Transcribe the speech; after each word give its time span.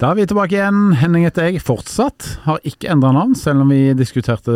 Da 0.00 0.14
er 0.14 0.16
vi 0.16 0.24
tilbake 0.24 0.56
igjen. 0.56 0.94
Henning 0.96 1.26
heter 1.26 1.50
jeg 1.50 1.60
fortsatt. 1.60 2.24
Har 2.46 2.62
ikke 2.64 2.88
endra 2.88 3.10
navn, 3.12 3.34
selv 3.36 3.66
om 3.66 3.68
vi 3.68 3.90
diskuterte 3.92 4.54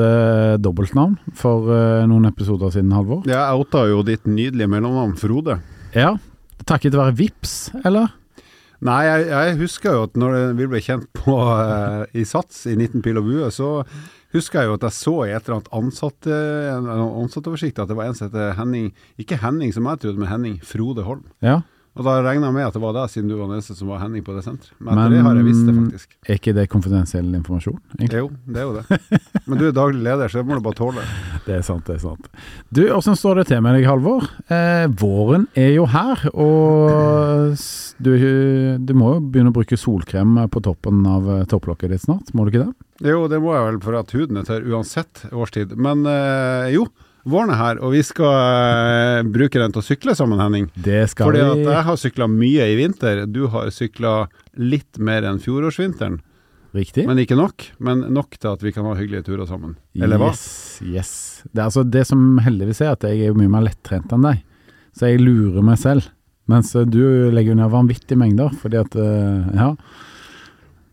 dobbeltnavn 0.64 1.18
for 1.36 1.68
eh, 1.68 2.06
noen 2.08 2.24
episoder 2.30 2.72
siden, 2.72 2.94
Halvor. 2.96 3.26
Ja, 3.28 3.42
jeg 3.42 3.58
outa 3.60 3.82
jo 3.90 3.98
ditt 4.08 4.24
nydelige 4.24 4.70
mellomnavn, 4.72 5.12
Frode. 5.20 5.58
Ja, 5.92 6.14
takket 6.64 6.96
være 6.96 7.12
Vips, 7.18 7.52
eller? 7.84 8.14
Nei, 8.88 9.02
jeg, 9.04 9.26
jeg 9.34 9.58
husker 9.60 9.98
jo 9.98 10.06
at 10.08 10.16
når 10.16 10.38
vi 10.56 10.70
ble 10.72 10.80
kjent 10.86 11.04
på 11.20 11.36
uh, 11.36 12.08
i 12.16 12.24
Sats 12.24 12.64
i 12.72 12.78
19 12.78 13.04
pil 13.04 13.20
og 13.20 13.28
bue, 13.28 13.52
så 13.52 13.74
husker 14.32 14.62
jeg 14.62 14.72
jo 14.72 14.78
at 14.80 14.88
jeg 14.88 14.96
så 15.02 15.16
i 15.26 15.34
et 15.36 15.44
eller 15.44 15.58
annet 15.58 15.70
ansatte, 15.76 16.40
en 16.72 16.88
ansattoversikt 16.94 17.84
at 17.84 17.92
det 17.92 18.00
var 18.00 18.08
en 18.08 18.16
som 18.16 18.32
het 18.32 18.56
Henning 18.56 18.88
Ikke 19.20 19.42
Henning 19.44 19.76
som 19.76 19.92
jeg 19.92 20.06
trodde, 20.06 20.24
men 20.24 20.32
Henning 20.32 20.56
Frode 20.64 21.04
Holm. 21.04 21.28
Ja. 21.44 21.60
Og 21.94 22.02
da 22.02 22.16
regna 22.24 22.48
jeg 22.48 22.54
med 22.56 22.64
at 22.66 22.74
det 22.74 22.80
var 22.82 22.94
deg, 22.96 23.10
siden 23.12 23.28
du 23.30 23.36
var 23.38 23.46
den 23.46 23.54
eneste 23.60 23.76
som 23.78 23.90
var 23.92 24.00
Henning 24.02 24.24
på 24.26 24.34
det 24.34 24.40
senteret. 24.42 24.72
Men 24.82 24.98
Men 24.98 25.12
det 25.12 25.20
har 25.22 25.36
jeg 25.38 25.44
visst 25.46 25.66
det, 25.68 25.74
faktisk. 25.76 26.16
Er 26.26 26.38
ikke 26.40 26.54
det 26.56 26.64
konfidensiell 26.72 27.28
informasjon? 27.38 27.76
egentlig? 28.00 28.22
Jo, 28.24 28.30
det 28.50 28.62
er 28.62 28.66
jo 28.66 28.72
det. 28.80 29.20
Men 29.46 29.60
du 29.60 29.64
er 29.68 29.76
daglig 29.76 30.02
leder, 30.02 30.32
så 30.32 30.40
det 30.40 30.48
må 30.48 30.58
du 30.58 30.64
bare 30.66 30.78
tåle. 30.80 31.04
Det 31.44 31.58
er 31.58 31.62
sant, 31.66 31.84
det 31.84 31.98
er 31.98 32.00
sant. 32.00 32.28
Du, 32.72 32.80
åssen 32.96 33.14
står 33.20 33.42
det 33.42 33.46
til 33.50 33.60
med 33.60 33.76
deg, 33.76 33.84
Halvor? 33.84 34.24
Eh, 34.48 34.86
våren 34.96 35.44
er 35.60 35.74
jo 35.74 35.84
her, 35.92 36.22
og 36.32 37.52
du, 38.00 38.10
du 38.80 38.92
må 38.96 39.10
jo 39.14 39.20
begynne 39.28 39.52
å 39.52 39.56
bruke 39.56 39.76
solkrem 39.78 40.38
på 40.50 40.62
toppen 40.64 41.02
av 41.06 41.28
eh, 41.34 41.44
topplokket 41.50 41.92
ditt 41.92 42.04
snart, 42.06 42.32
må 42.32 42.46
du 42.46 42.54
ikke 42.54 42.64
det? 42.64 43.10
Jo, 43.12 43.26
det 43.28 43.42
må 43.44 43.52
jeg 43.52 43.66
vel 43.68 43.80
for 43.84 43.98
at 44.00 44.14
huden 44.16 44.40
er 44.40 44.48
tørr 44.48 44.66
uansett 44.72 45.26
årstid. 45.34 45.74
Men 45.76 46.06
eh, 46.08 46.72
jo, 46.78 46.86
våren 47.28 47.52
er 47.54 47.58
her, 47.60 47.80
og 47.84 47.94
vi 47.94 48.02
skal 48.04 48.36
uh, 48.36 49.24
bruke 49.34 49.60
den 49.60 49.74
til 49.74 49.82
å 49.82 49.86
sykle 49.86 50.14
sammen, 50.18 50.42
Henning. 50.42 50.68
Det 50.74 51.04
skal 51.12 51.30
Fordi 51.30 51.42
at 51.44 51.62
jeg 51.64 51.86
har 51.88 51.98
sykla 52.00 52.28
mye 52.30 52.68
i 52.72 52.78
vinter. 52.78 53.24
Du 53.30 53.46
har 53.52 53.72
sykla 53.74 54.14
litt 54.60 55.00
mer 55.02 55.26
enn 55.28 55.40
fjorårsvinteren. 55.42 56.20
Riktig? 56.74 57.04
Men 57.06 57.20
ikke 57.22 57.36
nok. 57.38 57.68
Men 57.78 58.02
nok 58.14 58.34
til 58.34 58.50
at 58.50 58.64
vi 58.64 58.72
kan 58.74 58.86
ha 58.88 58.96
hyggelige 58.98 59.28
turer 59.28 59.46
sammen. 59.46 59.76
Eller 59.94 60.18
hva? 60.18 60.32
Yes, 60.32 60.80
yes. 60.82 61.12
Det, 61.52 61.60
er 61.60 61.68
altså, 61.68 61.84
det 61.86 62.02
som 62.08 62.40
heldigvis 62.42 62.82
er, 62.82 62.96
at 62.96 63.06
jeg 63.06 63.28
er 63.28 63.36
mye 63.38 63.52
mer 63.52 63.62
lettrent 63.68 64.10
enn 64.14 64.26
deg, 64.26 64.40
så 64.94 65.12
jeg 65.12 65.22
lurer 65.22 65.62
meg 65.62 65.78
selv. 65.78 66.10
Mens 66.50 66.74
eh, 66.76 66.84
du 66.84 67.30
legger 67.32 67.56
ned 67.56 67.70
vanvittige 67.72 68.18
mengder, 68.20 68.50
fordi 68.60 68.82
at 68.82 68.98
eh, 68.98 69.54
Ja. 69.54 69.70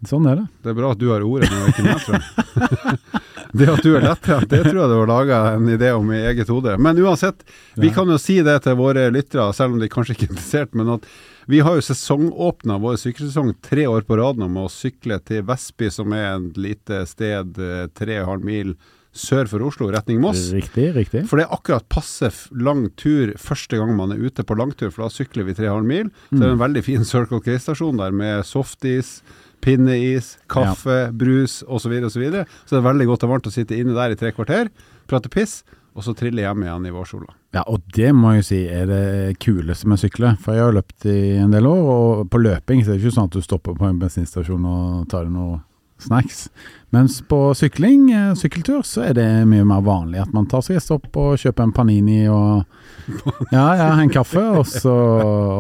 Sånn 0.09 0.25
er 0.25 0.39
det. 0.39 0.45
Det 0.65 0.71
er 0.71 0.77
bra 0.79 0.87
at 0.95 0.97
du 0.97 1.11
har 1.11 1.21
ordet 1.21 1.49
når 1.52 1.67
ikke 1.69 1.83
meg, 1.85 1.99
tror 2.02 2.15
jeg. 2.17 3.25
det 3.53 3.67
at 3.69 3.81
du 3.83 3.95
er 3.97 4.05
lettrent, 4.05 4.47
det 4.52 4.61
tror 4.66 4.80
jeg 4.81 4.91
du 4.91 4.95
har 4.99 5.09
laga 5.09 5.39
en 5.55 5.67
idé 5.73 5.91
om 5.95 6.07
i 6.13 6.21
eget 6.31 6.47
hode. 6.52 6.77
Men 6.80 6.97
uansett, 7.03 7.44
vi 7.75 7.88
Ja. 7.89 7.93
kan 7.93 8.08
jo 8.09 8.17
si 8.21 8.39
det 8.41 8.61
til 8.63 8.75
våre 8.80 9.09
lyttere, 9.11 9.49
selv 9.53 9.73
om 9.73 9.80
de 9.80 9.89
kanskje 9.91 10.16
ikke 10.16 10.30
er 10.30 10.33
interessert, 10.35 10.73
men 10.75 10.89
at 10.95 11.05
vi 11.52 11.59
har 11.59 11.75
jo 11.75 11.81
sesongåpna 11.81 12.80
vår 12.80 12.95
sykkelsesong 13.02 13.55
tre 13.66 13.88
år 13.89 14.02
på 14.08 14.17
rad 14.19 14.38
nå 14.39 14.47
med 14.47 14.67
å 14.69 14.71
sykle 14.71 15.19
til 15.25 15.43
Vestby, 15.43 15.89
som 15.91 16.13
er 16.13 16.35
et 16.38 16.58
lite 16.58 17.03
sted 17.09 17.58
eh, 17.59 17.88
tre 17.97 18.19
og 18.21 18.23
en 18.27 18.31
halv 18.35 18.43
mil 18.45 18.75
sør 19.11 19.49
for 19.52 19.59
Oslo, 19.67 19.89
retning 19.91 20.21
Moss. 20.23 20.53
Riktig, 20.55 20.93
riktig. 20.95 21.26
For 21.27 21.36
det 21.36 21.43
er 21.49 21.52
akkurat 21.58 21.83
passe 21.92 22.30
lang 22.55 22.86
tur 22.95 23.33
første 23.36 23.76
gang 23.76 23.92
man 23.97 24.14
er 24.15 24.21
ute 24.23 24.45
på 24.47 24.55
langtur, 24.55 24.87
for 24.93 25.03
da 25.03 25.09
sykler 25.11 25.43
vi 25.49 25.55
3,5 25.58 25.83
mil. 25.83 26.11
Så 26.30 26.39
det 26.39 26.47
er 26.47 26.53
en 26.55 26.61
veldig 26.61 26.83
fin 26.86 27.03
Circle 27.03 27.42
K-stasjon 27.43 27.99
der 27.99 28.15
med 28.15 28.45
softis, 28.47 29.17
pinneis, 29.64 30.33
kaffe, 30.52 31.04
brus 31.14 31.61
osv. 31.67 31.94
Så, 31.94 32.08
og 32.08 32.16
så, 32.16 32.23
videre. 32.23 32.48
så 32.66 32.76
det 32.76 32.82
er 32.82 32.89
veldig 32.89 33.08
godt 33.11 33.27
og 33.27 33.36
varmt 33.36 33.52
å 33.52 33.54
sitte 33.54 33.77
inne 33.77 33.95
der 33.98 34.16
i 34.16 34.20
tre 34.20 34.33
kvarter, 34.36 34.72
prate 35.10 35.32
piss, 35.32 35.61
og 35.92 36.05
så 36.05 36.14
trille 36.16 36.44
hjem 36.44 36.64
igjen 36.64 36.88
i 36.88 36.94
vårsola. 36.95 37.33
Ja, 37.52 37.66
og 37.67 37.83
det 37.95 38.14
må 38.16 38.32
jeg 38.32 38.42
jo 38.42 38.48
si 38.48 38.61
er 38.71 38.86
det 38.88 39.39
kuleste 39.44 39.89
med 39.89 40.00
å 40.00 40.04
sykle. 40.05 40.36
For 40.39 40.55
jeg 40.55 40.64
har 40.64 40.77
løpt 40.77 41.08
i 41.11 41.17
en 41.42 41.52
del 41.52 41.67
år, 41.67 41.82
og 41.95 42.30
på 42.32 42.39
løping 42.39 42.83
så 42.83 42.94
er 42.94 42.98
det 42.98 43.04
ikke 43.04 43.17
sånn 43.17 43.27
at 43.27 43.36
du 43.36 43.44
stopper 43.44 43.76
på 43.76 43.89
en 43.89 44.00
bensinstasjon 44.00 44.70
og 44.71 45.10
tar 45.11 45.27
deg 45.27 45.36
noe 45.36 45.60
snacks. 46.02 46.50
Mens 46.89 47.21
på 47.21 47.54
sykling, 47.55 48.11
eh, 48.11 48.33
sykkeltur, 48.36 48.82
så 48.88 49.04
er 49.10 49.14
det 49.16 49.27
mye 49.48 49.66
mer 49.67 49.83
vanlig 49.86 50.21
at 50.23 50.33
man 50.36 50.48
tar 50.50 50.64
seg 50.66 50.80
et 50.80 50.86
stopp 50.86 51.08
og 51.16 51.38
kjøper 51.39 51.67
en 51.67 51.76
Panini 51.76 52.23
og 52.32 52.66
ja, 53.55 53.67
ja, 53.80 53.92
en 53.95 54.11
kaffe, 54.11 54.44
og 54.60 54.66
så, 54.67 54.95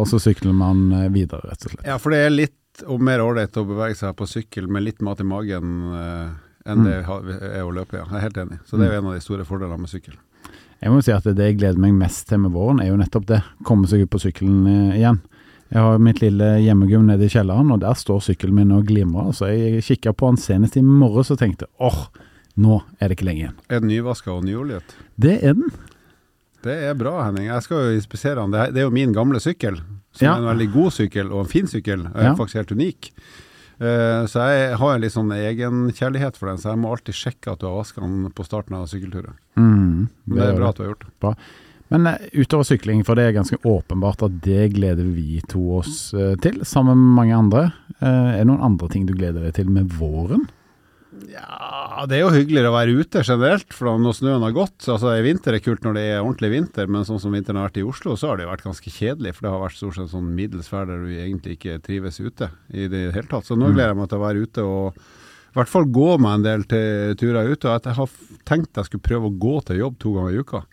og 0.01 0.07
så 0.09 0.19
sykler 0.21 0.55
man 0.55 0.89
eh, 0.97 1.07
videre, 1.13 1.45
rett 1.51 1.67
og 1.67 1.75
slett. 1.75 1.85
Ja, 1.87 1.99
for 2.01 2.15
det 2.15 2.25
er 2.25 2.35
litt 2.35 2.57
og 2.87 3.01
mer 3.03 3.19
ålreit 3.23 3.57
å 3.57 3.65
bevege 3.67 3.95
seg 3.99 4.15
på 4.17 4.27
sykkel 4.29 4.67
med 4.71 4.83
litt 4.85 5.01
mat 5.01 5.19
i 5.21 5.27
magen 5.27 5.93
eh, 5.93 6.29
enn 6.71 6.83
Mm. 6.83 6.85
det 6.85 7.51
er 7.57 7.63
å 7.65 7.71
løpe, 7.73 7.97
ja. 7.97 8.05
Jeg 8.05 8.17
er 8.19 8.25
helt 8.27 8.37
enig. 8.37 8.59
Så 8.69 8.77
det 8.77 8.87
er 8.87 8.93
jo 8.93 8.99
en 9.01 9.07
av 9.11 9.13
de 9.17 9.21
store 9.25 9.45
fordelene 9.45 9.79
med 9.81 9.89
sykkel. 9.89 10.13
Jeg 10.81 10.89
må 10.89 10.97
jo 10.99 11.05
si 11.05 11.11
at 11.13 11.23
det 11.23 11.45
jeg 11.45 11.57
gleder 11.59 11.79
meg 11.81 11.93
mest 11.93 12.27
til 12.29 12.39
med 12.41 12.51
våren, 12.53 12.79
er 12.81 12.89
jo 12.89 12.97
nettopp 12.97 13.25
det. 13.29 13.41
Komme 13.65 13.87
seg 13.89 14.01
ut 14.05 14.09
på 14.13 14.21
sykkelen 14.21 14.65
eh, 14.69 14.97
igjen. 14.99 15.21
Jeg 15.71 15.79
har 15.85 16.01
mitt 16.03 16.19
lille 16.21 16.47
hjemmegym 16.59 17.05
nede 17.07 17.23
i 17.25 17.31
kjelleren, 17.31 17.69
og 17.71 17.79
der 17.79 17.93
står 17.95 18.19
sykkelen 18.25 18.55
min 18.57 18.71
og 18.75 18.85
glimrer. 18.89 19.31
Så 19.33 19.47
jeg 19.53 19.83
kikka 19.87 20.11
på 20.13 20.33
den 20.33 20.37
senest 20.41 20.75
i 20.77 20.81
morges 20.83 21.31
og 21.31 21.39
tenkte 21.39 21.69
åh, 21.79 22.09
nå 22.59 22.81
er 22.99 23.07
det 23.07 23.15
ikke 23.17 23.29
lenge 23.29 23.45
igjen. 23.45 23.59
Er 23.71 23.79
den 23.79 23.87
nyvaska 23.93 24.33
og 24.35 24.43
nyoljet? 24.43 24.97
Det 25.15 25.37
er 25.41 25.53
den. 25.55 25.71
Det 26.61 26.75
er 26.91 26.93
bra, 26.97 27.15
Henning. 27.25 27.47
Jeg 27.49 27.63
skal 27.65 27.77
jo 27.87 27.95
inspisere 27.97 28.35
den. 28.41 28.51
Det 28.53 28.77
er, 28.77 28.85
jo 28.85 28.93
min 28.93 29.13
gamle 29.15 29.39
sykkel, 29.41 29.79
som 30.13 30.25
Ja. 30.27 30.33
er 30.35 30.41
en 30.43 30.57
veldig 30.57 30.73
god 30.73 30.91
sykkel, 30.93 31.31
og 31.31 31.39
en 31.45 31.51
fin 31.51 31.65
sykkel. 31.67 32.05
og 32.05 32.21
Ja. 32.21 32.35
faktisk 32.35 32.53
helt 32.61 32.71
unik. 32.71 33.11
Eh, 33.81 34.25
så 34.29 34.37
jeg 34.45 34.77
har 34.77 34.93
en 34.93 35.01
litt 35.01 35.11
sånn 35.11 35.31
egenkjærlighet 35.33 36.35
for 36.37 36.49
den, 36.49 36.57
så 36.57 36.69
jeg 36.69 36.77
må 36.77 36.91
alltid 36.91 37.15
sjekke 37.15 37.51
at 37.53 37.59
du 37.59 37.65
har 37.65 37.81
vaska 37.81 37.99
den 38.01 38.29
på 38.29 38.45
starten 38.45 38.75
av 38.77 38.85
sykkelturen. 38.87 39.33
Mm, 39.57 40.07
Men 40.27 40.37
det 40.37 40.49
er 40.53 40.55
bra 40.59 40.69
at 40.69 40.75
du 40.75 40.83
har 40.83 40.93
gjort 40.93 41.05
det. 41.19 41.35
Men 41.89 42.07
eh, 42.07 42.17
utover 42.35 42.63
sykling, 42.63 43.03
for 43.03 43.15
det 43.15 43.23
er 43.25 43.41
ganske 43.41 43.57
åpenbart 43.65 44.21
at 44.23 44.39
det 44.41 44.73
gleder 44.75 45.03
vi 45.15 45.41
to 45.49 45.77
oss 45.79 46.13
eh, 46.13 46.35
til, 46.35 46.59
sammen 46.63 46.95
med 46.95 47.15
mange 47.15 47.33
andre. 47.35 47.73
Er 48.01 48.37
det 48.37 48.47
noen 48.47 48.61
andre 48.61 48.87
ting 48.87 49.05
du 49.07 49.13
gleder 49.13 49.41
deg 49.41 49.53
til 49.55 49.69
med 49.69 49.89
våren? 49.89 50.47
Ja, 51.29 52.05
det 52.09 52.17
er 52.17 52.23
jo 52.23 52.31
hyggeligere 52.33 52.71
å 52.71 52.75
være 52.75 52.95
ute 52.97 53.21
generelt, 53.23 53.71
for 53.75 53.93
når 54.01 54.15
snøen 54.17 54.41
har 54.45 54.51
gått. 54.55 54.87
Altså, 54.89 55.11
I 55.13 55.21
vinter 55.25 55.53
er 55.53 55.59
kult 55.63 55.83
når 55.85 55.93
det 55.99 56.03
er 56.15 56.21
ordentlig 56.23 56.49
vinter, 56.51 56.87
men 56.91 57.05
sånn 57.07 57.19
som 57.21 57.31
vinteren 57.35 57.59
har 57.61 57.69
vært 57.69 57.77
i 57.81 57.85
Oslo, 57.87 58.15
så 58.17 58.31
har 58.31 58.37
det 58.39 58.45
jo 58.47 58.51
vært 58.51 58.65
ganske 58.65 58.89
kjedelig. 58.95 59.35
For 59.35 59.45
det 59.47 59.51
har 59.53 59.61
vært 59.63 59.77
stort 59.77 59.95
sett 59.99 60.09
sånn 60.13 60.31
middels 60.35 60.71
vær 60.71 60.87
der 60.89 61.03
du 61.05 61.11
egentlig 61.13 61.57
ikke 61.59 61.81
trives 61.85 62.19
ute 62.19 62.49
i 62.73 62.87
det 62.91 63.11
hele 63.13 63.27
tatt. 63.29 63.45
Så 63.45 63.55
nå 63.57 63.67
Mm. 63.69 63.75
gleder 63.75 63.93
jeg 63.93 63.97
meg 64.01 64.09
til 64.09 64.17
å 64.19 64.25
være 64.27 64.41
ute 64.47 64.61
og 64.65 64.95
i 65.51 65.55
hvert 65.59 65.67
fall 65.67 65.85
gå 65.85 66.17
meg 66.19 66.33
en 66.39 66.43
del 66.43 66.63
til 66.63 67.15
turer 67.15 67.51
ute. 67.51 67.65
Og 67.67 67.75
at 67.75 67.83
jeg 67.83 67.95
har 67.95 68.09
tenkt 68.45 68.73
jeg 68.75 68.85
skulle 68.85 69.03
prøve 69.03 69.27
å 69.29 69.37
gå 69.37 69.65
til 69.65 69.77
jobb 69.77 69.99
to 69.99 70.13
ganger 70.13 70.31
i 70.31 70.39
uka. 70.39 70.63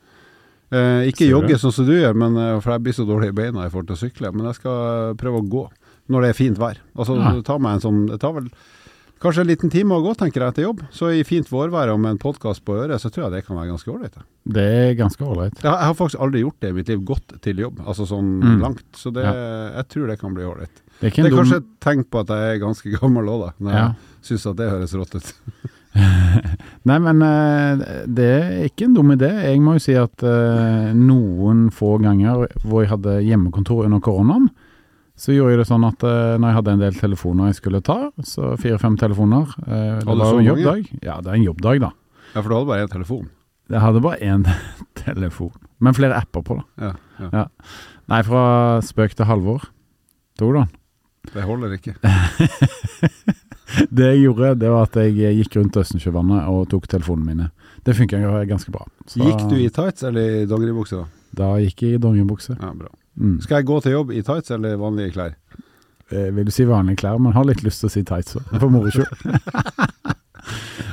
Eh, 0.71 1.09
ikke 1.11 1.29
jogge 1.29 1.57
sånn 1.59 1.73
som 1.73 1.87
du 1.87 1.93
gjør, 1.93 2.15
men, 2.15 2.37
eh, 2.37 2.61
for 2.61 2.73
jeg 2.73 2.83
blir 2.83 2.93
så 2.93 3.07
dårlig 3.09 3.29
i 3.29 3.33
beina 3.33 3.65
i 3.67 3.71
forhold 3.71 3.89
til 3.89 3.97
å 3.97 4.03
sykle. 4.11 4.33
Men 4.35 4.47
jeg 4.47 4.57
skal 4.57 5.15
prøve 5.17 5.41
å 5.43 5.49
gå 5.49 5.69
når 6.11 6.23
det 6.23 6.29
er 6.31 6.35
fint 6.45 6.59
vær. 6.59 6.77
Altså 6.97 7.17
Ja. 7.17 7.41
ta 7.43 7.59
meg 7.59 7.75
en 7.75 7.81
sånn 7.81 8.07
Det 8.11 8.21
tar 8.21 8.33
vel 8.33 8.51
Kanskje 9.19 9.43
en 9.43 9.49
liten 9.51 9.71
time 9.73 9.97
å 9.97 10.03
gå, 10.05 10.13
tenker 10.15 10.45
jeg, 10.45 10.55
til 10.55 10.65
jobb. 10.69 10.83
Så 10.95 11.09
i 11.11 11.25
fint 11.27 11.49
vårvær 11.51 11.91
og 11.91 11.99
med 11.99 12.13
en 12.15 12.21
podkast 12.23 12.63
på 12.65 12.77
øret, 12.85 13.01
så 13.03 13.11
tror 13.11 13.25
jeg 13.27 13.33
det 13.33 13.47
kan 13.49 13.57
være 13.59 13.73
ganske 13.73 13.91
ålreit. 13.91 14.19
Det 14.47 14.63
er 14.63 14.93
ganske 14.95 15.25
ålreit. 15.27 15.59
Jeg, 15.63 15.71
har- 15.73 15.95
faktisk 15.99 16.21
aldri 16.23 16.45
gjort 16.45 16.61
det 16.63 16.71
i 16.71 16.77
mitt 16.77 16.89
liv, 16.93 17.01
gått 17.05 17.35
til 17.43 17.57
jobb, 17.65 17.81
altså 17.85 18.07
sånn 18.07 18.29
Mm. 18.43 18.61
langt. 18.63 18.85
Så 18.95 19.11
det, 19.13 19.25
jeg 19.25 19.89
tror 19.89 20.07
det 20.07 20.21
kan 20.21 20.35
bli 20.35 20.45
ålreit. 20.45 20.71
Det 21.01 21.11
Det 21.15 21.19
er 21.27 21.31
dum 21.31 21.39
kanskje 21.41 21.57
et 21.59 21.67
tegn 21.81 22.05
på 22.05 22.21
at 22.21 22.27
jeg 22.29 22.55
er 22.57 22.65
ganske 22.65 23.01
gammel 23.01 23.25
òg, 23.27 23.41
da. 23.47 23.53
Når 23.61 23.73
Ja. 23.75 23.87
jeg 23.87 23.97
syns 24.39 24.47
at 24.51 24.57
det 24.57 24.71
høres 24.71 24.95
rått 24.95 25.15
ut. 25.15 25.35
Nei, 26.89 26.99
men 26.99 27.23
eh, 27.23 28.05
det 28.07 28.29
er 28.43 28.65
ikke 28.69 28.85
en 28.87 28.95
dum 28.95 29.11
idé. 29.11 29.31
Jeg 29.51 29.61
må 29.61 29.75
jo 29.75 29.83
si 29.83 29.95
at 29.95 30.23
eh, 30.23 30.93
noen 30.95 31.71
få 31.75 31.99
ganger 32.01 32.47
hvor 32.63 32.83
jeg 32.85 32.91
hadde 32.93 33.17
hjemmekontor 33.27 33.85
under 33.87 33.99
koronaen, 34.01 34.49
så 35.19 35.35
gjorde 35.35 35.53
jeg 35.57 35.61
det 35.63 35.67
sånn 35.69 35.85
at 35.89 36.05
eh, 36.07 36.37
når 36.39 36.47
jeg 36.53 36.57
hadde 36.61 36.75
en 36.77 36.83
del 36.85 36.99
telefoner 37.01 37.51
jeg 37.51 37.59
skulle 37.59 37.81
ta, 37.85 37.97
så 38.25 38.53
fire-fem 38.63 38.97
telefoner 39.01 39.51
eh, 39.67 39.99
Det 39.99 40.07
var 40.07 40.23
så 40.23 40.29
jo 40.31 40.39
en 40.39 40.39
mange? 40.39 40.49
jobbdag. 40.53 40.91
Ja, 41.03 41.19
det 41.25 41.33
er 41.33 41.39
en 41.41 41.47
jobbdag, 41.49 41.81
da. 41.85 41.91
Ja, 42.35 42.41
for 42.43 42.49
du 42.49 42.55
hadde 42.59 42.71
bare 42.71 42.85
én 42.87 42.93
telefon. 42.93 43.29
Jeg 43.69 43.83
hadde 43.85 44.01
bare 44.05 44.19
én 44.25 44.47
telefon, 45.03 45.53
men 45.85 45.97
flere 45.99 46.17
apper 46.23 46.45
på, 46.47 46.59
da. 46.61 46.87
Ja, 46.87 46.93
ja. 47.21 47.31
Ja. 47.43 47.47
Nei, 48.09 48.23
fra 48.25 48.43
spøk 48.87 49.13
til 49.19 49.29
Halvor. 49.29 49.67
Tok 50.39 50.55
du 50.55 50.61
den? 50.63 50.71
Det 51.35 51.43
holder 51.45 51.75
ikke. 51.77 51.97
Det 53.93 54.07
jeg 54.15 54.23
gjorde, 54.25 54.55
det 54.63 54.71
var 54.73 54.87
at 54.87 54.97
jeg 54.97 55.35
gikk 55.43 55.59
rundt 55.59 55.77
Østensjøvannet 55.77 56.47
og 56.49 56.63
tok 56.73 56.87
telefonene 56.89 57.27
mine. 57.29 57.49
Det 57.85 57.93
funka 57.99 58.21
ganske 58.49 58.73
bra. 58.73 58.87
Så 59.07 59.21
Gikk 59.21 59.43
du 59.51 59.57
i 59.61 59.69
tights 59.69 60.07
eller 60.09 60.39
i 60.43 60.47
dongeribukse, 60.49 61.03
da? 61.03 61.05
Da 61.37 61.51
gikk 61.61 61.85
jeg 61.85 61.99
i 61.99 62.01
dongeribukse. 62.01 62.57
Ja, 62.57 62.71
bra. 62.73 62.89
Mm. 63.19 63.41
Skal 63.43 63.61
jeg 63.61 63.69
gå 63.71 63.81
til 63.83 63.97
jobb 63.97 64.15
i 64.15 64.23
tights 64.23 64.55
eller 64.55 64.79
vanlige 64.81 65.17
klær? 65.17 65.35
Eh, 66.09 66.31
vil 66.35 66.49
du 66.49 66.55
si 66.55 66.65
vanlige 66.69 67.03
klær, 67.03 67.19
men 67.21 67.35
har 67.37 67.49
litt 67.49 67.65
lyst 67.67 67.83
til 67.83 67.91
å 67.91 67.93
si 67.93 68.05
tights 68.07 68.39
òg, 68.39 68.55
for 68.55 68.73
moro 68.73 68.95
skyld. 68.95 70.15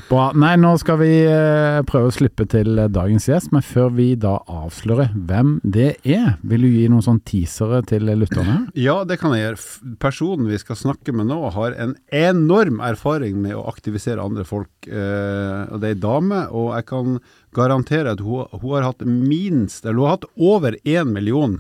Bra. 0.06 0.28
Nei, 0.38 0.52
nå 0.62 0.70
skal 0.78 1.00
vi 1.00 1.10
eh, 1.26 1.80
prøve 1.88 2.12
å 2.12 2.14
slippe 2.14 2.46
til 2.50 2.78
eh, 2.78 2.90
dagens 2.94 3.26
gjest, 3.26 3.50
men 3.56 3.64
før 3.66 3.90
vi 3.96 4.12
da 4.22 4.36
avslører 4.52 5.16
hvem 5.16 5.56
det 5.64 5.96
er, 6.06 6.36
vil 6.46 6.68
du 6.68 6.70
gi 6.70 6.84
noen 6.92 7.06
sånn 7.06 7.22
teasere 7.26 7.82
til 7.90 8.12
lytterne? 8.12 8.60
Ja, 8.86 9.00
det 9.08 9.18
kan 9.22 9.34
jeg 9.34 9.48
gjøre. 9.48 9.96
Personen 10.02 10.50
vi 10.52 10.60
skal 10.62 10.78
snakke 10.78 11.16
med 11.16 11.32
nå, 11.32 11.40
har 11.56 11.74
en 11.82 11.96
enorm 12.14 12.84
erfaring 12.86 13.40
med 13.42 13.58
å 13.58 13.66
aktivisere 13.72 14.22
andre 14.22 14.46
folk. 14.46 14.72
Eh, 14.86 15.64
og 15.72 15.82
det 15.82 15.90
er 15.90 15.98
ei 15.98 16.04
dame, 16.06 16.44
og 16.54 16.76
jeg 16.76 16.90
kan 16.92 17.18
garantere 17.58 18.14
at 18.14 18.22
hun, 18.22 18.46
hun 18.62 18.76
har 18.76 18.92
hatt 18.92 19.02
minst, 19.10 19.88
eller 19.88 19.98
hun 19.98 20.06
har 20.06 20.18
hatt 20.20 20.30
over 20.38 20.78
én 20.86 21.10
million 21.16 21.58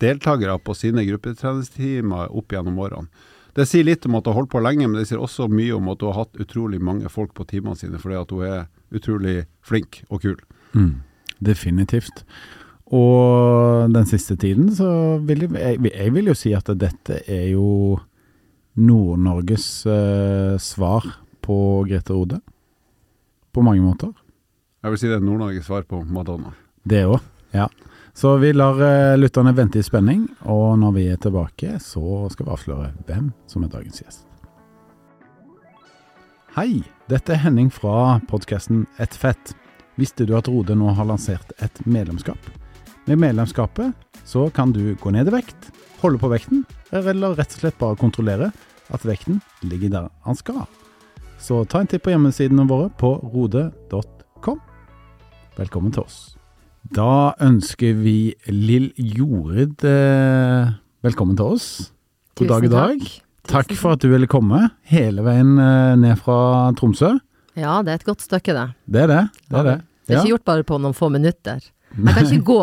deltakere 0.00 0.58
på 0.62 0.76
sine 0.76 1.04
gruppetreningstimer 1.08 2.32
opp 2.36 2.54
gjennom 2.54 2.78
årene. 2.84 3.26
Det 3.58 3.64
sier 3.66 3.86
litt 3.86 4.04
om 4.06 4.14
at 4.14 4.26
hun 4.26 4.32
har 4.32 4.38
holdt 4.42 4.52
på 4.52 4.62
lenge, 4.62 4.86
men 4.86 5.00
det 5.00 5.08
sier 5.08 5.22
også 5.22 5.48
mye 5.50 5.74
om 5.74 5.88
at 5.90 6.02
hun 6.04 6.12
har 6.12 6.24
hatt 6.24 6.42
utrolig 6.44 6.78
mange 6.84 7.10
folk 7.10 7.32
på 7.34 7.46
timene 7.48 7.78
sine, 7.78 7.98
fordi 7.98 8.18
at 8.20 8.34
hun 8.34 8.44
er 8.46 8.60
utrolig 8.94 9.36
flink 9.66 10.02
og 10.08 10.22
kul. 10.22 10.36
Mm, 10.78 11.00
definitivt. 11.42 12.22
Og 12.94 13.90
den 13.92 14.06
siste 14.08 14.36
tiden 14.40 14.70
så 14.76 15.18
vil 15.26 15.48
jeg, 15.48 15.80
jeg, 15.90 16.12
vil 16.14 16.30
jo 16.30 16.36
si 16.38 16.54
at 16.56 16.70
dette 16.80 17.20
er 17.28 17.50
jo 17.50 17.98
Nord-Norges 18.78 19.66
eh, 19.90 20.54
svar 20.62 21.04
på 21.44 21.58
Grete 21.88 22.14
Rode. 22.14 22.40
På 23.52 23.64
mange 23.66 23.82
måter. 23.82 24.14
Jeg 24.84 24.94
vil 24.94 25.00
si 25.02 25.10
det 25.10 25.18
er 25.18 25.26
Nord-Norges 25.26 25.66
svar 25.66 25.84
på 25.88 26.00
Madonna. 26.06 26.54
Det 26.88 27.02
òg, 27.10 27.18
ja. 27.52 27.66
Så 28.18 28.36
vi 28.36 28.52
lar 28.52 28.80
eh, 28.82 29.16
lytterne 29.18 29.52
vente 29.54 29.78
i 29.78 29.82
spenning, 29.86 30.24
og 30.50 30.72
når 30.82 30.94
vi 30.96 31.02
er 31.06 31.18
tilbake, 31.22 31.76
så 31.78 32.24
skal 32.32 32.48
vi 32.48 32.50
avsløre 32.50 32.86
hvem 33.06 33.28
som 33.46 33.62
er 33.62 33.70
dagens 33.70 34.00
gjest. 34.02 34.24
Hei, 36.56 36.80
dette 37.06 37.36
er 37.36 37.38
Henning 37.44 37.68
fra 37.70 38.16
podkasten 38.26 38.88
Et 38.98 39.14
fett. 39.14 39.52
Visste 40.02 40.26
du 40.26 40.32
at 40.34 40.50
Rode 40.50 40.74
nå 40.74 40.96
har 40.98 41.06
lansert 41.06 41.52
et 41.62 41.78
medlemskap? 41.86 42.40
Med 43.06 43.22
medlemskapet 43.22 43.94
så 44.26 44.48
kan 44.50 44.74
du 44.74 44.96
gå 44.98 45.12
ned 45.14 45.30
i 45.30 45.36
vekt, 45.36 45.70
holde 46.02 46.18
på 46.18 46.32
vekten, 46.32 46.64
eller 46.90 47.38
rett 47.38 47.54
og 47.54 47.62
slett 47.62 47.78
bare 47.78 48.00
kontrollere 48.02 48.50
at 48.90 49.06
vekten 49.06 49.38
ligger 49.62 49.94
der 49.94 50.10
han 50.26 50.40
skal. 50.42 50.64
Så 51.38 51.62
ta 51.70 51.84
en 51.84 51.86
titt 51.86 52.02
på 52.02 52.10
hjemmesidene 52.10 52.66
våre 52.66 52.90
på 52.98 53.14
rode.com. 53.30 54.58
Velkommen 55.54 55.94
til 55.94 56.02
oss. 56.02 56.37
Da 56.86 57.34
ønsker 57.44 57.96
vi 57.98 58.34
Lill 58.48 58.90
Jorid 58.96 59.82
eh, 59.84 60.70
velkommen 61.04 61.36
til 61.36 61.56
oss. 61.56 61.66
God 62.38 62.52
dag 62.52 62.64
i 62.64 62.70
dag. 62.72 63.08
Takk 63.48 63.72
for 63.80 63.96
at 63.96 64.04
du 64.04 64.10
ville 64.12 64.28
komme 64.30 64.68
hele 64.88 65.24
veien 65.26 65.56
eh, 65.60 65.96
ned 66.00 66.20
fra 66.22 66.70
Tromsø. 66.78 67.16
Ja, 67.58 67.80
det 67.84 67.92
er 67.92 68.00
et 68.00 68.06
godt 68.06 68.22
stykke, 68.24 68.54
det. 68.54 68.66
Det 68.86 69.02
er 69.04 69.10
det. 69.12 69.24
Det 69.50 69.58
er 69.58 69.68
det. 69.68 69.76
Det 70.08 70.14
er 70.14 70.22
ikke 70.22 70.36
gjort 70.36 70.46
bare 70.48 70.64
på 70.68 70.78
noen 70.80 70.96
få 70.96 71.10
minutter. 71.12 71.60
Jeg 71.98 72.14
kan 72.14 72.26
ikke 72.28 72.44
gå. 72.46 72.62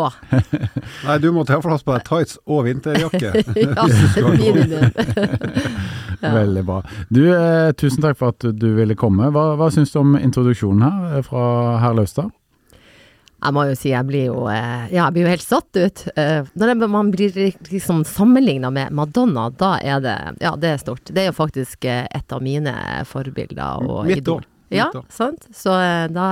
Nei, 1.06 1.16
du 1.22 1.28
må 1.34 1.42
ta 1.46 1.58
plass 1.60 1.84
på 1.84 1.94
deg 1.96 2.06
tights 2.06 2.38
og 2.46 2.64
vinterjakke. 2.66 3.32
ja, 3.66 3.86
minimum. 4.32 4.90
Ja. 6.22 6.30
Veldig 6.32 6.62
bra. 6.64 6.78
Du, 7.12 7.18
eh, 7.28 7.74
tusen 7.76 8.00
takk 8.00 8.16
for 8.16 8.32
at 8.32 8.40
du 8.56 8.70
ville 8.72 8.94
komme. 8.96 9.26
Hva, 9.34 9.50
hva 9.60 9.66
syns 9.70 9.90
du 9.92 9.98
om 10.00 10.14
introduksjonen 10.16 10.80
her 10.86 11.18
eh, 11.18 11.24
fra 11.26 11.42
herr 11.82 11.92
Laustad? 11.98 12.30
Jeg 13.42 13.52
må 13.52 13.66
jo 13.68 13.74
si 13.76 13.90
jeg 13.92 14.06
blir 14.08 14.28
jo 14.30 14.46
eh, 14.48 14.86
Ja, 14.94 15.06
jeg 15.06 15.12
blir 15.16 15.26
jo 15.26 15.32
helt 15.34 15.44
satt 15.44 15.76
ut. 15.76 16.02
Eh, 16.16 16.48
Når 16.56 16.88
man 16.88 17.12
blir 17.12 17.36
liksom 17.70 18.02
sammenligna 18.08 18.70
med 18.72 18.92
Madonna, 18.96 19.50
da 19.50 19.76
er 19.78 20.00
det 20.00 20.16
Ja, 20.40 20.54
det 20.56 20.72
er 20.72 20.82
stort. 20.82 21.04
Det 21.12 21.22
er 21.26 21.30
jo 21.30 21.36
faktisk 21.36 21.84
eh, 21.84 22.06
et 22.16 22.32
av 22.32 22.42
mine 22.42 22.74
forbilder 23.06 23.84
og 23.86 24.06
Mitt 24.08 24.24
idol. 24.24 24.40
òg. 24.40 24.52
Ja, 24.74 24.90
sant. 25.14 25.46
Så 25.54 25.70
da 26.10 26.26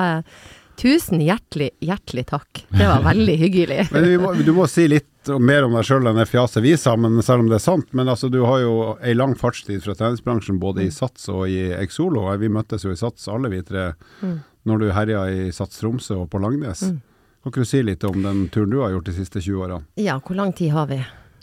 Tusen 0.76 1.20
hjertelig, 1.22 1.70
hjertelig 1.78 2.24
takk. 2.26 2.64
Det 2.68 2.86
var 2.88 3.02
veldig 3.04 3.36
hyggelig. 3.38 3.84
Men 3.94 4.08
vi 4.08 4.16
må, 4.18 4.32
du 4.34 4.50
må 4.56 4.66
si 4.66 4.88
litt 4.90 5.06
mer 5.40 5.64
om 5.64 5.76
deg 5.76 5.86
sjøl 5.86 6.08
enn 6.10 6.18
det 6.18 6.26
fjaset 6.28 6.60
vi 6.64 6.74
sa, 6.76 6.96
men 7.00 7.16
selv 7.24 7.44
om 7.44 7.48
det 7.48 7.56
er 7.56 7.62
sant. 7.64 7.86
Men 7.96 8.10
altså, 8.12 8.28
du 8.28 8.42
har 8.44 8.58
jo 8.60 8.72
ei 9.00 9.14
lang 9.16 9.32
fartstid 9.40 9.80
fra 9.86 9.94
treningsbransjen, 9.96 10.58
både 10.60 10.84
i 10.84 10.90
Sats 10.92 11.30
og 11.32 11.46
i 11.48 11.70
Exolo. 11.78 12.26
Vi 12.42 12.50
møttes 12.52 12.84
jo 12.84 12.92
i 12.92 12.98
Sats 12.98 13.30
alle 13.32 13.52
vi 13.54 13.62
tre 13.64 13.92
Mm. 14.20 14.42
Når 14.64 14.80
du 14.80 14.86
herja 14.96 15.24
i 15.30 15.50
Sats 15.52 15.80
Tromsø 15.80 16.22
og 16.22 16.30
på 16.32 16.40
Langnes. 16.42 16.86
Mm. 16.88 17.00
Kan 17.44 17.52
ikke 17.52 17.64
du 17.66 17.68
si 17.68 17.82
litt 17.84 18.04
om 18.08 18.22
den 18.24 18.46
turen 18.48 18.70
du 18.72 18.78
har 18.80 18.94
gjort 18.94 19.10
de 19.10 19.12
siste 19.18 19.42
20 19.44 19.66
årene? 19.66 19.84
Ja, 20.00 20.16
hvor 20.24 20.38
lang 20.38 20.54
tid 20.56 20.72
har 20.72 20.88
vi? 20.88 21.02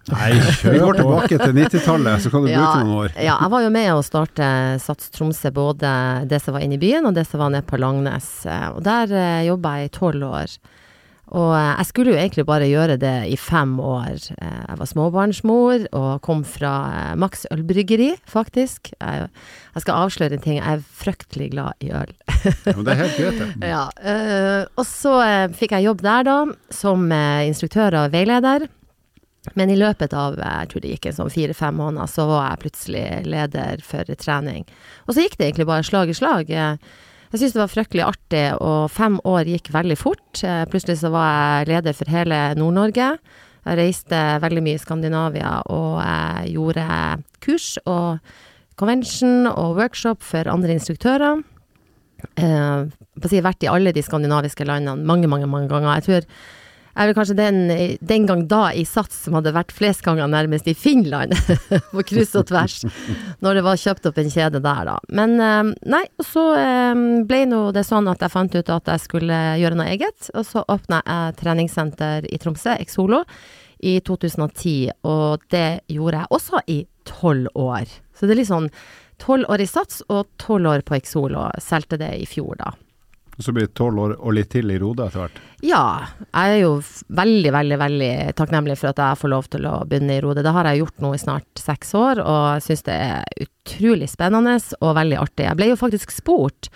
Nei, 0.10 0.32
Vi 0.66 0.80
går 0.82 0.98
tilbake 0.98 1.38
til 1.38 1.54
90-tallet, 1.54 2.24
så 2.24 2.32
kan 2.34 2.42
du 2.42 2.50
bruke 2.50 2.80
noen 2.80 2.94
år. 3.04 3.12
Ja, 3.22 3.36
jeg 3.38 3.52
var 3.54 3.62
jo 3.62 3.70
med 3.76 3.90
å 3.94 4.00
starte 4.06 4.48
Sats 4.82 5.12
Tromsø, 5.14 5.52
både 5.54 5.92
det 6.26 6.40
som 6.42 6.56
var 6.58 6.66
inne 6.66 6.80
i 6.80 6.82
byen 6.82 7.06
og 7.06 7.14
det 7.14 7.28
som 7.30 7.44
var 7.44 7.54
nede 7.54 7.68
på 7.70 7.78
Langnes. 7.78 8.32
Eh, 8.50 8.66
Og 8.74 8.82
der 8.88 9.14
eh, 9.14 9.44
jobba 9.46 9.76
jeg 9.78 9.92
i 9.92 9.94
tolv 10.00 10.26
år. 10.26 10.56
Og 11.32 11.54
eh, 11.56 11.70
jeg 11.80 11.88
skulle 11.88 12.12
jo 12.12 12.20
egentlig 12.20 12.44
bare 12.50 12.68
gjøre 12.68 12.98
det 13.00 13.14
i 13.32 13.38
fem 13.40 13.78
år. 13.80 14.18
Eh, 14.36 14.58
Jeg 14.68 14.80
var 14.82 14.90
småbarnsmor 14.90 15.86
og 15.96 16.10
kom 16.26 16.42
fra 16.44 16.72
eh, 16.92 17.14
Max 17.20 17.46
ølbryggeri, 17.56 18.10
faktisk. 18.28 18.92
Jeg, 19.00 19.30
jeg 19.76 19.86
skal 19.86 20.02
avsløre 20.06 20.36
en 20.36 20.44
ting, 20.44 20.58
jeg 20.60 20.68
er 20.80 20.84
fryktelig 21.04 21.52
glad 21.54 21.80
i 21.88 21.94
øl. 21.96 22.12
Ja, 22.28 22.76
men 22.76 22.84
det 22.84 22.92
er 22.98 23.02
helt 23.06 23.18
greit, 23.22 23.40
det. 23.40 23.72
Ja, 23.74 23.86
og 24.76 24.86
så 24.90 25.16
fikk 25.56 25.78
jeg 25.78 25.88
jobb 25.88 26.04
der 26.04 26.28
da, 26.28 26.38
som 26.74 27.08
instruktør 27.48 27.96
og 28.02 28.12
veileder. 28.16 28.68
Men 29.58 29.72
i 29.74 29.78
løpet 29.80 30.12
av 30.14 30.36
jeg 30.38 30.68
tror 30.70 30.84
det 30.84 30.92
gikk 30.94 31.08
en 31.10 31.16
sånn 31.18 31.32
fire-fem 31.34 31.74
måneder, 31.80 32.10
så 32.12 32.28
var 32.30 32.44
jeg 32.52 32.62
plutselig 32.62 33.06
leder 33.26 33.82
for 33.86 34.12
trening. 34.22 34.68
Og 35.08 35.16
så 35.16 35.24
gikk 35.24 35.40
det 35.40 35.48
egentlig 35.48 35.66
bare 35.72 35.88
slag 35.88 36.12
i 36.12 36.18
slag. 36.18 36.52
Eh, 36.54 36.76
Jeg 37.32 37.40
syns 37.40 37.54
det 37.56 37.62
var 37.62 37.72
fryktelig 37.72 38.04
artig, 38.04 38.44
og 38.60 38.90
fem 38.92 39.16
år 39.24 39.48
gikk 39.48 39.70
veldig 39.72 39.96
fort. 40.00 40.42
Eh, 40.44 40.66
Plutselig 40.68 40.98
så 41.00 41.12
var 41.14 41.30
jeg 41.32 41.70
leder 41.72 41.96
for 41.96 42.12
hele 42.12 42.40
Nord-Norge. 42.60 43.08
Jeg 43.62 43.78
reiste 43.78 44.20
veldig 44.44 44.64
mye 44.66 44.76
i 44.76 44.82
Skandinavia 44.82 45.52
og 45.70 46.00
jeg 46.02 46.56
gjorde 46.56 46.86
kurs 47.46 47.68
og 47.86 48.18
convention 48.82 49.46
og 49.52 49.78
workshop 49.78 50.26
for 50.26 50.50
andre 50.50 50.74
instruktører. 50.76 51.44
Eh, 52.36 52.90
på 52.90 53.30
å 53.30 53.32
si, 53.32 53.40
vært 53.46 53.64
i 53.64 53.70
alle 53.70 53.94
de 53.96 54.04
skandinaviske 54.04 54.66
landene 54.68 55.06
mange, 55.08 55.30
mange 55.30 55.48
mange 55.48 55.70
ganger. 55.72 56.02
Jeg 56.02 56.08
tror 56.08 56.28
jeg 56.92 57.12
er 57.12 57.16
kanskje 57.16 57.38
den, 57.38 57.60
den 58.04 58.28
gang 58.28 58.44
da 58.52 58.66
i 58.76 58.84
Sats 58.88 59.24
som 59.26 59.38
hadde 59.38 59.54
vært 59.56 59.74
flest 59.76 60.04
ganger 60.06 60.30
nærmest 60.32 60.68
i 60.68 60.76
Finland, 60.78 61.36
på 61.94 62.04
kryss 62.08 62.36
og 62.40 62.50
tvers, 62.52 62.82
når 63.44 63.60
det 63.60 63.66
var 63.66 63.80
kjøpt 63.80 64.10
opp 64.10 64.20
en 64.22 64.32
kjede 64.34 64.62
der, 64.64 64.84
da. 64.92 64.98
Men 65.10 65.38
eh, 65.40 65.74
nei, 65.94 66.04
så 66.26 66.46
eh, 66.60 67.04
ble 67.28 67.44
nå 67.50 67.64
det 67.76 67.86
sånn 67.88 68.10
at 68.12 68.24
jeg 68.24 68.34
fant 68.34 68.58
ut 68.58 68.74
at 68.76 68.94
jeg 68.94 69.06
skulle 69.06 69.42
gjøre 69.62 69.80
noe 69.80 69.90
eget, 69.94 70.32
og 70.36 70.48
så 70.48 70.66
åpna 70.72 71.02
jeg 71.06 71.40
treningssenter 71.42 72.28
i 72.28 72.40
Tromsø, 72.42 72.76
Exolo, 72.82 73.24
i 73.82 73.98
2010, 74.06 74.92
og 75.10 75.42
det 75.50 75.82
gjorde 75.90 76.22
jeg 76.22 76.36
også 76.38 76.62
i 76.70 76.82
tolv 77.10 77.50
år. 77.58 77.90
Så 78.14 78.28
det 78.28 78.36
er 78.36 78.44
litt 78.44 78.52
sånn 78.52 78.70
tolv 79.22 79.50
år 79.50 79.64
i 79.64 79.70
Sats 79.70 80.04
og 80.10 80.30
tolv 80.42 80.70
år 80.70 80.86
på 80.86 80.98
Exolo. 81.00 81.48
Solgte 81.62 81.98
det 82.02 82.14
i 82.22 82.28
fjor, 82.30 82.56
da. 82.62 82.74
Og 83.42 83.46
så 83.46 83.56
blir 83.58 83.66
det 83.66 83.74
tolv 83.74 83.98
år 83.98 84.12
og 84.22 84.36
litt 84.38 84.52
til 84.54 84.70
i 84.70 84.76
Rode 84.78 85.08
etter 85.08 85.24
hvert. 85.24 85.38
Ja, 85.66 85.86
jeg 86.30 86.52
er 86.52 86.60
jo 86.62 86.76
veldig, 87.10 87.52
veldig 87.56 87.78
veldig 87.82 88.10
takknemlig 88.38 88.76
for 88.78 88.92
at 88.92 89.02
jeg 89.02 89.18
får 89.18 89.32
lov 89.34 89.48
til 89.50 89.66
å 89.66 89.80
begynne 89.90 90.14
i 90.14 90.22
Rode. 90.22 90.44
Det 90.46 90.54
har 90.54 90.70
jeg 90.70 90.84
gjort 90.84 91.02
nå 91.02 91.10
i 91.18 91.22
snart 91.24 91.64
seks 91.64 91.96
år, 91.98 92.22
og 92.22 92.44
jeg 92.60 92.66
syns 92.68 92.86
det 92.86 93.00
er 93.08 93.48
utrolig 93.48 94.12
spennende 94.14 94.54
og 94.78 94.94
veldig 95.00 95.18
artig. 95.24 95.48
Jeg 95.48 95.58
ble 95.58 95.72
jo 95.72 95.80
faktisk 95.82 96.14
spurt, 96.14 96.70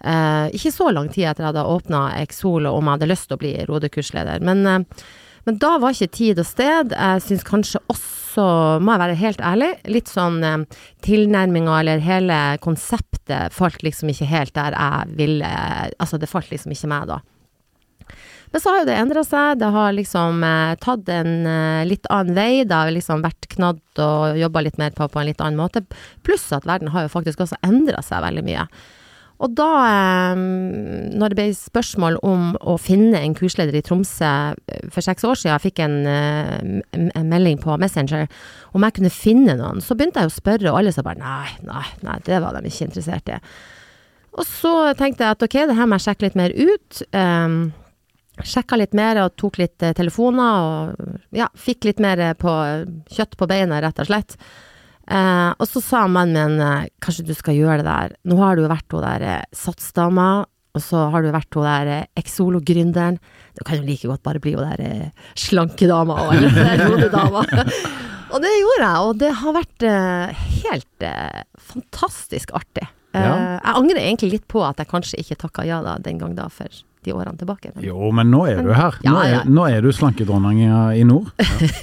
eh, 0.00 0.48
ikke 0.56 0.72
så 0.72 0.88
lang 0.96 1.12
tid 1.12 1.26
etter 1.26 1.44
at 1.44 1.44
jeg 1.44 1.50
hadde 1.50 1.68
åpna 1.74 2.02
Exolo, 2.22 2.72
om 2.72 2.88
jeg 2.88 2.96
hadde 2.96 3.12
lyst 3.12 3.28
til 3.28 3.36
å 3.36 3.42
bli 3.44 3.52
Rode-kursleder. 3.68 4.40
Men, 4.40 4.66
eh, 4.72 5.04
men 5.46 5.60
da 5.62 5.76
var 5.78 5.94
ikke 5.94 6.14
tid 6.16 6.42
og 6.42 6.48
sted. 6.48 6.92
Jeg 6.96 7.22
syns 7.22 7.46
kanskje 7.46 7.80
også, 7.92 8.46
må 8.82 8.92
jeg 8.92 9.02
være 9.04 9.20
helt 9.20 9.44
ærlig, 9.46 9.70
litt 9.88 10.10
sånn 10.10 10.42
eh, 10.44 10.82
tilnærminga 11.06 11.78
eller 11.80 12.02
hele 12.04 12.40
konseptet 12.64 13.54
falt 13.54 13.86
liksom 13.86 14.10
ikke 14.12 14.28
helt 14.28 14.54
der 14.58 14.76
jeg 14.76 15.16
ville 15.18 15.48
Altså, 15.96 16.18
det 16.18 16.28
falt 16.30 16.50
liksom 16.52 16.74
ikke 16.74 16.90
meg 16.90 17.08
da. 17.14 17.22
Men 18.52 18.62
så 18.62 18.72
har 18.72 18.82
jo 18.82 18.88
det 18.88 18.98
endra 18.98 19.22
seg. 19.26 19.58
Det 19.60 19.70
har 19.74 19.94
liksom 19.94 20.44
eh, 20.46 20.74
tatt 20.82 21.08
en 21.14 21.32
eh, 21.50 21.86
litt 21.88 22.06
annen 22.12 22.36
vei. 22.36 22.50
Det 22.66 22.76
har 22.76 22.92
liksom 22.94 23.24
vært 23.24 23.48
knadd 23.54 24.02
og 24.02 24.38
jobba 24.40 24.66
litt 24.66 24.78
mer 24.82 24.94
på 24.96 25.08
på 25.10 25.22
en 25.22 25.30
litt 25.30 25.42
annen 25.42 25.58
måte. 25.60 25.82
Pluss 26.26 26.46
at 26.56 26.66
verden 26.68 26.92
har 26.94 27.06
jo 27.06 27.12
faktisk 27.12 27.42
også 27.44 27.58
endra 27.66 28.02
seg 28.06 28.22
veldig 28.26 28.46
mye. 28.46 28.66
Og 29.44 29.52
da, 29.52 29.66
når 30.36 31.32
det 31.32 31.36
ble 31.36 31.46
spørsmål 31.56 32.16
om 32.24 32.54
å 32.64 32.78
finne 32.80 33.20
en 33.20 33.34
kursleder 33.36 33.76
i 33.76 33.82
Tromsø 33.84 34.30
eh, 34.56 34.86
for 34.92 35.04
seks 35.04 35.26
år 35.28 35.36
siden, 35.36 35.52
jeg 35.52 35.64
fikk 35.66 35.82
en, 35.84 35.96
eh, 36.08 37.08
en- 37.12 37.28
melding 37.28 37.58
på 37.60 37.76
Messenger 37.80 38.26
om 38.72 38.86
jeg 38.86 38.96
kunne 38.96 39.12
finne 39.12 39.56
noen, 39.58 39.82
så 39.84 39.96
begynte 39.96 40.22
jeg 40.22 40.30
å 40.30 40.36
spørre, 40.38 40.70
og 40.72 40.78
alle 40.80 40.92
sa 40.94 41.04
bare 41.04 41.20
nei, 41.20 41.48
nei, 41.68 41.84
nei, 42.06 42.18
det 42.24 42.40
var 42.40 42.56
de 42.56 42.64
ikke 42.70 42.88
interessert 42.88 43.28
i. 43.28 43.40
Og 44.36 44.44
så 44.48 44.72
tenkte 44.96 45.24
jeg 45.24 45.36
at 45.36 45.44
ok, 45.44 45.58
det 45.68 45.76
her 45.76 45.88
må 45.88 45.96
jeg 45.98 46.06
sjekke 46.08 46.26
litt 46.28 46.36
mer 46.40 46.52
ut. 46.56 47.02
Um, 47.16 47.58
Sjekka 48.44 48.76
litt 48.76 48.92
mer 48.92 49.16
og 49.22 49.30
tok 49.40 49.56
litt 49.62 49.80
eh, 49.80 49.94
telefoner 49.96 50.58
og 50.60 51.20
ja, 51.32 51.46
fikk 51.56 51.86
litt 51.88 52.00
mer 52.04 52.20
på 52.36 52.52
kjøtt 53.16 53.32
på 53.40 53.48
beina, 53.48 53.78
rett 53.80 54.00
og 54.02 54.10
slett. 54.10 54.34
Eh, 55.06 55.50
og 55.54 55.68
så 55.70 55.80
sa 55.84 56.06
mannen 56.10 56.56
min 56.56 56.62
eh, 56.66 56.88
kanskje 57.04 57.26
du 57.28 57.34
skal 57.38 57.54
gjøre 57.58 57.82
det 57.82 57.86
der. 57.86 58.14
Nå 58.26 58.38
har 58.40 58.56
du 58.58 58.64
jo 58.64 58.70
vært 58.72 58.90
hun 58.96 59.04
der 59.04 59.22
eh, 59.22 59.44
satsdama, 59.54 60.28
og 60.76 60.82
så 60.82 61.04
har 61.12 61.22
du 61.24 61.30
vært 61.34 61.54
hun 61.56 61.64
der 61.68 61.90
eh, 61.94 62.08
Exolo-gründeren. 62.20 63.20
Du 63.56 63.62
kan 63.64 63.78
jo 63.78 63.86
like 63.86 64.08
godt 64.10 64.24
bare 64.26 64.42
bli 64.42 64.56
hun 64.56 64.66
der 64.66 64.82
eh, 64.82 65.30
slankedama 65.38 66.18
og 66.26 66.34
eller 66.40 66.82
rodedama. 66.90 67.44
og 68.32 68.42
det 68.42 68.52
gjorde 68.56 68.82
jeg, 68.90 69.06
og 69.06 69.14
det 69.22 69.32
har 69.44 69.56
vært 69.60 69.86
eh, 69.92 70.44
helt 70.66 71.06
eh, 71.12 71.42
fantastisk 71.72 72.54
artig. 72.58 72.86
Eh, 72.86 72.92
Ja. 73.16 73.32
Jeg 73.64 73.72
angrer 73.80 73.96
egentlig 74.02 74.28
litt 74.34 74.42
på 74.52 74.60
at 74.66 74.76
jeg 74.82 74.90
kanskje 74.90 75.16
ikke 75.22 75.38
takka 75.46 75.62
ja 75.64 75.78
da 75.80 75.94
den 76.04 76.18
gang 76.20 76.34
da 76.36 76.50
for 76.52 76.68
de 77.06 77.14
årene 77.14 77.38
tilbake. 77.40 77.70
Men, 77.74 77.84
Jo, 77.86 78.10
men 78.14 78.30
nå 78.34 78.42
er 78.50 78.60
du 78.66 78.72
her. 78.74 78.98
Nå 79.06 79.14
Ja, 79.14 79.22
ja. 79.30 79.38
er, 79.44 79.48
nå 79.50 79.64
er 79.70 79.86
du 79.86 79.92
slankedronninga 79.94 80.82
i 80.98 81.06
nord. 81.08 81.30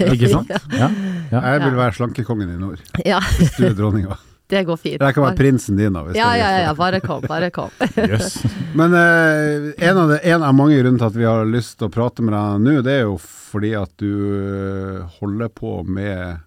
Ikke 0.03 0.29
sant? 0.31 0.51
Ja. 0.83 0.89
ja. 1.31 1.39
Jeg 1.39 1.63
vil 1.65 1.79
være 1.79 1.97
slankekongen 1.97 2.53
i 2.53 2.59
nord. 2.61 2.83
ja, 3.05 3.19
Hvis 3.39 3.55
du 3.57 3.65
er 3.71 3.75
dronninga. 3.77 4.19
det 4.53 4.63
går 4.67 4.77
fint. 4.77 5.01
Jeg 5.01 5.15
kan 5.15 5.23
være 5.25 5.39
prinsen 5.39 5.79
din, 5.79 5.95
da. 5.95 6.03
Hvis 6.05 6.19
Ja, 6.19 6.29
ja, 6.37 6.49
ja, 6.53 6.61
ja, 6.67 6.73
bare 6.77 6.99
kom, 7.01 7.23
bare 7.27 7.49
kom. 7.55 7.71
yes. 7.97 8.41
Men 8.77 8.93
eh, 8.93 9.71
en, 9.87 9.97
av 10.03 10.11
det, 10.13 10.19
en 10.29 10.43
av 10.45 10.53
mange 10.57 10.77
grunner 10.81 10.99
til 11.01 11.09
at 11.09 11.17
vi 11.17 11.27
har 11.29 11.47
lyst 11.49 11.79
til 11.79 11.89
å 11.89 11.93
prate 11.93 12.25
med 12.25 12.35
deg 12.35 12.65
nå, 12.67 12.79
det 12.85 12.97
er 12.99 13.05
jo 13.07 13.17
fordi 13.21 13.73
at 13.77 13.93
du 14.01 14.09
eh, 14.09 15.19
holder 15.19 15.49
på 15.53 15.79
med 15.87 16.41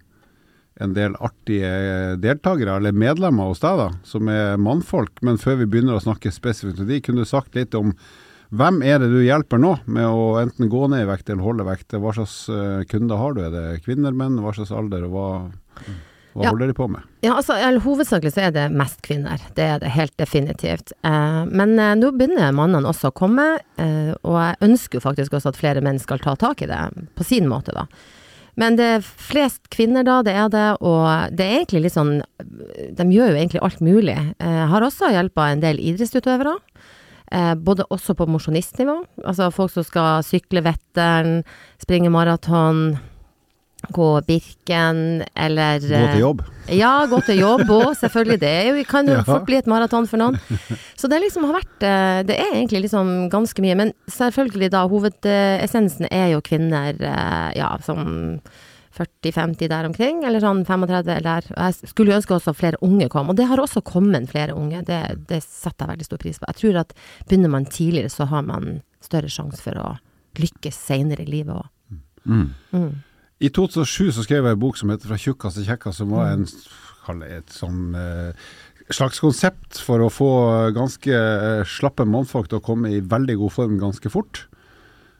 en 0.77 0.93
del 0.93 1.15
artige 1.25 1.69
deltakere, 2.21 2.75
eller 2.77 2.93
medlemmer 2.93 3.49
hos 3.49 3.63
deg, 3.63 3.79
da, 3.79 3.87
som 4.05 4.27
er 4.29 4.59
mannfolk. 4.61 5.23
Men 5.25 5.39
før 5.41 5.63
vi 5.63 5.69
begynner 5.73 5.97
å 5.97 6.03
snakke 6.03 6.29
spesifikt 6.33 6.83
om 6.83 6.89
de, 6.89 6.99
kunne 7.01 7.25
du 7.25 7.29
sagt 7.29 7.57
litt 7.57 7.73
om 7.77 7.95
hvem 8.51 8.81
er 8.85 8.99
det 9.03 9.09
du 9.11 9.19
hjelper 9.25 9.59
nå 9.59 9.73
med 9.85 10.05
å 10.07 10.37
enten 10.41 10.69
gå 10.71 10.87
ned 10.91 11.03
i 11.03 11.09
vekt 11.09 11.29
eller 11.29 11.43
holde 11.43 11.65
vekt? 11.67 11.91
Hva 11.99 12.13
slags 12.15 12.35
eh, 12.49 12.83
kunder 12.89 13.17
har 13.19 13.33
du? 13.35 13.41
Er 13.47 13.51
det 13.55 13.65
kvinner, 13.85 14.13
menn? 14.15 14.39
Hva 14.43 14.53
slags 14.55 14.71
alder, 14.71 15.03
og 15.07 15.11
hva, 15.11 15.27
hva 16.37 16.43
Ja. 16.45 16.51
holder 16.53 16.67
de 16.69 16.73
på 16.77 16.85
med? 16.87 17.01
Ja, 17.25 17.33
altså, 17.39 17.55
Hovedsakelig 17.81 18.31
så 18.35 18.43
er 18.47 18.51
det 18.53 18.67
mest 18.71 19.01
kvinner, 19.01 19.41
det 19.57 19.63
er 19.65 19.79
det 19.81 19.89
helt 19.95 20.15
definitivt. 20.21 20.93
Eh, 21.03 21.45
men 21.49 21.77
eh, 21.79 21.95
nå 21.97 22.11
begynner 22.15 22.53
mannene 22.53 22.87
også 22.87 23.09
å 23.11 23.15
komme, 23.17 23.47
eh, 23.81 24.13
og 24.23 24.37
jeg 24.37 24.61
ønsker 24.69 24.99
jo 25.01 25.05
faktisk 25.07 25.33
også 25.33 25.49
at 25.51 25.57
flere 25.59 25.81
menn 25.81 25.99
skal 25.99 26.19
ta 26.23 26.35
tak 26.35 26.61
i 26.61 26.69
det, 26.69 26.79
på 27.17 27.25
sin 27.25 27.49
måte, 27.49 27.73
da. 27.73 27.87
Men 28.57 28.73
det 28.77 28.85
er 28.89 29.03
flest 29.05 29.67
kvinner 29.69 30.01
da, 30.07 30.21
det 30.25 30.33
er 30.33 30.47
det, 30.49 30.67
og 30.81 31.35
det 31.37 31.45
er 31.45 31.59
egentlig 31.59 31.83
litt 31.83 31.93
sånn 31.93 32.23
De 32.97 33.05
gjør 33.05 33.29
jo 33.29 33.35
egentlig 33.37 33.61
alt 33.61 33.83
mulig. 33.85 34.15
Eh, 34.39 34.55
Jeg 34.63 34.69
har 34.71 34.81
også 34.81 35.11
hjelpa 35.13 35.51
en 35.51 35.61
del 35.61 35.77
idrettsutøvere. 35.77 36.55
Eh, 37.31 37.53
både 37.59 37.83
også 37.91 38.13
på 38.15 38.25
mosjonistnivå, 38.31 39.01
altså 39.27 39.49
folk 39.51 39.71
som 39.73 39.83
skal 39.83 40.21
sykle 40.23 40.61
Vetteren, 40.63 41.41
springe 41.81 42.07
maraton, 42.13 42.97
gå 43.93 44.05
Birken, 44.25 45.23
eller 45.35 45.79
Gå 45.83 46.05
til 46.13 46.21
jobb? 46.23 46.39
ja, 46.73 46.93
gå 47.07 47.19
til 47.27 47.39
jobb 47.43 47.67
òg, 47.77 47.91
selvfølgelig. 47.99 48.39
Det 48.41 48.53
jo, 48.69 48.83
kan 48.89 49.07
jo 49.11 49.17
Ja. 49.19 49.25
fort 49.27 49.45
bli 49.45 49.57
et 49.59 49.67
maraton 49.67 50.07
for 50.07 50.17
noen. 50.23 50.39
Så 50.99 51.07
det 51.11 51.19
liksom 51.21 51.43
har 51.47 51.59
vært 51.59 51.83
eh, 51.85 52.23
Det 52.27 52.39
er 52.39 52.55
egentlig 52.55 52.81
liksom 52.87 53.29
ganske 53.29 53.61
mye. 53.63 53.75
Men 53.75 53.93
selvfølgelig, 54.07 54.71
da, 54.71 54.85
hovedessensen 54.87 56.07
er 56.11 56.31
jo 56.33 56.41
kvinner, 56.41 56.95
eh, 56.95 57.51
ja, 57.59 57.73
som 57.85 58.39
40-50 58.97 59.69
der 59.71 59.87
omkring, 59.87 60.23
eller 60.27 60.43
sånn 60.43 60.63
35 60.65 61.11
eller 61.13 61.25
der. 61.27 61.49
Jeg 61.53 61.91
skulle 61.93 62.15
ønske 62.17 62.35
også 62.35 62.55
flere 62.57 62.81
unge 62.85 63.09
kom, 63.13 63.31
og 63.31 63.37
det 63.39 63.47
har 63.49 63.61
også 63.61 63.83
kommet 63.85 64.29
flere 64.31 64.55
unge. 64.57 64.83
Det, 64.87 65.01
det 65.29 65.41
setter 65.45 65.85
jeg 65.85 65.93
veldig 65.93 66.09
stor 66.09 66.21
pris 66.23 66.39
på. 66.41 66.49
Jeg 66.49 66.61
tror 66.61 66.81
at 66.83 66.95
begynner 67.27 67.53
man 67.53 67.69
tidligere, 67.69 68.13
så 68.13 68.29
har 68.31 68.45
man 68.47 68.79
større 69.05 69.31
sjanse 69.31 69.61
for 69.63 69.79
å 69.81 69.89
lykkes 70.37 70.79
seinere 70.89 71.25
i 71.25 71.29
livet 71.29 71.55
òg. 71.57 71.67
Mm. 72.27 72.47
Mm. 72.73 72.89
I 73.39 73.49
2007 73.53 74.15
så 74.17 74.25
skrev 74.25 74.47
jeg 74.47 74.57
en 74.57 74.59
bok 74.59 74.77
som 74.77 74.89
heter 74.89 75.07
'Fra 75.07 75.17
tjukkas 75.21 75.55
til 75.55 75.67
kjekkas', 75.67 76.01
som 76.01 76.09
var 76.09 76.33
en, 76.33 76.47
et 77.23 77.49
sånn 77.53 77.95
eh, 77.95 78.33
slags 78.89 79.19
konsept 79.19 79.79
for 79.83 80.01
å 80.03 80.11
få 80.11 80.31
ganske 80.75 81.11
eh, 81.11 81.63
slappe 81.67 82.05
mannfolk 82.07 82.49
til 82.49 82.59
å 82.59 82.65
komme 82.65 82.91
i 82.91 83.03
veldig 83.03 83.37
god 83.43 83.53
form 83.53 83.77
ganske 83.79 84.11
fort. 84.11 84.47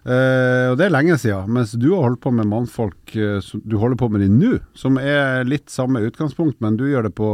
Eh, 0.07 0.69
og 0.71 0.77
det 0.79 0.85
er 0.85 0.93
lenge 0.93 1.17
siden, 1.19 1.49
mens 1.51 1.73
du 1.75 1.89
har 1.91 2.05
holdt 2.05 2.21
på 2.23 2.31
med 2.31 2.47
mannfolk 2.47 3.11
uh, 3.19 3.43
du 3.67 3.75
holder 3.81 3.99
på 3.99 4.07
med 4.13 4.21
de 4.23 4.29
nå, 4.31 4.53
som 4.77 4.95
er 5.01 5.43
litt 5.43 5.67
samme 5.73 5.99
utgangspunkt, 6.07 6.61
men 6.63 6.77
du 6.79 6.85
gjør 6.87 7.09
det 7.09 7.13
på 7.17 7.27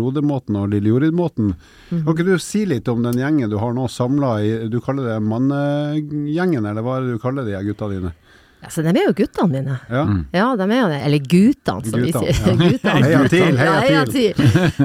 Rodemåten 0.00 0.58
og 0.58 0.72
Lille 0.72 0.90
Jorid-måten. 0.90 1.52
Kan 1.92 2.10
ikke 2.10 2.26
du 2.26 2.34
si 2.42 2.64
litt 2.66 2.90
om 2.90 3.04
den 3.06 3.20
gjengen 3.22 3.52
du 3.52 3.58
har 3.62 3.76
nå 3.76 3.86
samla 3.86 4.32
i 4.42 4.50
Du 4.72 4.80
kaller 4.82 5.12
det 5.12 5.20
mannegjengen, 5.22 6.66
eller 6.66 6.82
hva 6.82 6.98
er 6.98 7.06
det 7.06 7.14
du 7.14 7.22
kaller 7.22 7.46
de 7.46 7.62
gutta 7.68 7.90
dine? 7.92 8.12
Altså, 8.62 8.84
de 8.86 8.92
er 8.94 9.08
jo 9.08 9.14
guttene 9.18 9.50
mine. 9.50 9.76
Ja. 9.90 10.02
Ja, 10.36 10.44
de 10.58 10.66
er 10.68 10.78
jo 10.78 10.90
det. 10.92 11.00
Eller 11.08 11.24
gutene, 11.26 11.90
som 11.90 12.04
vi 12.04 12.12
sier. 12.14 12.60
ja. 12.86 12.94
Heia 13.02 13.22
til, 13.32 13.58
heia 13.58 13.74
heia 13.82 14.04
til. 14.06 14.44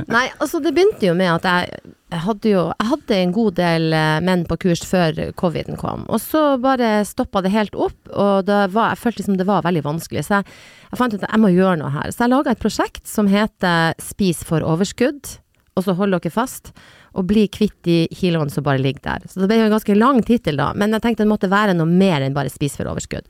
Nei, 0.10 0.26
altså 0.42 0.62
det 0.64 0.74
begynte 0.74 1.06
jo 1.06 1.14
med 1.18 1.30
at 1.36 1.46
jeg, 1.46 1.94
jeg 2.14 2.24
hadde 2.24 2.52
jo 2.54 2.64
Jeg 2.72 2.90
hadde 2.90 3.20
en 3.22 3.34
god 3.36 3.58
del 3.60 3.88
eh, 3.94 4.18
menn 4.26 4.46
på 4.50 4.58
kurs 4.66 4.82
før 4.88 5.22
coviden 5.38 5.78
kom. 5.78 6.08
Og 6.10 6.22
så 6.24 6.44
bare 6.64 7.04
stoppa 7.06 7.44
det 7.46 7.54
helt 7.54 7.78
opp, 7.78 7.98
og 8.10 8.48
det 8.50 8.64
var, 8.74 8.96
jeg 8.96 9.04
følte 9.04 9.22
liksom 9.22 9.38
det 9.38 9.50
var 9.50 9.66
veldig 9.68 9.86
vanskelig. 9.86 10.26
Så 10.26 10.40
jeg, 10.40 10.56
jeg 10.90 11.02
fant 11.04 11.14
ut 11.14 11.22
at 11.22 11.30
jeg 11.30 11.44
må 11.46 11.54
gjøre 11.54 11.78
noe 11.84 11.94
her. 12.00 12.10
Så 12.14 12.26
jeg 12.26 12.34
laga 12.34 12.56
et 12.56 12.64
prosjekt 12.64 13.06
som 13.06 13.30
heter 13.30 13.94
Spis 14.02 14.42
for 14.48 14.66
overskudd. 14.66 15.38
Og 15.78 15.86
så 15.86 15.94
hold 15.94 16.16
dere 16.16 16.34
fast, 16.34 16.72
og 17.14 17.28
bli 17.30 17.44
kvitt 17.54 17.76
de 17.86 18.00
kiloene 18.18 18.50
som 18.50 18.66
bare 18.66 18.82
ligger 18.82 19.04
der. 19.06 19.30
Så 19.30 19.44
det 19.44 19.50
ble 19.52 19.60
jo 19.60 19.68
en 19.68 19.76
ganske 19.76 19.98
lang 19.98 20.24
tittel, 20.26 20.58
da, 20.58 20.72
men 20.74 20.96
jeg 20.96 21.04
tenkte 21.04 21.22
det 21.22 21.30
måtte 21.30 21.52
være 21.54 21.76
noe 21.78 21.86
mer 21.90 22.26
enn 22.26 22.34
bare 22.34 22.50
spis 22.50 22.80
for 22.80 22.90
overskudd. 22.90 23.30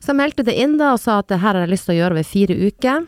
Så 0.00 0.12
jeg 0.12 0.18
meldte 0.20 0.44
det 0.46 0.54
inn 0.60 0.76
da 0.80 0.92
og 0.94 1.00
sa 1.02 1.18
at 1.22 1.28
det 1.32 1.40
her 1.42 1.54
har 1.56 1.64
jeg 1.64 1.72
lyst 1.72 1.88
til 1.88 1.96
å 1.96 2.00
gjøre 2.00 2.16
over 2.18 2.28
fire 2.28 2.56
uker. 2.68 3.06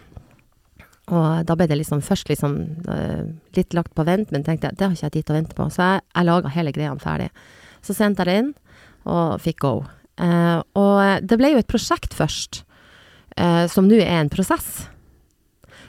Og 1.08 1.46
da 1.48 1.54
ble 1.56 1.66
det 1.70 1.78
liksom 1.80 2.02
først 2.04 2.28
liksom 2.28 2.56
eh, 2.92 3.22
litt 3.56 3.76
lagt 3.76 3.94
på 3.96 4.04
vent, 4.04 4.32
men 4.34 4.44
tenkte 4.44 4.68
jeg 4.68 4.76
det 4.76 4.86
har 4.88 4.96
ikke 4.96 5.06
jeg 5.06 5.14
tid 5.16 5.28
til 5.28 5.34
å 5.34 5.38
vente 5.38 5.56
på. 5.56 5.68
Så 5.72 5.84
jeg, 5.84 6.02
jeg 6.12 6.28
laga 6.28 6.52
hele 6.52 6.74
greia 6.76 6.92
ferdig. 7.00 7.30
Så 7.84 7.96
sendte 7.96 8.24
jeg 8.24 8.28
det 8.28 8.38
inn, 8.42 8.52
og 9.08 9.38
fikk 9.40 9.62
go. 9.64 9.72
Eh, 10.20 10.58
og 10.76 11.24
det 11.24 11.38
ble 11.40 11.54
jo 11.54 11.62
et 11.62 11.70
prosjekt 11.70 12.16
først, 12.18 12.62
eh, 13.40 13.64
som 13.72 13.88
nå 13.88 14.02
er 14.02 14.18
en 14.18 14.32
prosess. 14.32 14.88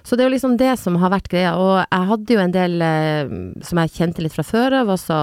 Så 0.08 0.16
det 0.16 0.24
er 0.24 0.30
jo 0.30 0.36
liksom 0.38 0.56
det 0.58 0.72
som 0.80 0.96
har 1.02 1.12
vært 1.12 1.28
greia. 1.30 1.56
Og 1.60 1.82
jeg 1.84 2.10
hadde 2.14 2.36
jo 2.38 2.44
en 2.46 2.56
del 2.56 2.80
eh, 2.86 3.34
som 3.66 3.82
jeg 3.84 3.96
kjente 3.98 4.24
litt 4.24 4.38
fra 4.38 4.46
før 4.48 4.80
av, 4.84 4.94
og 4.96 5.02
så 5.02 5.20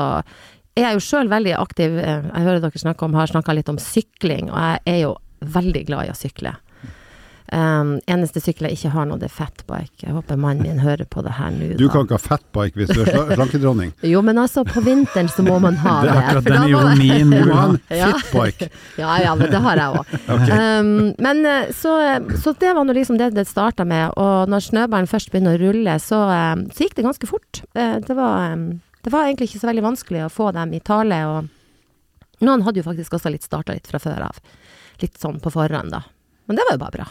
er 0.76 0.90
jeg 0.90 0.98
jo 0.98 1.06
sjøl 1.06 1.32
veldig 1.32 1.54
aktiv. 1.56 1.96
eh, 2.02 2.26
Jeg 2.34 2.44
hører 2.50 2.60
dere 2.66 2.82
snakke 2.84 3.06
om, 3.08 3.16
har 3.16 3.32
snakka 3.32 3.56
litt 3.56 3.72
om 3.72 3.80
sykling, 3.80 4.50
og 4.52 4.58
jeg 4.60 4.82
er 4.92 5.00
jo 5.06 5.14
veldig 5.40 5.86
glad 5.86 6.06
i 6.06 6.10
å 6.10 6.16
sykle. 6.16 6.54
Um, 7.54 8.00
eneste 8.10 8.40
sykkel 8.42 8.66
jeg 8.66 8.74
ikke 8.74 8.90
har 8.90 9.04
nå, 9.06 9.16
det 9.22 9.28
er 9.28 9.34
fatbike. 9.36 10.00
Jeg 10.02 10.14
håper 10.16 10.34
mannen 10.42 10.64
min 10.66 10.80
hører 10.82 11.06
på 11.06 11.22
det 11.22 11.36
her 11.36 11.52
nå. 11.54 11.68
Du 11.78 11.84
da. 11.84 11.92
kan 11.92 12.02
ikke 12.08 12.16
ha 12.18 12.22
fatbike 12.24 12.74
hvis 12.80 12.88
du 12.90 13.04
er 13.04 13.10
sla- 13.12 13.34
slankedronning. 13.38 13.92
Jo, 14.02 14.18
men 14.26 14.40
altså, 14.42 14.64
på 14.66 14.82
vinteren 14.82 15.28
så 15.30 15.44
må 15.46 15.60
man 15.62 15.78
ha 15.84 15.92
Det 16.02 16.08
det. 16.10 16.16
er 16.16 16.24
akkurat 16.24 16.48
den 16.50 16.66
ironien 16.72 17.30
Du 17.30 17.52
har. 17.54 17.76
Ja. 18.00 18.08
fitbike. 18.18 18.68
Ja, 18.98 19.12
ja, 19.22 19.36
men 19.38 19.52
det 19.54 19.60
har 19.62 19.78
jeg 19.78 20.00
òg. 20.00 20.16
okay. 20.26 20.58
Um, 20.58 20.90
men 21.22 21.44
eh, 21.46 21.70
så, 21.78 21.94
så 22.42 22.56
det 22.58 22.74
var 22.74 22.82
nå 22.90 22.96
liksom 22.98 23.20
det 23.22 23.30
det 23.38 23.46
starta 23.46 23.86
med. 23.86 24.10
Og 24.18 24.50
når 24.50 24.66
snøballen 24.66 25.06
først 25.14 25.30
begynner 25.30 25.54
å 25.54 25.62
rulle, 25.68 25.96
så, 26.02 26.24
eh, 26.34 26.66
så 26.74 26.88
gikk 26.88 26.98
det 26.98 27.06
ganske 27.06 27.30
fort. 27.30 27.62
Eh, 27.78 28.00
Det 28.02 28.18
var, 28.18 28.56
eh, 28.56 28.66
det 29.06 29.14
var 29.14 29.28
egentlig 29.30 29.52
ikke 29.52 29.62
så 29.62 29.70
veldig 29.70 29.86
vanskelig 29.86 30.26
å 30.26 30.34
få 30.34 30.50
dem 30.58 30.74
i 30.74 30.82
tale. 30.82 31.22
Og 31.30 32.42
noen 32.42 32.66
hadde 32.66 32.82
jo 32.82 32.90
faktisk 32.90 33.14
også 33.20 33.30
litt 33.30 33.46
starta 33.46 33.70
litt 33.78 33.86
fra 33.86 34.02
før 34.02 34.32
av. 34.32 34.42
Litt 35.02 35.18
sånn 35.20 35.40
på 35.42 35.52
forhånd, 35.54 35.94
da. 35.94 36.04
Men 36.46 36.58
det 36.58 36.66
var 36.68 36.76
jo 36.76 36.82
bare 36.84 36.98
bra. 36.98 37.08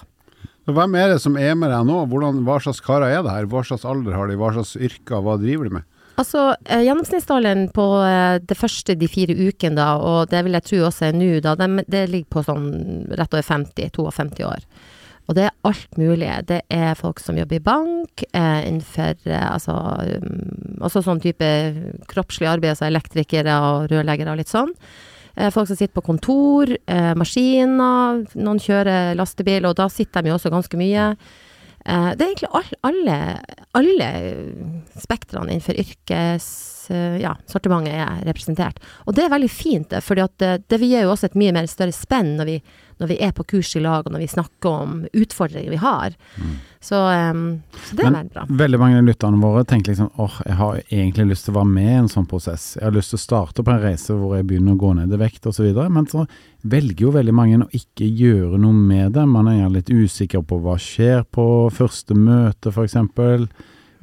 Hvem 0.65 0.95
er 0.97 1.11
det 1.13 1.19
som 1.21 1.35
er 1.37 1.53
med 1.59 1.69
deg 1.69 1.85
nå? 1.85 1.99
Hvordan, 2.09 2.41
hva 2.47 2.57
slags 2.63 2.81
karer 2.81 3.11
er 3.13 3.25
det 3.25 3.33
her? 3.33 3.49
Hva 3.51 3.61
slags 3.67 3.85
alder 3.85 4.15
har 4.17 4.31
de? 4.31 4.37
Hva 4.39 4.49
slags 4.55 4.73
yrker? 4.79 5.21
Hva 5.21 5.37
driver 5.41 5.69
de 5.69 5.77
med? 5.77 5.85
Altså, 6.15 6.55
eh, 6.63 6.81
gjennomsnittsalderen 6.87 7.67
på 7.75 7.85
eh, 8.07 8.37
det 8.39 8.55
første 8.57 8.95
de 8.95 9.07
fire 9.11 9.35
ukene, 9.35 9.75
da, 9.75 9.89
og 9.99 10.31
det 10.31 10.45
vil 10.47 10.55
jeg 10.55 10.67
tro 10.69 10.77
også 10.87 11.09
er 11.09 11.17
nå, 11.19 11.31
da, 11.43 11.57
det, 11.59 11.85
det 11.91 12.05
ligger 12.07 12.37
på 12.37 12.45
sånn 12.47 12.69
rett 13.11 13.35
over 13.35 13.43
50-52 13.43 14.47
år. 14.47 14.63
Og 15.25 15.37
det 15.37 15.47
er 15.47 15.55
alt 15.65 15.97
mulig. 15.97 16.29
Det 16.49 16.59
er 16.71 16.97
folk 16.97 17.19
som 17.21 17.37
jobber 17.39 17.57
i 17.57 17.65
bank, 17.65 18.23
eh, 18.29 18.61
innenfor 18.69 19.17
eh, 19.25 19.47
altså 19.49 19.73
um, 20.21 20.77
også 20.85 21.01
sånn 21.05 21.21
type 21.23 21.49
kroppslig 22.11 22.49
arbeid, 22.51 22.75
altså 22.75 22.87
elektrikere 22.87 23.57
og 23.65 23.89
rørleggere 23.91 24.35
og 24.35 24.41
litt 24.41 24.53
sånn. 24.53 24.73
Eh, 25.35 25.51
folk 25.51 25.67
som 25.67 25.75
sitter 25.75 25.93
på 25.95 26.05
kontor, 26.05 26.71
eh, 26.87 27.13
maskiner, 27.17 28.23
noen 28.35 28.61
kjører 28.61 29.15
lastebil, 29.19 29.67
og 29.67 29.75
da 29.75 29.89
sitter 29.91 30.23
de 30.23 30.31
jo 30.31 30.37
også 30.39 30.53
ganske 30.53 30.79
mye. 30.79 31.09
Eh, 31.85 32.11
det 32.15 32.23
er 32.23 32.31
egentlig 32.31 32.53
all, 32.57 32.71
alle, 32.89 33.17
alle 33.77 34.07
spektrene 34.97 35.51
innenfor 35.53 35.77
yrkes... 35.77 36.47
eh, 36.89 37.17
ja, 37.21 37.35
er 37.35 38.25
representert. 38.25 38.79
Og 39.05 39.15
det 39.15 39.25
er 39.25 39.33
veldig 39.33 39.51
fint, 39.51 39.93
for 40.01 40.15
det, 40.15 40.65
det 40.69 40.79
gir 40.81 41.05
jo 41.05 41.13
også 41.13 41.29
et 41.29 41.39
mye 41.39 41.53
mer 41.53 41.69
større 41.69 41.93
spenn 41.93 42.35
når 42.39 42.49
vi, 42.49 42.57
når 43.01 43.11
vi 43.11 43.17
er 43.27 43.33
på 43.35 43.43
kurs 43.43 43.73
i 43.75 43.81
lag, 43.83 44.05
og 44.05 44.13
når 44.13 44.23
vi 44.23 44.29
snakker 44.31 44.69
om 44.69 44.95
utfordringer 45.11 45.73
vi 45.73 45.79
har. 45.81 46.15
Så, 46.79 46.95
um, 46.95 47.61
så 47.87 47.97
det 47.97 48.05
er 48.05 48.13
veldig 48.13 48.33
bra. 48.33 48.45
Veldig 48.61 48.79
mange 48.79 48.99
av 49.01 49.07
lytterne 49.09 49.41
våre 49.41 49.63
tenker 49.67 49.91
liksom 49.93 50.21
åh, 50.21 50.39
jeg 50.45 50.57
har 50.59 50.81
egentlig 50.85 51.27
lyst 51.31 51.47
til 51.47 51.55
å 51.55 51.59
være 51.59 51.71
med 51.73 51.91
i 51.91 51.99
en 51.99 52.11
sånn 52.11 52.27
prosess. 52.29 52.67
Jeg 52.77 52.85
har 52.87 52.95
lyst 52.95 53.13
til 53.13 53.19
å 53.19 53.25
starte 53.25 53.65
på 53.65 53.73
en 53.73 53.83
reise 53.83 54.15
hvor 54.15 54.35
jeg 54.37 54.47
begynner 54.47 54.77
å 54.77 54.81
gå 54.85 54.93
ned 54.99 55.15
i 55.15 55.21
vekt 55.21 55.49
osv. 55.49 55.67
Men 55.91 56.09
så 56.11 56.25
velger 56.61 57.07
jo 57.07 57.15
veldig 57.15 57.35
mange 57.35 57.61
å 57.65 57.71
ikke 57.75 58.07
gjøre 58.07 58.59
noe 58.61 58.75
med 58.77 59.15
det. 59.17 59.25
Man 59.29 59.49
er 59.51 59.71
litt 59.73 59.91
usikker 59.91 60.45
på 60.45 60.61
hva 60.63 60.77
skjer 60.81 61.25
på 61.35 61.47
første 61.73 62.17
møte, 62.17 62.71
f.eks. 62.71 62.99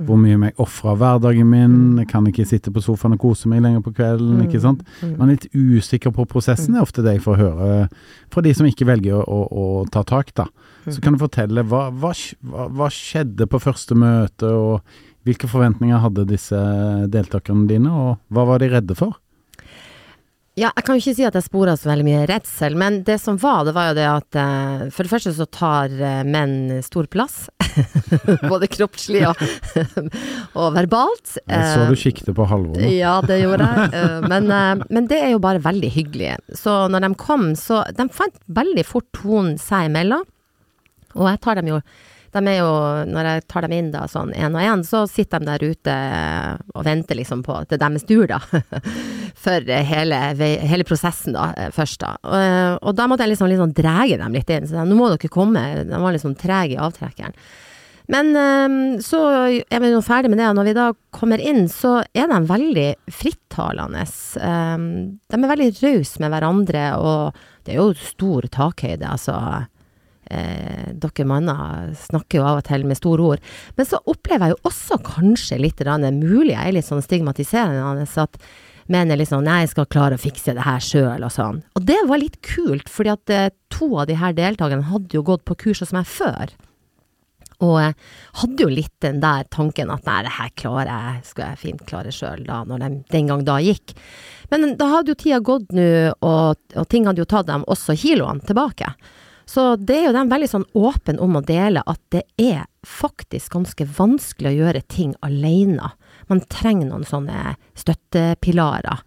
Hvor 0.09 0.19
mye 0.21 0.39
må 0.41 0.51
jeg 0.51 0.59
ofre 0.63 0.93
av 0.93 0.99
hverdagen 1.03 1.49
min? 1.49 1.77
Jeg 2.03 2.09
kan 2.11 2.27
ikke 2.29 2.47
sitte 2.49 2.73
på 2.75 2.83
sofaen 2.85 3.17
og 3.17 3.23
kose 3.23 3.51
meg 3.51 3.63
lenger 3.65 3.85
på 3.85 3.95
kvelden. 3.97 4.43
ikke 4.47 4.63
sant? 4.63 4.83
Mm. 5.01 5.15
Man 5.19 5.29
er 5.29 5.39
litt 5.39 5.49
usikker 5.55 6.15
på 6.15 6.27
prosessen, 6.31 6.77
er 6.77 6.85
ofte 6.87 7.05
det 7.05 7.17
jeg 7.17 7.25
får 7.25 7.41
høre 7.41 7.71
fra 8.33 8.45
de 8.45 8.53
som 8.57 8.69
ikke 8.69 8.89
velger 8.89 9.21
å, 9.21 9.23
å, 9.25 9.47
å 9.63 9.87
ta 9.93 10.05
tak. 10.09 10.35
da. 10.39 10.49
Så 10.89 10.99
kan 11.03 11.15
du 11.15 11.23
fortelle 11.23 11.63
hva, 11.69 11.89
hva, 11.95 12.13
hva, 12.43 12.69
hva 12.73 12.91
skjedde 12.93 13.47
på 13.47 13.61
første 13.63 13.97
møte, 13.99 14.49
og 14.51 14.81
hvilke 15.27 15.51
forventninger 15.51 16.03
hadde 16.03 16.27
disse 16.31 16.59
deltakerne 17.13 17.69
dine, 17.71 17.93
og 17.93 18.35
hva 18.35 18.47
var 18.49 18.63
de 18.63 18.73
redde 18.73 18.97
for? 18.99 19.15
Ja, 20.53 20.69
jeg 20.69 20.85
kan 20.85 20.99
jo 20.99 21.01
ikke 21.01 21.17
si 21.17 21.25
at 21.25 21.37
jeg 21.39 21.47
spora 21.47 21.79
så 21.81 21.89
veldig 21.89 22.05
mye 22.05 22.25
redsel, 22.29 22.75
men 22.77 23.01
det 23.07 23.17
som 23.23 23.39
var, 23.41 23.63
det 23.65 23.73
var 23.73 23.89
jo 23.89 23.97
det 23.97 24.09
at 24.11 24.37
eh, 24.37 24.83
for 24.93 25.07
det 25.07 25.13
første 25.15 25.33
så 25.39 25.47
tar 25.49 25.95
eh, 25.97 26.25
menn 26.29 26.83
stor 26.85 27.09
plass. 27.09 27.47
Både 28.53 28.69
kroppslig 28.71 29.23
og, 29.29 29.43
og 30.61 30.69
verbalt. 30.77 31.37
Jeg 31.43 31.67
så 31.73 31.83
Eh, 31.83 31.89
du 31.91 31.97
kikket 31.99 32.31
på 32.37 32.47
Halvor 32.49 32.79
nå. 32.79 32.91
Ja, 32.93 33.17
det 33.27 33.41
gjorde 33.43 33.67
jeg. 33.69 33.91
Eh, 33.99 34.29
Men, 34.29 34.51
eh, 34.53 34.85
men 34.93 35.09
det 35.11 35.21
er 35.23 35.35
jo 35.35 35.43
bare 35.43 35.63
veldig 35.65 35.91
hyggelig. 35.95 36.37
Så 36.59 36.77
når 36.93 37.07
de 37.07 37.13
kom, 37.21 37.53
så 37.59 37.83
De 37.97 38.09
fant 38.13 38.37
veldig 38.49 38.85
fort 38.89 39.09
tonen 39.17 39.57
seg 39.61 39.91
imellom. 39.91 40.25
Og 41.17 41.29
jeg 41.29 41.41
tar 41.45 41.61
dem 41.61 41.69
jo 41.75 41.81
de 42.33 42.43
er 42.49 42.59
jo, 42.63 42.73
Når 43.13 43.29
jeg 43.29 43.45
tar 43.51 43.67
dem 43.67 43.75
inn 43.77 43.91
da 43.93 44.07
sånn 44.09 44.33
én 44.33 44.57
og 44.57 44.65
én, 44.65 44.85
så 44.87 45.05
sitter 45.11 45.43
de 45.43 45.51
der 45.51 45.65
ute 45.73 45.97
og 46.73 46.87
venter 46.87 47.19
liksom 47.19 47.43
på 47.45 47.59
til 47.69 47.81
deres 47.81 48.07
tur, 48.09 48.25
da. 48.31 48.41
For 49.43 49.73
hele, 49.93 50.21
hele 50.39 50.87
prosessen 50.89 51.37
da, 51.37 51.51
eh, 51.57 51.73
først 51.75 52.01
da. 52.05 52.15
Og, 52.23 52.79
og 52.89 52.97
da 52.97 53.09
måtte 53.11 53.27
jeg 53.27 53.35
liksom, 53.35 53.51
liksom 53.53 53.75
drege 53.77 54.21
dem 54.21 54.39
litt 54.39 54.53
inn. 54.55 54.69
Så 54.71 54.87
nå 54.87 54.97
må 54.97 55.11
dere 55.13 55.33
komme. 55.33 55.67
De 55.89 56.01
var 56.01 56.17
liksom 56.17 56.37
trege 56.41 56.77
i 56.77 56.81
avtrekkeren. 56.81 57.37
Men 58.13 58.33
eh, 58.37 59.01
så 59.05 59.21
er 59.63 59.83
vi 59.83 59.93
nå 59.93 60.01
ferdig 60.05 60.33
med 60.33 60.41
det, 60.41 60.49
og 60.51 60.59
når 60.59 60.69
vi 60.69 60.77
da 60.79 60.89
kommer 61.15 61.43
inn, 61.43 61.67
så 61.71 62.01
er 62.17 62.31
de 62.33 62.41
veldig 62.49 62.89
frittalende. 63.13 64.07
Eh, 64.41 64.89
de 65.29 65.39
er 65.39 65.53
veldig 65.53 65.71
rause 65.83 66.25
med 66.25 66.35
hverandre, 66.35 66.87
og 66.99 67.45
det 67.67 67.75
er 67.75 67.83
jo 67.83 67.93
stor 67.99 68.49
takhøyde, 68.53 69.07
altså. 69.07 69.37
Eh, 70.33 70.91
dere 70.97 71.29
manner 71.29 71.93
snakker 71.99 72.41
jo 72.41 72.49
av 72.49 72.63
og 72.63 72.67
til 72.69 72.87
med 72.89 72.97
store 72.97 73.29
ord. 73.35 73.47
Men 73.77 73.89
så 73.89 74.01
opplever 74.09 74.49
jeg 74.49 74.57
jo 74.57 74.71
også 74.71 75.01
kanskje 75.05 75.61
litt 75.61 75.83
grann, 75.83 76.07
mulig 76.19 76.55
jeg 76.55 76.71
er 76.71 76.77
litt 76.79 76.89
sånn 76.89 77.05
stigmatiserende, 77.05 78.07
at 78.23 78.39
menn 78.91 79.13
er 79.13 79.21
litt 79.21 79.31
sånn 79.31 79.45
'nei, 79.47 79.63
jeg 79.63 79.75
skal 79.75 79.87
klare 79.87 80.17
å 80.19 80.23
fikse 80.23 80.55
det 80.57 80.65
her 80.67 80.81
sjøl', 80.83 81.25
og 81.25 81.33
sånn. 81.33 81.63
Og 81.77 81.87
det 81.87 82.01
var 82.09 82.19
litt 82.19 82.41
kult, 82.43 82.89
fordi 82.89 83.13
at 83.13 83.31
eh, 83.31 83.51
to 83.71 83.89
av 83.99 84.07
de 84.09 84.17
her 84.19 84.33
deltakerne 84.33 84.91
hadde 84.91 85.15
jo 85.15 85.23
gått 85.23 85.45
på 85.45 85.55
kurs 85.57 85.81
hos 85.85 85.93
meg 85.93 86.07
før. 86.07 86.51
Og 87.63 87.77
jeg 87.79 87.95
hadde 88.41 88.65
jo 88.65 88.71
litt 88.73 88.95
den 89.05 89.21
der 89.23 89.47
tanken 89.55 89.91
at 89.95 90.07
nei, 90.09 90.23
det 90.27 90.35
her 90.35 90.51
klarer 90.59 90.91
jeg, 90.91 91.27
skal 91.31 91.53
jeg 91.53 91.61
fint 91.61 91.85
klare 91.87 92.11
sjøl, 92.11 92.43
da, 92.49 92.65
når 92.67 92.83
de 92.83 92.91
den 93.13 93.31
gang 93.31 93.45
da 93.47 93.61
gikk. 93.63 93.95
Men 94.51 94.75
da 94.81 94.89
hadde 94.97 95.15
jo 95.15 95.21
tida 95.21 95.39
gått 95.45 95.71
nå, 95.71 96.13
og, 96.19 96.59
og 96.75 96.89
ting 96.91 97.07
hadde 97.07 97.23
jo 97.23 97.29
tatt 97.29 97.47
dem 97.47 97.67
også 97.71 97.95
kiloene 97.95 98.43
tilbake. 98.49 98.91
Så 99.53 99.77
det 99.77 99.99
er 99.99 100.07
jo 100.07 100.15
de 100.17 100.23
veldig 100.31 100.49
sånn 100.49 100.63
åpen 100.81 101.19
om 101.21 101.37
å 101.37 101.43
dele 101.45 101.83
at 101.85 102.01
det 102.15 102.23
er 102.41 102.63
faktisk 102.89 103.53
ganske 103.53 103.85
vanskelig 103.99 104.49
å 104.49 104.59
gjøre 104.63 104.81
ting 104.89 105.13
alene. 105.21 105.91
Man 106.31 106.41
trenger 106.49 106.89
noen 106.89 107.05
sånne 107.05 107.59
støttepilarer 107.77 109.03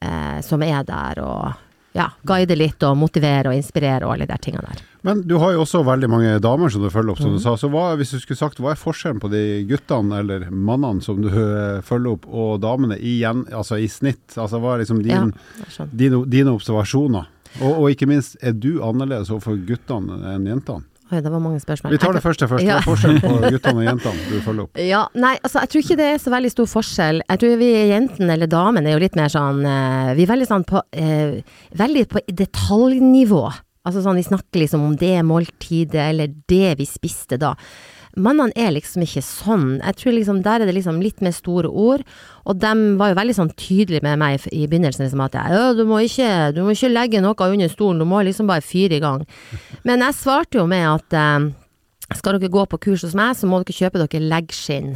eh, 0.00 0.40
som 0.46 0.64
er 0.64 0.86
der 0.88 1.20
og 1.20 1.60
ja, 1.94 2.08
guide 2.26 2.56
litt 2.56 2.82
og 2.88 2.96
motivere 2.98 3.52
og 3.52 3.58
inspirere 3.58 4.08
og 4.08 4.14
alle 4.14 4.26
de 4.30 4.38
tingene 4.42 4.64
der. 4.70 4.80
Men 5.04 5.20
du 5.28 5.36
har 5.42 5.52
jo 5.52 5.66
også 5.66 5.84
veldig 5.84 6.08
mange 6.10 6.32
damer 6.42 6.72
som 6.72 6.80
du 6.82 6.88
følger 6.88 7.12
opp, 7.12 7.20
som 7.20 7.36
du 7.36 7.42
sa. 7.44 7.52
Så 7.60 7.68
hva, 7.68 7.90
hvis 8.00 8.16
du 8.16 8.22
skulle 8.22 8.40
sagt, 8.40 8.64
hva 8.64 8.72
er 8.72 8.80
forskjellen 8.80 9.20
på 9.20 9.28
de 9.30 9.44
guttene 9.68 10.24
eller 10.24 10.48
mannene 10.48 11.04
som 11.04 11.20
du 11.20 11.28
eh, 11.28 11.84
følger 11.84 12.16
opp, 12.16 12.24
og 12.32 12.56
damene 12.64 12.96
i, 12.96 13.18
altså 13.28 13.76
i 13.76 13.92
snitt? 13.92 14.32
Altså 14.32 14.64
hva 14.64 14.74
er 14.74 14.86
liksom 14.86 15.04
din, 15.04 15.30
Ja, 15.76 15.86
dine, 15.92 16.24
dine 16.32 16.56
observasjoner? 16.56 17.28
Og, 17.60 17.70
og 17.70 17.86
ikke 17.92 18.08
minst, 18.10 18.36
er 18.42 18.56
du 18.56 18.80
annerledes 18.82 19.30
overfor 19.30 19.58
guttene 19.68 20.18
enn 20.34 20.48
jentene? 20.50 20.86
Oi, 21.12 21.18
det 21.20 21.28
var 21.28 21.42
mange 21.42 21.60
spørsmål. 21.60 21.92
Vi 21.92 21.98
tar 22.00 22.14
det 22.16 22.22
første 22.24 22.46
først. 22.48 22.64
Hva 22.64 22.78
er 22.80 22.86
forskjellen 22.86 23.20
på 23.20 23.34
guttene 23.54 23.82
og 23.82 23.84
jentene 23.84 24.22
du 24.30 24.38
følger 24.42 24.64
opp? 24.64 24.80
Ja, 24.80 25.02
nei, 25.20 25.34
altså 25.44 25.60
jeg 25.60 25.70
tror 25.70 25.84
ikke 25.84 25.98
det 26.00 26.06
er 26.14 26.22
så 26.22 26.32
veldig 26.32 26.52
stor 26.54 26.70
forskjell. 26.72 27.20
Jeg 27.28 27.42
tror 27.42 27.60
vi 27.60 27.68
jentene 27.90 28.38
eller 28.38 28.50
damene 28.50 28.88
er 28.90 28.96
jo 28.96 29.02
litt 29.04 29.18
mer 29.20 29.30
sånn 29.32 29.60
eh, 29.68 30.14
Vi 30.16 30.24
er 30.24 30.32
veldig 30.32 30.48
sånn 30.48 30.64
på 30.66 30.80
eh, 30.96 31.36
Veldig 31.76 32.06
på 32.08 32.24
detaljnivå. 32.40 33.44
Altså 33.84 34.00
sånn 34.04 34.16
vi 34.16 34.24
snakker 34.24 34.62
liksom 34.62 34.84
om 34.86 34.94
det 35.00 35.18
måltidet 35.28 36.08
eller 36.08 36.32
det 36.48 36.78
vi 36.80 36.86
spiste 36.88 37.36
da. 37.40 37.52
Mannene 38.14 38.54
er 38.54 38.70
liksom 38.76 39.02
ikke 39.02 39.24
sånn. 39.26 39.66
Jeg 39.80 39.98
tror 39.98 40.14
liksom 40.14 40.38
der 40.44 40.62
er 40.62 40.70
det 40.70 40.76
liksom 40.76 41.00
litt 41.02 41.20
mer 41.24 41.34
store 41.34 41.68
ord. 41.68 42.04
Og 42.46 42.60
de 42.62 42.72
var 43.00 43.10
jo 43.10 43.18
veldig 43.18 43.34
sånn 43.40 43.50
tydelige 43.58 44.04
med 44.06 44.20
meg 44.22 44.46
i 44.54 44.68
begynnelsen 44.70 45.04
liksom 45.04 45.24
at 45.24 45.36
ja, 45.36 45.72
du 45.74 45.82
må 45.88 45.98
ikke, 46.06 46.30
du 46.54 46.62
må 46.62 46.76
ikke 46.76 46.92
legge 46.92 47.22
noe 47.24 47.50
under 47.50 47.72
stolen, 47.72 48.00
du 48.00 48.08
må 48.08 48.22
liksom 48.22 48.48
bare 48.48 48.64
fyre 48.64 49.00
i 49.00 49.02
gang. 49.04 49.26
Men 49.82 50.06
jeg 50.06 50.20
svarte 50.20 50.62
jo 50.62 50.68
med 50.70 50.86
at 50.86 51.18
skal 52.14 52.38
dere 52.38 52.52
gå 52.52 52.64
på 52.70 52.80
kurs 52.86 53.04
hos 53.06 53.16
meg, 53.18 53.34
så 53.36 53.48
må 53.50 53.62
dere 53.62 53.76
kjøpe 53.76 54.00
dere 54.04 54.28
leggskinn. 54.30 54.94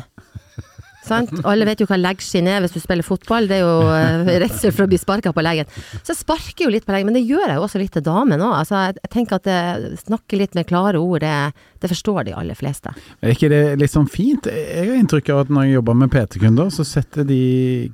Sant? 1.08 1.32
Alle 1.48 1.66
vet 1.68 1.82
jo 1.82 1.88
hva 1.88 1.98
leggskinn 1.98 2.48
er 2.50 2.62
hvis 2.64 2.74
du 2.76 2.80
spiller 2.82 3.06
fotball, 3.06 3.48
det 3.50 3.58
er 3.58 3.64
jo 3.64 3.88
eh, 3.94 4.32
redsel 4.44 4.74
for 4.74 4.86
å 4.86 4.90
bli 4.90 5.00
sparka 5.00 5.32
på 5.34 5.44
leggen. 5.44 5.68
Så 6.02 6.12
jeg 6.12 6.20
sparker 6.20 6.66
jo 6.66 6.72
litt 6.74 6.86
på 6.86 6.94
leggen, 6.94 7.10
men 7.10 7.18
det 7.18 7.24
gjør 7.26 7.46
jeg 7.46 7.58
jo 7.58 7.66
også 7.66 7.82
litt 7.82 7.94
til 7.96 8.06
damen 8.06 8.44
òg. 8.44 8.54
Altså, 8.60 8.84
jeg, 8.88 9.12
tenker 9.14 9.40
at 9.40 9.48
det, 9.48 9.98
snakke 10.04 10.40
litt 10.40 10.56
med 10.58 10.68
klare 10.70 11.00
ord, 11.00 11.24
det, 11.24 11.34
det 11.82 11.92
forstår 11.92 12.28
de 12.28 12.36
aller 12.38 12.58
fleste. 12.58 12.94
Er 13.22 13.34
ikke 13.34 13.52
det 13.52 13.62
litt 13.82 13.94
sånn 13.94 14.10
fint? 14.12 14.48
Jeg 14.52 14.88
har 14.90 14.96
inntrykk 14.98 15.32
av 15.34 15.44
at 15.46 15.54
når 15.54 15.68
jeg 15.68 15.78
jobber 15.78 16.00
med 16.04 16.12
PT-kunder, 16.14 16.72
så 16.74 16.86
setter 16.86 17.28
de 17.28 17.42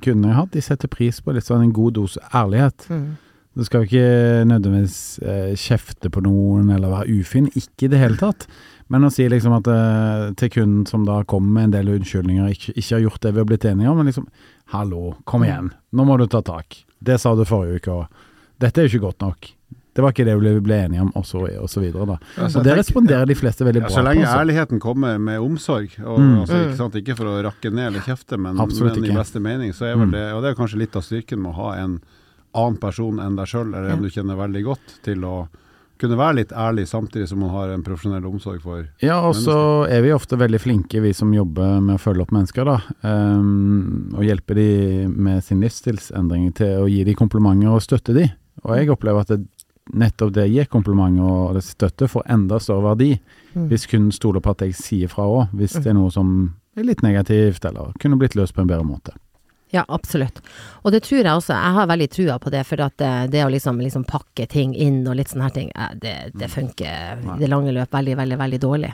kundene 0.03 0.31
jeg 0.31 0.37
har 0.37 0.43
hatt, 0.43 0.55
de 0.55 0.65
setter 0.65 0.91
pris 0.91 1.21
på 1.23 1.35
litt 1.35 1.47
sånn 1.47 1.65
en 1.65 1.75
god 1.75 1.97
dose 1.99 2.21
ærlighet. 2.35 2.89
Du 3.55 3.63
skal 3.63 3.85
ikke 3.85 4.43
nødvendigvis 4.49 4.99
eh, 5.23 5.51
kjefte 5.55 6.09
på 6.11 6.23
noen 6.25 6.73
eller 6.75 6.91
være 6.91 7.21
ufin, 7.21 7.47
ikke 7.55 7.87
i 7.87 7.91
det 7.93 8.01
hele 8.01 8.19
tatt. 8.19 8.49
Men 8.93 9.03
å 9.07 9.09
si 9.11 9.25
liksom 9.29 9.55
at 9.57 9.67
uh, 9.67 10.33
til 10.37 10.49
kunden 10.53 10.85
som 10.85 11.05
da 11.07 11.23
kommer 11.23 11.51
med 11.55 11.63
en 11.69 11.71
del 11.79 11.87
unnskyldninger, 11.95 12.51
ikke, 12.53 12.75
ikke 12.77 12.95
har 12.95 13.01
gjort 13.07 13.21
det 13.25 13.31
vi 13.33 13.39
har 13.41 13.45
blitt 13.49 13.65
enige 13.65 13.89
om, 13.89 13.97
men 13.97 14.05
liksom 14.11 14.27
Hallo, 14.73 15.15
kom 15.25 15.43
igjen, 15.45 15.71
nå 15.93 16.05
må 16.05 16.17
du 16.17 16.25
ta 16.27 16.41
tak. 16.41 16.83
Det 16.99 17.19
sa 17.21 17.35
du 17.37 17.43
forrige 17.45 17.81
uke, 17.81 17.91
og 17.91 18.07
dette 18.61 18.81
er 18.81 18.87
jo 18.87 18.95
ikke 18.97 19.05
godt 19.11 19.21
nok. 19.21 19.49
Det 19.95 20.03
var 20.03 20.11
ikke 20.11 20.25
det 20.27 20.33
vi 20.41 20.53
ble 20.59 20.77
enige 20.87 21.01
om, 21.05 21.11
og 21.15 21.23
så, 21.25 21.43
og 21.61 21.69
så 21.71 21.79
videre, 21.83 22.03
da. 22.09 22.15
Altså, 22.35 22.59
og 22.59 22.63
det 22.65 22.71
tenker- 22.73 22.79
responderer 22.81 23.25
de 23.29 23.35
fleste 23.39 23.63
veldig 23.63 23.81
Ja, 23.81 23.87
bra 23.87 23.95
så 23.95 24.03
lenge 24.03 24.23
på. 24.23 24.27
altså. 24.27 24.39
ærligheten 24.41 24.79
kommer 24.83 25.17
med 25.21 25.39
omsorg, 25.39 25.93
og, 26.03 26.19
Mm. 26.19 26.39
altså, 26.41 26.57
ikke, 26.65 26.75
sant, 26.77 26.95
ikke 26.99 27.15
for 27.15 27.25
å 27.31 27.43
rakke 27.45 27.71
ned 27.71 27.87
eller 27.93 27.99
kjefte, 28.01 28.37
men, 28.37 28.55
men 28.57 29.05
i 29.05 29.15
beste 29.15 29.39
mening, 29.39 29.71
så 29.73 29.85
er 29.85 29.95
vel 29.95 30.07
Mm. 30.07 30.11
det 30.11 30.33
Og 30.33 30.41
det 30.43 30.49
er 30.51 30.55
kanskje 30.61 30.77
litt 30.81 30.95
av 30.95 31.01
styrken 31.03 31.39
med 31.41 31.53
å 31.53 31.55
ha 31.55 31.73
en 31.77 32.01
annen 32.55 32.77
person 32.79 33.19
enn 33.19 33.35
deg 33.37 33.45
sjøl, 33.47 33.73
eller 33.73 33.89
en 33.93 34.01
du 34.01 34.09
kjenner 34.09 34.35
veldig 34.35 34.63
godt, 34.65 35.01
til 35.03 35.21
å 35.23 35.47
kunne 36.01 36.17
være 36.19 36.37
litt 36.41 36.51
ærlig 36.51 36.87
samtidig 36.89 37.27
som 37.29 37.39
man 37.39 37.51
har 37.53 37.71
en 37.73 37.83
profesjonell 37.85 38.25
omsorg 38.27 38.61
for 38.63 38.85
Ja, 39.03 39.21
og 39.23 39.35
så 39.37 39.57
er 39.89 40.01
vi 40.05 40.13
ofte 40.15 40.37
veldig 40.39 40.59
flinke, 40.61 41.01
vi 41.03 41.13
som 41.15 41.33
jobber 41.33 41.79
med 41.81 41.95
å 41.97 42.01
følge 42.01 42.25
opp 42.25 42.33
mennesker, 42.35 42.67
da. 42.67 42.77
Um, 43.03 44.11
og 44.15 44.23
hjelpe 44.27 44.57
de 44.57 45.07
med 45.07 45.43
sin 45.43 45.61
livsstilsendring 45.63 46.51
til 46.57 46.83
å 46.83 46.89
gi 46.91 47.03
de 47.07 47.15
komplimenter 47.17 47.71
og 47.71 47.83
støtte 47.85 48.15
de. 48.17 48.27
Og 48.65 48.75
jeg 48.77 48.91
opplever 48.93 49.25
at 49.25 49.33
det, 49.35 49.41
nettopp 49.93 50.33
det 50.33 50.47
gir 50.49 50.65
komplimenter 50.71 51.25
og 51.25 51.57
det 51.59 51.63
støtte 51.67 52.07
får 52.09 52.25
enda 52.33 52.59
større 52.59 52.87
verdi 52.91 53.11
Mm. 53.55 53.69
hvis 53.69 53.85
kunden 53.87 54.11
stoler 54.11 54.41
på 54.43 54.51
at 54.51 54.65
jeg 54.65 54.73
sier 54.75 55.07
fra 55.07 55.23
òg, 55.31 55.53
hvis 55.55 55.77
det 55.79 55.87
er 55.87 55.93
noe 55.95 56.11
som 56.11 56.55
er 56.75 56.83
litt 56.83 56.99
negativt, 57.05 57.63
eller 57.63 57.93
kunne 58.03 58.17
blitt 58.19 58.35
løst 58.35 58.51
på 58.53 58.65
en 58.65 58.67
bedre 58.67 58.83
måte. 58.83 59.13
Ja, 59.75 59.83
absolutt. 59.91 60.37
Og 60.87 60.93
det 60.93 61.01
tror 61.03 61.19
jeg 61.19 61.35
også, 61.35 61.51
jeg 61.51 61.75
har 61.75 61.87
veldig 61.89 62.05
trua 62.13 62.35
på 62.39 62.51
det, 62.53 62.61
for 62.69 62.79
at 62.85 62.93
det, 63.01 63.09
det 63.33 63.41
å 63.43 63.49
liksom, 63.51 63.81
liksom 63.83 64.05
pakke 64.07 64.45
ting 64.47 64.71
inn 64.71 65.01
og 65.09 65.17
litt 65.19 65.33
sånne 65.33 65.49
her 65.49 65.55
ting, 65.55 65.71
eh, 65.75 65.95
det, 65.99 66.13
det 66.37 66.47
funker 66.53 67.23
i 67.25 67.39
det 67.41 67.49
lange 67.51 67.73
løp 67.75 67.91
veldig, 67.91 68.13
veldig, 68.21 68.37
veldig 68.39 68.59
dårlig. 68.63 68.91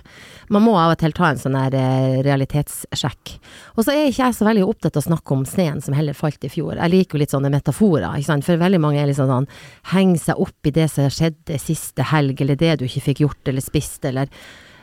Man 0.49 0.65
må 0.65 0.73
av 0.81 0.95
og 0.95 1.01
til 1.03 1.13
ta 1.13 1.27
en 1.29 1.41
sånn 1.41 1.57
her 1.59 1.75
eh, 1.77 2.21
realitetssjekk. 2.25 3.33
Og 3.75 3.83
så 3.83 3.93
er 3.93 4.09
ikke 4.09 4.23
jeg 4.23 4.37
så 4.39 4.47
veldig 4.47 4.63
opptatt 4.65 4.97
av 4.97 5.03
å 5.03 5.09
snakke 5.11 5.35
om 5.35 5.43
sneen 5.45 5.83
som 5.85 5.97
heller 5.97 6.17
falt 6.17 6.47
i 6.47 6.51
fjor. 6.53 6.79
Jeg 6.79 6.93
liker 6.95 7.19
jo 7.19 7.21
litt 7.21 7.35
sånne 7.35 7.53
metaforer, 7.53 8.07
ikke 8.15 8.31
sant, 8.31 8.47
for 8.47 8.63
veldig 8.63 8.81
mange 8.81 9.03
er 9.03 9.11
liksom 9.11 9.29
sånn, 9.29 9.49
henger 9.91 10.23
seg 10.23 10.41
opp 10.47 10.71
i 10.71 10.73
det 10.79 10.87
som 10.95 11.11
skjedde 11.13 11.59
siste 11.61 12.09
helg, 12.09 12.41
eller 12.41 12.57
det 12.57 12.79
du 12.81 12.87
ikke 12.87 13.05
fikk 13.11 13.21
gjort 13.27 13.53
eller 13.53 13.67
spist, 13.67 14.01
eller 14.09 14.31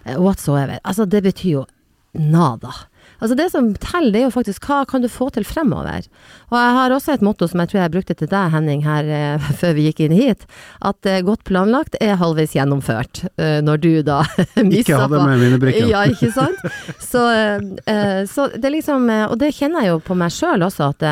eh, 0.04 0.14
whatsoever. 0.14 0.78
Altså, 0.84 1.08
det 1.10 1.24
betyr 1.26 1.56
jo 1.56 1.66
nada. 2.18 2.76
Altså 3.18 3.34
det 3.38 3.48
som 3.50 3.72
teller, 3.82 4.12
det 4.14 4.20
er 4.20 4.26
jo 4.28 4.34
faktisk 4.34 4.68
hva 4.68 4.82
kan 4.88 5.02
du 5.02 5.08
få 5.10 5.28
til 5.34 5.46
fremover. 5.46 6.06
Og 6.52 6.56
jeg 6.58 6.76
har 6.78 6.94
også 6.94 7.16
et 7.16 7.24
motto 7.26 7.48
som 7.50 7.62
jeg 7.62 7.72
tror 7.72 7.80
jeg 7.82 7.94
brukte 7.96 8.16
til 8.18 8.30
deg, 8.30 8.52
Henning, 8.54 8.84
her 8.86 9.10
eh, 9.10 9.50
før 9.60 9.74
vi 9.78 9.88
gikk 9.88 10.04
inn 10.06 10.16
hit. 10.16 10.46
At 10.86 11.08
eh, 11.08 11.20
godt 11.26 11.44
planlagt 11.48 11.98
er 12.04 12.18
halvveis 12.20 12.54
gjennomført. 12.56 13.24
Eh, 13.36 13.58
når 13.64 13.82
du 13.82 13.90
da 14.06 14.22
Ikke 14.58 15.00
hadde 15.02 15.22
med 15.24 15.42
minnebrikken. 15.42 15.90
Ja, 15.90 16.04
ikke 16.08 16.30
sant. 16.34 16.62
Så, 17.08 17.22
så 18.28 18.44
det 18.60 18.70
liksom 18.72 19.06
Og 19.08 19.36
det 19.40 19.50
kjenner 19.56 19.84
jeg 19.84 19.94
jo 19.94 20.00
på 20.04 20.16
meg 20.18 20.32
sjøl 20.34 20.64
også, 20.66 20.90
at 20.92 21.04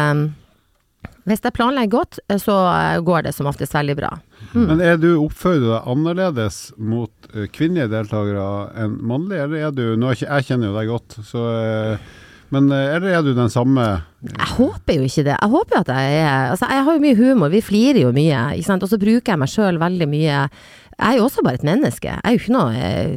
hvis 1.26 1.42
jeg 1.42 1.54
planlegger 1.56 1.98
godt, 1.98 2.20
eh, 2.30 2.38
så 2.38 2.56
eh, 2.70 2.98
går 3.06 3.26
det 3.26 3.34
som 3.34 3.48
oftest 3.50 3.74
veldig 3.74 3.96
bra. 3.98 4.12
Mm. 4.52 4.66
Men 4.68 4.84
er 4.84 5.00
du 5.00 5.08
oppfører 5.18 5.64
deg 5.64 5.88
annerledes 5.90 6.60
mot 6.78 7.32
eh, 7.32 7.48
kvinnelige 7.50 7.90
deltakere 7.90 8.46
enn 8.78 9.00
mannlige, 9.02 9.48
eller 9.48 9.66
er 9.66 9.74
du 9.74 9.84
Nå 9.98 10.10
er 10.10 10.18
ikke, 10.18 10.30
Jeg 10.30 10.48
kjenner 10.50 10.70
jo 10.70 10.76
deg 10.76 10.92
godt, 10.92 11.18
så 11.26 11.42
Men 12.54 12.70
eller 12.70 13.08
er 13.10 13.22
du 13.26 13.32
den 13.34 13.50
samme 13.50 13.82
Jeg 14.22 14.48
håper 14.54 15.00
jo 15.00 15.06
ikke 15.08 15.24
det. 15.26 15.34
Jeg 15.34 15.50
håper 15.50 15.80
at 15.80 15.90
jeg 15.90 16.18
er 16.20 16.52
Altså, 16.52 16.68
jeg 16.70 16.84
har 16.86 16.94
jo 16.94 17.02
mye 17.02 17.18
humor, 17.18 17.50
vi 17.50 17.62
flirer 17.64 18.04
jo 18.04 18.12
mye, 18.14 18.42
ikke 18.54 18.68
sant. 18.68 18.86
Og 18.86 18.92
så 18.92 19.00
bruker 19.02 19.32
jeg 19.32 19.40
meg 19.42 19.50
sjøl 19.50 19.80
veldig 19.82 20.08
mye. 20.12 20.44
Jeg 20.96 21.12
er 21.12 21.18
jo 21.18 21.26
også 21.26 21.42
bare 21.44 21.58
et 21.58 21.66
menneske. 21.66 22.08
Jeg 22.08 22.22
er 22.24 22.36
jo 22.36 22.40
ikke 22.40 22.54
noe 22.54 22.78
eh, 22.78 23.10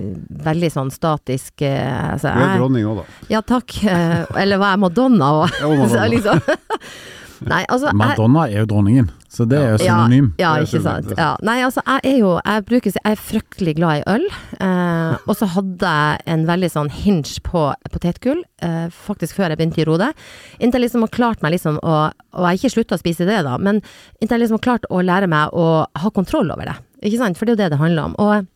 veldig 0.49 0.71
sånn 0.73 0.89
statisk 0.91 1.63
eh, 1.63 2.11
altså, 2.15 2.33
Du 2.35 2.43
er 2.43 2.57
dronning 2.59 2.89
òg, 2.89 2.99
da. 2.99 3.21
Ja, 3.31 3.39
takk. 3.45 3.77
Eh, 3.85 4.25
eller 4.41 4.59
var 4.59 4.73
jeg 4.73 4.83
Madonna 4.83 5.29
òg? 5.45 5.61
Liksom. 6.15 6.41
Nei, 7.47 7.61
altså 7.71 7.89
jeg, 7.89 7.97
Madonna 7.99 8.43
er 8.49 8.63
jo 8.63 8.67
dronningen, 8.69 9.09
så 9.31 9.45
det 9.47 9.59
er 9.59 9.69
jo 9.73 9.79
synonym. 9.83 10.29
ja, 10.41 10.55
er 10.57 10.65
ikke 10.65 10.81
sant. 10.83 11.11
Ja. 11.17 11.29
Nei, 11.45 11.59
altså 11.63 11.83
jeg 11.85 12.11
er 12.11 12.17
jo 12.19 12.31
Jeg 12.39 12.65
bruker 12.67 12.91
jeg 12.91 13.05
er 13.05 13.21
fryktelig 13.21 13.75
glad 13.77 14.01
i 14.01 14.03
øl. 14.15 14.25
Eh, 14.59 15.15
og 15.25 15.37
så 15.39 15.49
hadde 15.55 15.93
jeg 15.93 16.23
en 16.35 16.45
veldig 16.49 16.71
sånn 16.73 16.91
hinge 16.91 17.39
på 17.45 17.63
potetgull, 17.93 18.43
eh, 18.65 18.87
faktisk 18.91 19.39
før 19.39 19.53
jeg 19.53 19.61
begynte 19.61 19.83
i 19.83 19.87
Rode. 19.87 20.11
Inntil 20.59 20.81
jeg 20.81 20.89
liksom 20.89 21.07
har 21.07 21.15
klart 21.15 21.45
meg 21.45 21.55
liksom 21.55 21.79
å 21.79 21.97
Og 22.09 22.43
jeg 22.43 22.45
har 22.45 22.57
ikke 22.59 22.75
slutta 22.75 22.97
å 22.97 23.01
spise 23.01 23.25
det, 23.25 23.39
da, 23.47 23.57
men 23.57 23.81
inntil 24.21 24.37
jeg 24.37 24.45
liksom 24.45 24.59
har 24.59 24.67
klart 24.67 24.89
å 24.93 25.01
lære 25.01 25.27
meg 25.31 25.49
å 25.57 25.85
ha 25.87 26.09
kontroll 26.13 26.51
over 26.53 26.69
det. 26.69 26.75
Ikke 27.01 27.17
sant? 27.17 27.37
For 27.39 27.45
det 27.45 27.55
er 27.55 27.57
jo 27.57 27.63
det 27.63 27.69
det 27.73 27.79
handler 27.81 28.11
om. 28.11 28.15
Og 28.21 28.47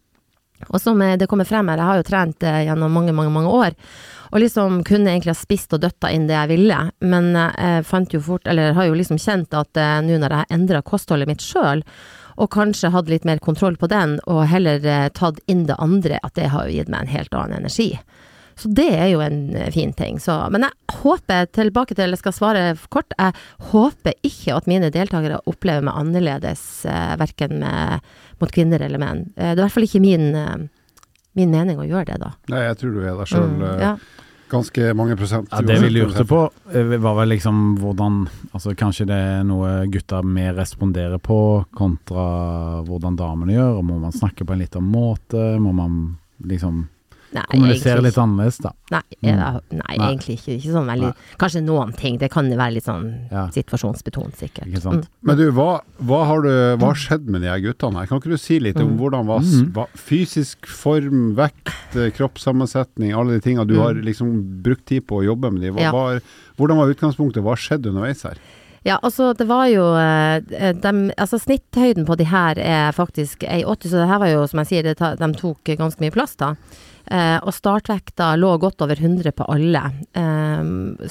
og 0.69 0.81
som 0.81 1.01
eh, 1.01 1.17
det 1.19 1.27
kommer 1.31 1.47
frem 1.47 1.69
her, 1.71 1.81
jeg 1.81 1.89
har 1.89 1.99
jo 1.99 2.07
trent 2.07 2.45
eh, 2.47 2.63
gjennom 2.67 2.93
mange, 2.93 3.13
mange, 3.15 3.33
mange 3.33 3.51
år. 3.51 3.77
Og 4.33 4.41
liksom 4.41 4.81
kunne 4.87 5.11
egentlig 5.11 5.33
ha 5.35 5.37
spist 5.37 5.75
og 5.75 5.83
døtta 5.83 6.09
inn 6.09 6.25
det 6.29 6.37
jeg 6.37 6.51
ville, 6.55 6.79
men 7.05 7.31
eh, 7.37 7.77
jeg 7.77 7.87
fant 7.89 8.15
jo 8.15 8.23
fort, 8.23 8.47
eller 8.49 8.75
har 8.77 8.89
jo 8.89 8.97
liksom 8.97 9.21
kjent 9.21 9.53
at 9.57 9.77
nå 10.05 10.17
når 10.19 10.37
jeg 10.39 10.51
endra 10.57 10.81
kostholdet 10.85 11.29
mitt 11.29 11.45
sjøl, 11.45 11.83
og 12.33 12.49
kanskje 12.49 12.89
hadde 12.89 13.13
litt 13.13 13.27
mer 13.29 13.37
kontroll 13.43 13.75
på 13.77 13.87
den, 13.91 14.17
og 14.25 14.47
heller 14.49 14.81
tatt 15.13 15.37
inn 15.45 15.67
det 15.69 15.77
andre, 15.77 16.17
at 16.25 16.33
det 16.39 16.49
har 16.49 16.65
jo 16.65 16.79
gitt 16.79 16.89
meg 16.89 17.05
en 17.05 17.13
helt 17.13 17.35
annen 17.37 17.59
energi. 17.61 17.91
Så 18.59 18.69
det 18.77 18.89
er 18.93 19.07
jo 19.13 19.21
en 19.25 19.55
eh, 19.55 19.69
fin 19.73 19.93
ting. 19.97 20.19
Så, 20.21 20.35
men 20.53 20.65
jeg 20.67 20.97
håper, 21.01 21.47
tilbake 21.55 21.95
til, 21.97 22.13
jeg 22.13 22.21
skal 22.21 22.35
svare 22.37 22.63
kort, 22.93 23.13
jeg 23.17 23.33
håper 23.71 24.13
ikke 24.23 24.57
at 24.57 24.67
mine 24.69 24.91
deltakere 24.93 25.39
opplever 25.49 25.85
meg 25.87 25.97
annerledes, 26.03 26.63
eh, 26.85 27.15
verken 27.21 27.57
med, 27.63 28.03
mot 28.41 28.51
kvinner 28.53 28.83
eller 28.85 29.01
menn. 29.01 29.25
Eh, 29.37 29.53
det 29.53 29.57
er 29.57 29.63
i 29.63 29.65
hvert 29.65 29.77
fall 29.77 29.87
ikke 29.87 30.03
min, 30.03 30.27
eh, 30.37 30.67
min 31.39 31.49
mening 31.53 31.79
å 31.81 31.87
gjøre 31.87 32.11
det, 32.13 32.19
da. 32.21 32.33
Nei, 32.53 32.65
jeg 32.67 32.77
tror 32.83 32.93
du 32.93 33.01
er 33.01 33.17
deg 33.17 33.31
sjøl 33.31 33.49
Mm, 33.49 33.63
ja. 33.81 33.95
ganske 34.53 34.93
mange 34.93 35.15
prosent. 35.17 35.49
Ja, 35.49 35.63
det 35.65 35.79
vi 35.81 35.89
lurte 35.89 36.25
på, 36.29 36.43
var 37.01 37.15
vel 37.17 37.31
liksom 37.33 37.63
hvordan 37.81 38.27
Altså 38.53 38.75
Kanskje 38.77 39.07
det 39.09 39.15
er 39.17 39.43
noe 39.49 39.87
gutter 39.89 40.21
mer 40.21 40.53
responderer 40.53 41.17
på, 41.17 41.39
kontra 41.73 42.83
hvordan 42.85 43.15
damene 43.17 43.55
gjør. 43.55 43.79
og 43.79 43.85
Må 43.89 43.97
man 44.03 44.13
snakke 44.13 44.45
på 44.45 44.53
en 44.53 44.61
litt 44.61 44.75
annen 44.77 44.93
måte? 44.93 45.41
Må 45.57 45.73
man 45.73 45.95
liksom 46.45 46.83
Nei, 47.33 47.43
kommunisere 47.49 48.01
litt 48.05 48.17
annerledes, 48.17 48.57
da? 48.61 48.71
Nei, 48.91 49.01
Mm. 49.23 49.29
er 49.29 49.61
nei, 49.71 49.97
Nei. 49.97 50.07
egentlig 50.13 50.37
ikke. 50.39 50.57
ikke 50.59 50.73
sånn 50.73 50.85
veldig, 50.91 51.13
kanskje 51.39 51.63
noen 51.63 51.93
ting. 51.97 52.17
Det 52.19 52.29
kan 52.31 52.49
være 52.49 52.73
litt 52.73 52.85
sånn 52.85 53.31
Ja. 53.31 53.47
situasjonsbetont, 53.49 54.35
sikkert. 54.37 54.67
Ikke 54.67 54.81
sant? 54.81 55.05
Mm. 55.05 55.07
Men 55.23 55.37
du, 55.37 55.51
hva, 55.51 55.81
hva 56.03 56.25
har 56.25 56.41
du, 56.41 56.49
hva 56.77 56.87
har 56.91 56.95
skjedd 56.95 57.25
med 57.27 57.41
de 57.41 57.47
her 57.47 57.59
guttene 57.59 57.99
her? 57.99 58.05
Kan 58.07 58.19
ikke 58.19 58.29
du 58.31 58.37
si 58.37 58.59
litt 58.59 58.77
om 58.77 58.91
Mm. 58.95 58.99
hvordan 58.99 59.25
var, 59.25 59.39
Mm. 59.39 59.73
var 59.73 59.87
fysisk 59.95 60.65
form, 60.65 61.35
vekt, 61.35 61.69
eh, 61.95 62.11
kroppssammensetning, 62.11 63.13
alle 63.17 63.39
de 63.39 63.41
tingene 63.41 63.65
du 63.67 63.75
Mm. 63.75 63.81
har 63.81 63.93
liksom 63.95 64.61
brukt 64.63 64.85
tid 64.85 65.07
på 65.07 65.21
å 65.21 65.25
jobbe 65.25 65.51
med 65.51 65.61
de. 65.61 65.71
Hva, 65.71 65.79
Ja. 65.81 65.91
var, 65.91 66.21
hvordan 66.57 66.77
var 66.77 66.93
utgangspunktet, 66.93 67.41
hva 67.43 67.55
skjedde 67.55 67.87
underveis 67.89 68.21
her? 68.23 68.35
Ja, 68.85 68.97
altså 69.01 69.33
det 69.35 69.47
var 69.47 69.67
jo 69.67 69.81
de, 70.81 71.13
altså 71.17 71.39
Snitthøyden 71.39 72.05
på 72.05 72.17
de 72.17 72.25
her 72.25 72.55
er 72.59 72.91
faktisk 72.91 73.37
1,80, 73.47 73.87
så 73.89 74.01
det 74.01 74.07
her 74.09 74.19
var 74.19 74.27
jo, 74.27 74.45
som 74.45 74.59
jeg 74.59 74.67
sier, 74.67 74.83
det 74.83 74.97
de 74.97 75.33
tok 75.39 75.63
ganske 75.77 75.99
mye 76.01 76.11
plass, 76.11 76.35
da. 76.35 76.55
Eh, 77.11 77.39
og 77.43 77.51
startvekta 77.51 78.29
lå 78.39 78.53
godt 78.63 78.81
over 78.85 78.99
100 78.99 79.33
på 79.35 79.47
alle. 79.51 79.81
Eh, 80.15 80.61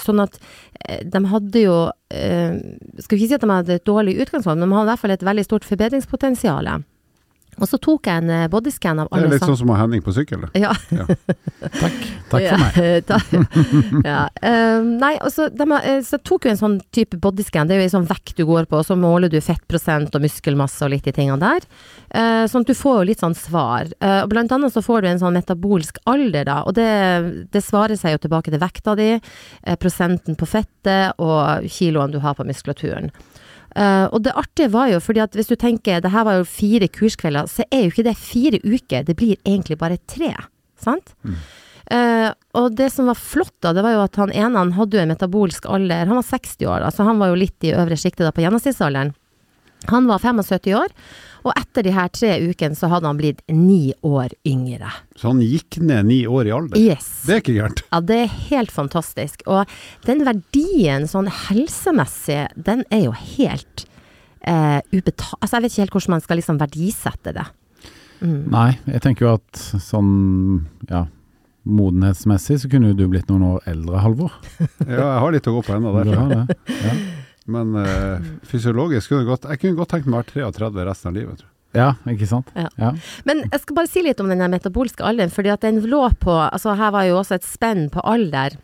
sånn 0.00 0.22
at 0.24 0.38
eh, 0.87 1.02
de 1.05 1.20
hadde 1.28 1.64
jo 1.66 1.76
eh, 2.09 2.57
Skal 3.02 3.18
ikke 3.18 3.28
si 3.28 3.37
at 3.37 3.44
de 3.44 3.52
hadde 3.52 3.76
et 3.76 3.88
dårlig 3.88 4.16
utgangspunkt, 4.24 4.61
men 4.61 4.70
de 4.70 4.78
hadde 4.78 4.88
i 4.88 4.92
hvert 4.94 5.05
fall 5.05 5.16
et 5.16 5.28
veldig 5.28 5.46
stort 5.48 5.68
forbedringspotensial. 5.68 6.70
Og 7.62 7.70
så 7.70 7.79
tok 7.83 8.09
jeg 8.11 8.25
en 8.25 8.31
eh, 8.35 8.48
bodyscan 8.51 8.98
av 9.05 9.09
Det 9.12 9.22
er 9.22 9.31
litt 9.37 9.44
sånn 9.46 9.59
som 9.61 9.70
Henning 9.79 10.03
på 10.03 10.12
sykkel. 10.16 10.42
det. 10.48 10.62
Ja. 10.64 10.72
Takk. 11.79 12.01
Takk 12.33 12.48
for 12.48 12.62
meg. 12.64 12.81
Ja, 14.05 14.22
Eh, 14.42 14.81
nei, 14.83 15.12
altså, 15.22 15.46
de, 15.55 15.64
eh, 15.79 16.01
så 16.03 16.16
jeg 16.16 16.25
tok 16.27 16.46
jo 16.46 16.51
en 16.53 16.59
sånn 16.59 16.75
type 16.94 17.16
bodyscan. 17.22 17.68
Det 17.68 17.77
er 17.77 17.83
jo 17.83 17.87
en 17.87 17.94
sånn 17.94 18.09
vekt 18.11 18.35
du 18.38 18.42
går 18.48 18.66
på, 18.70 18.81
og 18.81 18.87
så 18.87 18.96
måler 18.98 19.31
du 19.31 19.38
fettprosent 19.44 20.14
og 20.16 20.25
muskelmasse 20.25 20.83
og 20.85 20.90
litt 20.92 21.07
de 21.07 21.14
tingene 21.14 21.38
der. 21.40 21.66
Eh, 22.11 22.44
sånn 22.51 22.66
at 22.66 22.72
du 22.72 22.75
får 22.77 22.98
jo 23.01 23.07
litt 23.12 23.22
sånn 23.22 23.37
svar. 23.38 23.92
Eh, 24.03 24.18
og 24.25 24.33
blant 24.33 24.53
annet 24.55 24.75
så 24.75 24.83
får 24.85 25.05
du 25.05 25.11
en 25.12 25.22
sånn 25.22 25.37
metabolsk 25.38 26.01
alder, 26.11 26.48
da. 26.48 26.59
Og 26.66 26.75
det, 26.79 26.88
det 27.55 27.62
svarer 27.64 27.98
seg 28.01 28.16
jo 28.16 28.22
tilbake 28.27 28.51
til 28.53 28.62
vekta 28.62 28.96
di, 28.98 29.11
eh, 29.20 29.79
prosenten 29.81 30.38
på 30.40 30.48
fettet 30.51 31.14
og 31.22 31.68
kiloene 31.70 32.16
du 32.16 32.18
har 32.25 32.35
på 32.38 32.46
muskulaturen. 32.48 33.12
Eh, 33.77 34.07
og 34.13 34.23
det 34.27 34.35
artige 34.37 34.73
var 34.73 34.91
jo, 34.93 35.01
fordi 35.01 35.23
at 35.25 35.37
hvis 35.37 35.51
du 35.51 35.57
tenker 35.57 36.03
det 36.05 36.13
her 36.13 36.27
var 36.29 36.41
jo 36.41 36.49
fire 36.49 36.89
kurskvelder, 36.93 37.49
så 37.51 37.67
er 37.71 37.87
jo 37.87 37.93
ikke 37.93 38.07
det 38.09 38.17
fire 38.21 38.61
uker, 38.65 39.07
det 39.09 39.17
blir 39.19 39.39
egentlig 39.43 39.79
bare 39.81 40.01
tre. 40.11 40.35
Sant? 40.81 41.15
Eh, 41.93 42.29
og 42.59 42.77
det 42.79 42.91
som 42.95 43.09
var 43.11 43.19
flott 43.19 43.55
da, 43.65 43.73
det 43.77 43.85
var 43.85 43.97
jo 43.97 44.05
at 44.05 44.21
han 44.21 44.33
ene 44.33 44.61
han 44.61 44.77
hadde 44.77 44.99
jo 44.99 45.03
en 45.03 45.13
metabolsk 45.15 45.67
alder, 45.67 46.07
han 46.09 46.21
var 46.21 46.29
60 46.29 46.69
år, 46.69 46.87
altså 46.87 47.09
han 47.09 47.21
var 47.23 47.33
jo 47.33 47.41
litt 47.43 47.67
i 47.67 47.75
øvre 47.75 47.99
sjiktet 47.99 48.27
da 48.27 48.33
på 48.35 48.45
gjennomsnittsalderen. 48.45 49.15
Han 49.91 50.07
var 50.07 50.23
75 50.23 50.77
år, 50.79 50.93
og 51.42 51.52
etter 51.59 51.83
de 51.87 51.92
her 51.94 52.11
tre 52.14 52.35
ukene 52.48 52.76
så 52.78 52.88
hadde 52.92 53.09
han 53.09 53.18
blitt 53.18 53.40
ni 53.50 53.92
år 54.07 54.35
yngre. 54.46 54.90
Så 55.18 55.33
han 55.33 55.40
gikk 55.42 55.81
ned 55.83 56.07
ni 56.09 56.20
år 56.31 56.50
i 56.50 56.52
alder. 56.55 56.78
Yes. 56.78 57.09
Det 57.26 57.35
er 57.35 57.40
ikke 57.42 57.57
gærent. 57.57 57.83
Ja, 57.90 58.00
det 58.12 58.18
er 58.24 58.37
helt 58.50 58.74
fantastisk. 58.74 59.42
Og 59.50 59.70
den 60.07 60.22
verdien 60.28 61.09
sånn 61.11 61.31
helsemessig, 61.48 62.44
den 62.57 62.85
er 62.94 63.07
jo 63.09 63.16
helt 63.38 63.87
eh, 64.46 64.78
ubeta... 64.92 65.33
Altså 65.40 65.59
jeg 65.59 65.64
vet 65.66 65.74
ikke 65.74 65.85
helt 65.87 65.96
hvordan 65.98 66.16
man 66.16 66.24
skal 66.28 66.40
liksom 66.42 66.61
verdisette 66.62 67.35
det. 67.40 67.48
Mm. 68.22 68.38
Nei, 68.55 68.68
jeg 68.87 69.02
tenker 69.02 69.26
jo 69.26 69.33
at 69.40 69.64
sånn 69.83 70.12
ja, 70.87 71.07
modenhetsmessig 71.66 72.61
så 72.62 72.70
kunne 72.70 72.92
jo 72.92 72.98
du 73.00 73.05
blitt 73.11 73.26
noen 73.31 73.48
år 73.57 73.66
eldre, 73.70 73.98
Halvor. 74.02 74.37
Ja, 74.87 75.00
jeg 75.00 75.18
har 75.24 75.35
litt 75.35 75.50
å 75.50 75.57
gå 75.59 75.64
på 75.66 75.74
ennå 75.74 75.92
Du 75.96 76.11
der. 76.11 76.20
har 76.20 76.33
det. 76.37 76.61
Ja. 76.87 76.94
Men 77.53 77.77
uh, 77.77 78.29
fysiologisk 78.49 79.12
kunne 79.12 79.29
godt 79.29 79.49
Jeg 79.51 79.62
kunne 79.62 79.79
godt 79.79 79.95
tenkt 79.95 80.11
meg 80.11 80.19
å 80.19 80.23
være 80.23 80.53
33 80.53 80.87
resten 80.88 81.12
av 81.12 81.17
livet. 81.19 81.41
Tror 81.43 81.49
jeg. 81.49 81.81
ja, 81.81 81.88
ikke 82.15 82.29
sant? 82.31 82.53
Ja. 82.59 82.69
Ja. 82.81 82.93
Men 83.29 83.47
jeg 83.47 83.62
skal 83.62 83.79
bare 83.79 83.91
si 83.93 84.05
litt 84.05 84.21
om 84.21 84.33
den 84.33 84.45
metabolske 84.53 85.07
alderen, 85.07 85.33
fordi 85.33 85.55
at 85.55 85.65
den 85.65 85.81
lå 85.88 86.05
på 86.21 86.35
Altså 86.49 86.77
her 86.79 86.93
var 86.95 87.09
jo 87.09 87.19
også 87.21 87.38
et 87.38 87.49
spenn 87.49 87.88
på 87.93 88.05
alder 88.05 88.59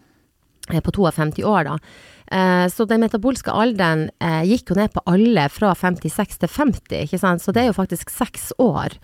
eh, 0.72 0.82
på 0.84 0.94
52 0.94 1.44
år, 1.48 1.70
da. 1.70 1.78
Eh, 2.30 2.66
så 2.68 2.84
den 2.84 3.00
metabolske 3.00 3.52
alderen 3.52 4.08
eh, 4.20 4.42
gikk 4.50 4.72
jo 4.72 4.76
ned 4.76 4.92
på 4.92 5.02
alle 5.08 5.46
fra 5.52 5.72
56 5.76 6.42
til 6.42 6.52
50, 6.52 7.04
ikke 7.06 7.20
sant. 7.20 7.44
Så 7.44 7.54
det 7.56 7.64
er 7.64 7.70
jo 7.70 7.78
faktisk 7.78 8.12
seks 8.12 8.50
år. 8.60 8.98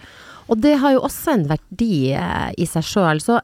Og 0.52 0.60
det 0.60 0.76
har 0.82 0.96
jo 0.96 1.04
også 1.06 1.38
en 1.38 1.46
verdi 1.48 2.12
eh, 2.12 2.50
i 2.60 2.68
seg 2.68 2.84
sjøl. 2.84 3.22
Så 3.24 3.40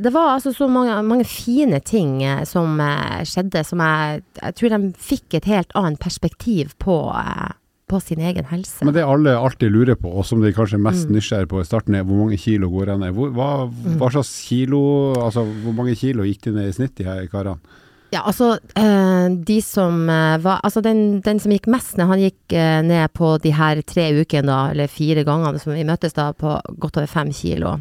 det 0.00 0.10
var 0.14 0.34
altså 0.34 0.52
så 0.56 0.66
mange, 0.70 0.94
mange 1.04 1.24
fine 1.28 1.80
ting 1.84 2.22
eh, 2.24 2.44
som 2.48 2.78
eh, 2.80 3.20
skjedde, 3.28 3.62
som 3.68 3.82
jeg, 3.84 4.22
jeg 4.40 4.54
tror 4.58 4.72
de 4.74 4.78
fikk 5.10 5.36
et 5.40 5.48
helt 5.50 5.74
annet 5.78 6.00
perspektiv 6.00 6.72
på, 6.80 6.94
eh, 7.16 7.50
på 7.90 8.00
sin 8.00 8.22
egen 8.24 8.46
helse. 8.48 8.84
Men 8.86 8.94
det 8.96 9.04
alle 9.04 9.34
alltid 9.36 9.72
lurer 9.74 9.98
på, 10.00 10.08
og 10.08 10.24
som 10.24 10.40
de 10.44 10.52
kanskje 10.56 10.80
mest 10.80 11.08
Mm. 11.10 11.16
nysgjerrig 11.18 11.50
på 11.50 11.60
i 11.60 11.66
starten, 11.68 11.94
er 11.98 12.06
hvor 12.06 12.22
mange 12.22 12.38
kilo 12.40 12.70
går 12.70 12.94
jeg 12.94 13.02
ned? 13.02 13.12
Hvor, 13.18 13.34
hva, 13.36 13.50
hva 14.00 14.10
slags 14.14 14.32
kilo 14.48 14.80
Altså 15.20 15.44
hvor 15.44 15.74
mange 15.76 15.96
kilo 15.98 16.24
gikk 16.24 16.44
de 16.48 16.52
ned 16.56 16.68
i 16.70 16.76
snitt, 16.76 16.94
de 16.96 17.04
her 17.08 17.26
karene? 17.32 17.58
Ja, 18.14 18.24
altså 18.26 18.56
de 18.74 19.60
som 19.62 20.00
var 20.42 20.58
Altså 20.66 20.80
den, 20.82 21.20
den 21.22 21.38
som 21.38 21.52
gikk 21.54 21.68
mest 21.70 21.94
ned, 21.98 22.08
han 22.10 22.18
gikk 22.24 22.56
ned 22.88 23.12
på 23.14 23.36
de 23.42 23.52
her 23.54 23.82
tre 23.86 24.08
ukene 24.18 24.48
da, 24.50 24.56
eller 24.72 24.90
fire 24.90 25.22
gangene 25.28 25.60
som 25.62 25.74
vi 25.76 25.84
møttes 25.86 26.16
da, 26.16 26.32
på 26.34 26.56
godt 26.82 26.98
over 26.98 27.06
fem 27.10 27.30
kilo. 27.30 27.76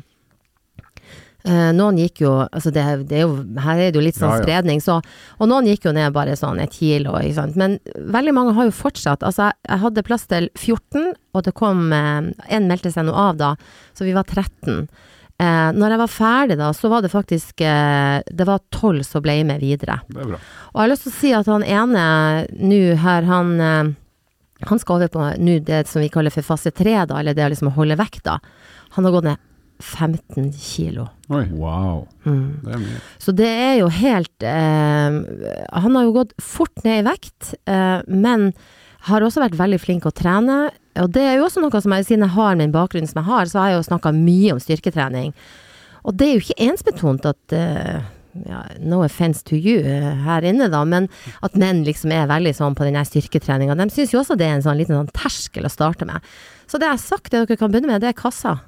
Eh, 1.48 1.70
noen 1.72 1.96
gikk 2.02 2.20
jo 2.26 2.34
Altså 2.44 2.68
det, 2.76 2.82
det 3.08 3.22
er 3.22 3.22
jo 3.24 3.38
Her 3.64 3.80
er 3.80 3.94
det 3.94 4.02
jo 4.02 4.04
litt 4.04 4.18
sånn 4.20 4.42
spredning, 4.42 4.82
så 4.84 4.98
Og 5.40 5.48
noen 5.48 5.70
gikk 5.72 5.88
jo 5.88 5.94
ned 5.96 6.12
bare 6.12 6.36
sånn 6.36 6.60
et 6.60 6.76
kilo, 6.76 7.14
ikke 7.16 7.38
sant. 7.38 7.56
Men 7.60 7.78
veldig 7.96 8.34
mange 8.36 8.56
har 8.58 8.68
jo 8.68 8.76
fortsatt. 8.76 9.24
Altså 9.24 9.48
jeg, 9.48 9.80
hadde 9.86 10.04
plass 10.04 10.28
til 10.28 10.50
14, 10.58 11.14
og 11.38 11.46
det 11.48 11.56
kom 11.56 11.94
eh, 11.96 12.28
En 12.52 12.68
meldte 12.68 12.92
seg 12.92 13.08
nå 13.08 13.16
av 13.16 13.40
da, 13.40 13.54
så 13.96 14.08
vi 14.08 14.18
var 14.18 14.28
13. 14.28 14.90
Eh, 15.40 15.70
når 15.72 15.94
jeg 15.94 16.02
var 16.02 16.12
ferdig 16.12 16.60
da, 16.60 16.74
så 16.76 16.92
var 16.92 17.06
det 17.06 17.14
faktisk 17.14 17.62
eh, 17.64 18.20
Det 18.28 18.44
var 18.44 18.66
tolv 18.76 19.06
som 19.08 19.24
ble 19.24 19.38
med 19.48 19.64
videre. 19.64 20.02
Det 20.12 20.20
er 20.20 20.34
bra. 20.34 20.40
Og 20.74 20.76
jeg 20.76 20.84
har 20.84 20.92
lyst 20.92 21.08
til 21.08 21.14
å 21.14 21.20
si 21.22 21.36
at 21.38 21.52
han 21.56 21.64
ene 21.64 22.06
nå 22.60 22.82
her, 23.00 23.28
han 23.30 23.54
eh, 23.64 23.94
Han 24.68 24.82
skal 24.82 25.00
over 25.00 25.14
på 25.14 25.30
nå 25.40 25.62
det 25.64 25.86
som 25.88 26.04
vi 26.04 26.12
kaller 26.12 26.36
for 26.36 26.44
fase 26.44 26.76
tre, 26.76 26.98
da, 27.08 27.22
eller 27.22 27.38
det 27.38 27.46
å 27.46 27.54
liksom 27.54 27.72
holde 27.78 27.96
vekta. 27.96 28.42
Han 28.98 29.08
har 29.08 29.16
gått 29.16 29.30
ned 29.30 29.46
15 29.80 30.52
kilo. 30.60 31.08
Oi, 31.30 31.46
Wow. 31.56 32.08
Mm. 32.26 32.60
det 32.66 32.74
er 32.76 32.82
mye. 32.84 33.00
Så 33.22 33.32
det 33.36 33.48
er 33.48 33.78
jo 33.80 33.88
helt 33.88 34.44
eh, 34.44 35.20
Han 35.80 35.96
har 35.96 36.04
jo 36.04 36.18
gått 36.18 36.34
fort 36.42 36.84
ned 36.84 37.02
i 37.04 37.08
vekt, 37.08 37.54
eh, 37.70 38.02
men 38.08 38.52
har 39.08 39.24
også 39.24 39.40
vært 39.46 39.56
veldig 39.60 39.80
flink 39.80 40.06
å 40.06 40.12
trene. 40.16 40.70
Og 41.00 41.10
det 41.16 41.24
er 41.24 41.38
jo 41.40 41.48
også 41.48 41.64
noe 41.64 41.82
som 41.82 41.96
jeg, 41.96 42.10
siden 42.10 42.28
jeg 42.28 42.36
har 42.36 42.60
min 42.60 42.76
bakgrunn 42.76 43.08
som 43.08 43.22
jeg 43.22 43.30
har, 43.32 43.48
så 43.48 43.62
har 43.62 43.72
jeg 43.72 43.80
jo 43.80 43.88
snakka 43.88 44.12
mye 44.16 44.54
om 44.56 44.60
styrketrening. 44.60 45.34
Og 46.04 46.16
det 46.20 46.28
er 46.28 46.34
jo 46.36 46.44
ikke 46.44 46.64
ensbetont 46.70 47.28
at 47.30 47.56
eh, 47.56 48.02
ja, 48.46 48.62
No 48.84 49.02
offense 49.04 49.44
to 49.48 49.58
you 49.58 49.80
eh, 49.80 50.12
her 50.26 50.46
inne, 50.48 50.70
da, 50.72 50.84
men 50.88 51.08
at 51.46 51.56
menn 51.60 51.84
liksom 51.88 52.12
er 52.16 52.30
veldig 52.30 52.54
sånn 52.58 52.76
på 52.78 52.88
den 52.88 53.00
styrketreninga. 53.06 53.78
De 53.80 53.90
syns 53.94 54.14
jo 54.14 54.22
også 54.22 54.38
det 54.40 54.48
er 54.48 54.58
en 54.58 54.66
sånn 54.66 54.80
liten 54.80 54.98
sånn 54.98 55.12
terskel 55.16 55.68
å 55.68 55.72
starte 55.72 56.08
med. 56.10 56.24
Så 56.70 56.78
det 56.80 56.90
jeg 56.90 56.98
har 56.98 57.04
sagt, 57.04 57.32
det 57.32 57.46
dere 57.48 57.60
kan 57.60 57.72
begynne 57.72 57.94
med, 57.94 58.04
det 58.04 58.12
er 58.12 58.20
kassa. 58.20 58.60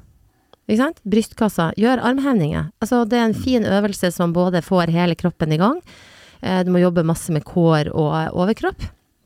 Ikke 0.69 0.77
sant? 0.83 1.01
Brystkassa. 1.07 1.71
Gjør 1.77 1.99
armhevninger. 2.05 2.69
Altså, 2.81 3.03
det 3.09 3.17
er 3.19 3.25
en 3.29 3.33
fin 3.33 3.63
øvelse 3.63 4.11
som 4.13 4.33
både 4.33 4.61
får 4.63 4.89
hele 4.93 5.15
kroppen 5.15 5.51
i 5.51 5.57
gang. 5.57 5.81
Eh, 6.41 6.63
Du 6.63 6.71
må 6.71 6.79
jobbe 6.79 7.03
masse 7.05 7.29
med 7.31 7.43
kår 7.43 7.89
og 7.93 8.33
overkropp. 8.33 8.81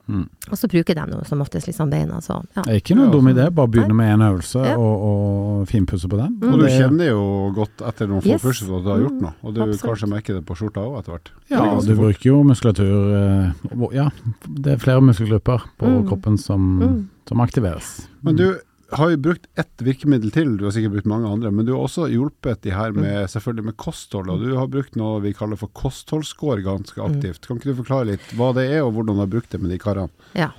Mm. 0.07 0.27
Og 0.51 0.57
så 0.57 0.67
bruker 0.69 0.93
de 0.93 1.01
noe 1.09 1.23
som 1.25 1.39
oftest 1.41 1.65
liksom 1.65 1.89
beina. 1.89 2.19
Så, 2.21 2.35
ja. 2.55 2.61
Det 2.61 2.73
er 2.75 2.77
ikke 2.77 2.93
noen 2.95 3.09
dum 3.11 3.25
altså. 3.25 3.39
idé, 3.41 3.45
bare 3.57 3.67
begynne 3.73 3.95
med 3.97 4.11
én 4.13 4.21
øvelse 4.21 4.61
Ja. 4.63 4.75
og, 4.77 5.01
og 5.01 5.67
finpusse 5.67 6.07
på 6.07 6.17
den. 6.19 6.35
Mm. 6.41 6.51
Og 6.53 6.59
du 6.61 6.65
kjenner 6.69 7.07
jo 7.09 7.23
godt 7.55 7.81
etter 7.89 8.07
noen 8.07 8.21
få 8.21 8.29
Yes. 8.35 8.41
kurs 8.43 8.61
at 8.61 8.67
du 8.69 8.89
har 8.91 8.99
gjort 9.01 9.21
noe, 9.21 9.33
og 9.41 9.53
du 9.55 9.61
Absolutt. 9.63 9.81
kanskje 9.81 10.09
merker 10.11 10.33
det 10.37 10.45
på 10.45 10.55
skjorta 10.59 10.83
òg 10.85 10.99
etter 10.99 11.11
hvert. 11.15 11.31
Ja, 11.49 11.63
du 11.65 11.81
fort. 11.81 11.97
bruker 12.03 12.25
jo 12.29 12.43
muskulatur 12.43 12.93
eh, 13.17 13.97
Ja, 13.97 14.09
det 14.45 14.73
er 14.73 14.77
flere 14.77 15.01
muskelgrupper 15.01 15.65
på 15.79 15.85
Mm. 15.89 16.07
kroppen 16.07 16.37
som, 16.37 16.79
Mm. 16.79 17.09
som 17.27 17.37
aktiveres. 17.41 18.07
Men 18.21 18.35
du 18.35 18.59
har 18.91 19.09
jo 19.09 19.17
brukt 19.17 19.47
ett 19.59 19.81
virkemiddel 19.81 20.31
til, 20.33 20.57
du 20.59 20.65
har 20.67 20.73
sikkert 20.75 20.97
brukt 20.97 21.09
mange 21.09 21.29
andre, 21.29 21.51
men 21.53 21.65
du 21.65 21.73
har 21.73 21.85
også 21.87 22.07
hjulpet 22.11 22.61
de 22.65 22.73
her 22.75 22.93
med, 22.95 23.25
selvfølgelig 23.31 23.69
med 23.71 23.77
kosthold, 23.81 24.29
og 24.29 24.43
du 24.43 24.53
har 24.59 24.69
brukt 24.71 24.97
noe 24.99 25.23
vi 25.23 25.33
kaller 25.37 25.59
for 25.59 25.73
kostholdsscore 25.73 26.61
ganske 26.65 27.01
aktivt. 27.01 27.47
Kan 27.47 27.57
ikke 27.59 27.73
du 27.73 27.81
forklare 27.81 28.11
litt 28.13 28.35
hva 28.37 28.51
det 28.57 28.67
er, 28.69 28.83
og 28.85 28.93
hvordan 28.95 29.17
du 29.17 29.23
har 29.23 29.31
brukt 29.31 29.51
det 29.53 29.61
med 29.63 29.73
de 29.73 29.79
karene? 29.81 30.29
Ja. 30.37 30.51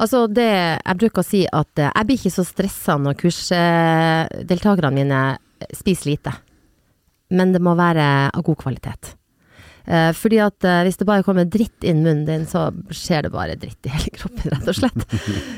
Altså 0.00 0.24
det, 0.32 0.48
jeg 0.78 0.98
bruker 1.02 1.20
å 1.20 1.26
si 1.26 1.42
at 1.44 1.80
eh, 1.82 1.90
jeg 1.90 2.08
blir 2.08 2.20
ikke 2.20 2.32
så 2.32 2.44
stressa 2.48 2.96
når 2.96 3.18
kursdeltakerne 3.20 4.94
mine 4.96 5.24
spiser 5.76 6.14
lite. 6.14 6.32
Men 7.36 7.52
det 7.54 7.60
må 7.62 7.74
være 7.78 8.04
av 8.32 8.44
god 8.46 8.58
kvalitet. 8.62 9.14
Eh, 9.90 10.12
fordi 10.14 10.38
at 10.38 10.66
eh, 10.66 10.84
hvis 10.86 11.00
det 11.00 11.06
bare 11.08 11.24
kommer 11.26 11.48
dritt 11.50 11.82
inn 11.82 12.04
munnen 12.04 12.22
din, 12.28 12.46
så 12.46 12.68
skjer 12.94 13.26
det 13.26 13.32
bare 13.34 13.56
dritt 13.58 13.88
i 13.88 13.90
hele 13.90 14.12
kroppen, 14.18 14.52
rett 14.52 14.70
og 14.70 14.78
slett. 14.78 15.16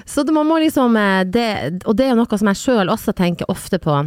så 0.08 0.24
det, 0.24 0.32
man 0.32 0.48
må 0.48 0.56
liksom 0.62 0.96
eh, 0.96 1.22
det, 1.28 1.48
Og 1.84 1.96
det 1.98 2.06
er 2.06 2.14
jo 2.14 2.20
noe 2.22 2.40
som 2.40 2.48
jeg 2.52 2.60
sjøl 2.62 2.92
også 2.92 3.12
tenker 3.18 3.50
ofte 3.52 3.80
på. 3.82 4.00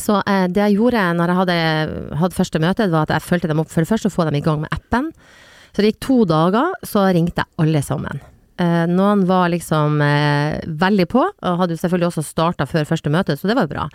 Så 0.00 0.16
det 0.50 0.58
jeg 0.58 0.74
gjorde 0.74 1.02
når 1.14 1.30
jeg 1.30 1.38
hadde, 1.38 1.56
hadde 2.18 2.34
første 2.34 2.58
møte, 2.58 2.86
var 2.90 3.04
at 3.04 3.12
jeg 3.14 3.26
fulgte 3.28 3.50
dem 3.50 3.60
opp 3.62 3.68
for 3.70 3.84
det 3.84 3.90
første 3.92 4.10
å 4.10 4.14
få 4.14 4.24
dem 4.26 4.38
i 4.40 4.42
gang 4.42 4.64
med 4.64 4.72
appen. 4.74 5.12
Så 5.70 5.84
det 5.84 5.92
gikk 5.92 6.00
to 6.02 6.16
dager, 6.26 6.72
så 6.82 7.04
ringte 7.14 7.44
jeg 7.44 7.62
alle 7.62 7.82
sammen. 7.84 8.18
Noen 8.90 9.22
var 9.28 9.52
liksom 9.52 10.02
veldig 10.82 11.06
på, 11.12 11.22
og 11.22 11.60
hadde 11.60 11.76
jo 11.76 11.82
selvfølgelig 11.84 12.08
også 12.08 12.26
starta 12.26 12.66
før 12.66 12.88
første 12.90 13.12
møte, 13.12 13.36
så 13.38 13.46
det 13.46 13.54
var 13.54 13.68
jo 13.68 13.74
bra. 13.76 13.86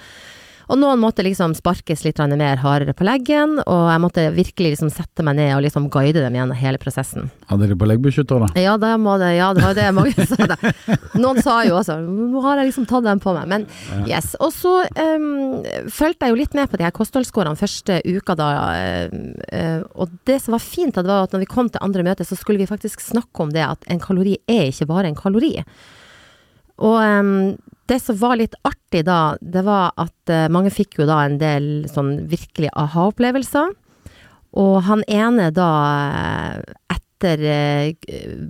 Og 0.70 0.78
noen 0.78 1.02
måtte 1.02 1.24
liksom 1.26 1.56
sparkes 1.58 2.04
litt 2.06 2.20
mer 2.38 2.60
hardere 2.62 2.94
på 2.94 3.06
leggen, 3.08 3.58
og 3.64 3.86
jeg 3.90 4.02
måtte 4.04 4.26
virkelig 4.36 4.76
liksom 4.76 4.92
sette 4.94 5.26
meg 5.26 5.40
ned 5.40 5.56
og 5.56 5.64
liksom 5.66 5.88
guide 5.90 6.22
dem 6.22 6.36
gjennom 6.38 6.58
hele 6.58 6.78
prosessen. 6.82 7.32
Hadde 7.50 7.72
de 7.72 7.78
på 7.80 7.88
leggbeskytter, 7.90 8.46
da? 8.46 8.50
Ja, 8.60 8.76
det 8.78 8.92
det, 9.24 9.32
ja, 9.40 9.50
det 9.58 9.64
var 9.64 9.74
jo 9.74 9.80
det 9.80 9.88
mange 9.98 10.28
sa. 10.30 10.48
Det. 10.50 10.74
Noen 11.18 11.42
sa 11.42 11.56
jo 11.66 11.78
også 11.80 11.98
Nå 12.06 12.42
har 12.46 12.62
jeg 12.62 12.70
liksom 12.70 12.86
tatt 12.90 13.08
dem 13.08 13.22
på 13.24 13.34
meg. 13.34 13.50
Men 13.50 13.66
yes. 14.10 14.36
Og 14.44 14.54
så 14.54 14.76
um, 14.86 15.66
fulgte 15.90 16.28
jeg 16.28 16.36
jo 16.36 16.40
litt 16.40 16.58
med 16.58 16.70
på 16.70 16.80
de 16.80 16.86
her 16.86 16.94
kostholdsskårene 16.96 17.60
første 17.60 18.00
uka 18.06 18.36
da. 18.38 18.50
eh, 19.50 19.82
og 19.96 20.14
det 20.30 20.38
som 20.44 20.56
var 20.56 20.64
fint, 20.64 20.96
det 20.96 21.10
var 21.10 21.26
at 21.26 21.34
når 21.34 21.44
vi 21.46 21.50
kom 21.50 21.72
til 21.72 21.82
andre 21.86 22.06
møte, 22.06 22.28
så 22.28 22.38
skulle 22.38 22.62
vi 22.62 22.70
faktisk 22.70 23.02
snakke 23.04 23.46
om 23.46 23.54
det 23.56 23.66
at 23.66 23.90
en 23.90 24.02
kalori 24.04 24.38
er 24.50 24.70
ikke 24.70 24.90
bare 24.90 25.10
en 25.10 25.18
kalori. 25.18 25.56
Og 26.80 26.98
em, 27.04 27.34
det 27.90 28.00
som 28.04 28.18
var 28.20 28.38
litt 28.40 28.56
artig 28.68 29.04
da, 29.08 29.36
det 29.42 29.64
var 29.66 29.94
at 30.00 30.32
eh, 30.34 30.48
mange 30.52 30.72
fikk 30.74 31.00
jo 31.02 31.08
da 31.10 31.24
en 31.26 31.40
del 31.42 31.70
sånn 31.90 32.28
virkelig 32.30 32.72
aha-opplevelser. 32.78 33.74
Og 34.60 34.76
han 34.88 35.04
ene 35.10 35.50
da, 35.54 35.72
eh, 36.10 36.96
etter 36.96 37.44
eh, 37.46 37.92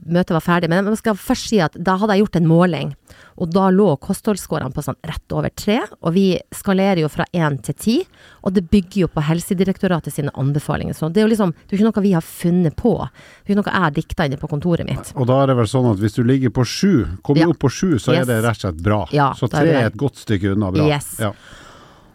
møtet 0.06 0.36
var 0.36 0.46
ferdig, 0.46 0.72
men 0.72 0.92
jeg 0.92 1.02
skal 1.02 1.20
først 1.20 1.52
si 1.52 1.60
at 1.64 1.76
da 1.76 1.98
hadde 2.00 2.18
jeg 2.18 2.26
gjort 2.26 2.40
en 2.40 2.52
måling. 2.52 2.94
Og 3.40 3.48
da 3.56 3.70
lå 3.72 3.86
kostholdskårene 4.04 4.74
på 4.76 4.84
sånn 4.84 4.98
rett 5.08 5.32
over 5.32 5.50
tre, 5.56 5.78
og 6.04 6.12
vi 6.14 6.26
skalerer 6.52 7.00
jo 7.06 7.10
fra 7.12 7.24
én 7.32 7.56
til 7.64 7.76
ti. 7.80 7.96
Og 8.44 8.52
det 8.58 8.66
bygger 8.70 9.06
jo 9.06 9.08
på 9.14 9.24
Helsedirektoratet 9.24 10.12
sine 10.14 10.34
anbefalinger. 10.36 10.94
Så 10.98 11.08
det 11.14 11.22
er 11.22 11.28
jo 11.28 11.32
liksom, 11.32 11.54
det 11.56 11.72
er 11.72 11.80
ikke 11.80 11.88
noe 11.90 12.04
vi 12.04 12.12
har 12.18 12.26
funnet 12.28 12.76
på. 12.76 12.92
Det 13.00 13.54
er 13.54 13.56
jo 13.56 13.60
noe 13.62 13.72
jeg 13.72 13.86
har 13.86 13.96
dikta 13.96 14.28
inne 14.28 14.40
på 14.42 14.50
kontoret 14.52 14.84
mitt. 14.90 15.14
Og 15.16 15.26
da 15.32 15.40
er 15.44 15.48
det 15.54 15.56
vel 15.62 15.72
sånn 15.72 15.88
at 15.94 16.04
hvis 16.04 16.18
du 16.20 16.24
ligger 16.28 16.52
på 16.52 16.66
sju, 16.68 17.06
kommer 17.24 17.46
Ja. 17.46 17.48
opp 17.54 17.60
på 17.64 17.72
sju, 17.72 17.96
så 17.98 18.12
Yes. 18.14 18.22
er 18.22 18.26
det 18.28 18.44
rett 18.44 18.60
og 18.60 18.74
slett 18.74 18.84
bra. 18.84 19.00
Ja, 19.16 19.32
så 19.34 19.48
da 19.50 19.58
er 19.58 19.66
tre 19.66 19.74
er 19.82 19.86
et 19.88 19.98
godt 19.98 20.16
stykke 20.20 20.52
unna 20.56 20.72
bra. 20.72 20.86
Yes. 20.88 21.16
Ja. 21.20 21.32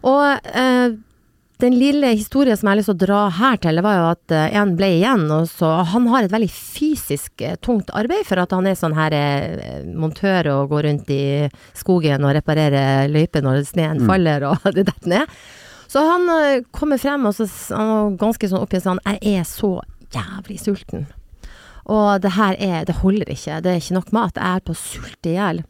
Og 0.05 0.39
eh, 0.53 0.89
den 1.61 1.75
lille 1.79 2.09
historien 2.17 2.57
som 2.57 2.67
jeg 2.67 2.73
har 2.73 2.79
lyst 2.81 2.89
til 2.91 2.97
å 2.97 3.05
dra 3.05 3.19
her 3.37 3.59
til, 3.63 3.77
det 3.79 3.83
var 3.85 3.95
jo 3.95 4.05
at 4.09 4.33
eh, 4.35 4.55
en 4.59 4.73
ble 4.75 4.89
igjen, 4.97 5.25
og 5.31 5.47
så 5.47 5.69
Han 5.91 6.07
har 6.11 6.25
et 6.25 6.33
veldig 6.33 6.51
fysisk 6.51 7.43
eh, 7.45 7.55
tungt 7.63 7.91
arbeid, 7.95 8.25
for 8.27 8.41
at 8.41 8.51
han 8.55 8.67
er 8.67 8.75
sånn 8.75 8.95
her 8.97 9.15
eh, 9.15 9.85
montør 9.87 10.51
og 10.51 10.73
går 10.73 10.89
rundt 10.89 11.11
i 11.15 11.25
skogen 11.77 12.25
og 12.27 12.35
reparerer 12.35 13.07
løyper 13.11 13.45
når 13.45 13.63
sneen 13.69 14.03
faller 14.07 14.49
og 14.49 14.65
det 14.75 14.87
detter 14.89 15.13
ned. 15.13 15.35
Så 15.87 16.01
han 16.03 16.63
kommer 16.75 16.99
frem, 16.99 17.27
og 17.29 17.37
så 17.37 17.45
han 17.71 17.91
var 17.91 18.17
ganske 18.25 18.49
sånn 18.51 18.63
oppgitt 18.65 18.83
sånn 18.83 18.99
Jeg 19.05 19.37
er 19.37 19.45
så 19.47 19.77
jævlig 20.11 20.57
sulten. 20.59 21.05
Og 21.85 22.19
det 22.19 22.33
her 22.35 22.57
er 22.59 22.87
Det 22.89 22.97
holder 22.99 23.29
ikke. 23.31 23.61
Det 23.61 23.71
er 23.71 23.79
ikke 23.79 23.95
nok 23.99 24.11
mat. 24.17 24.35
Jeg 24.41 24.57
er 24.57 24.65
på 24.65 24.73
å 24.73 24.79
sulte 24.79 25.29
i 25.29 25.37
hjel. 25.37 25.61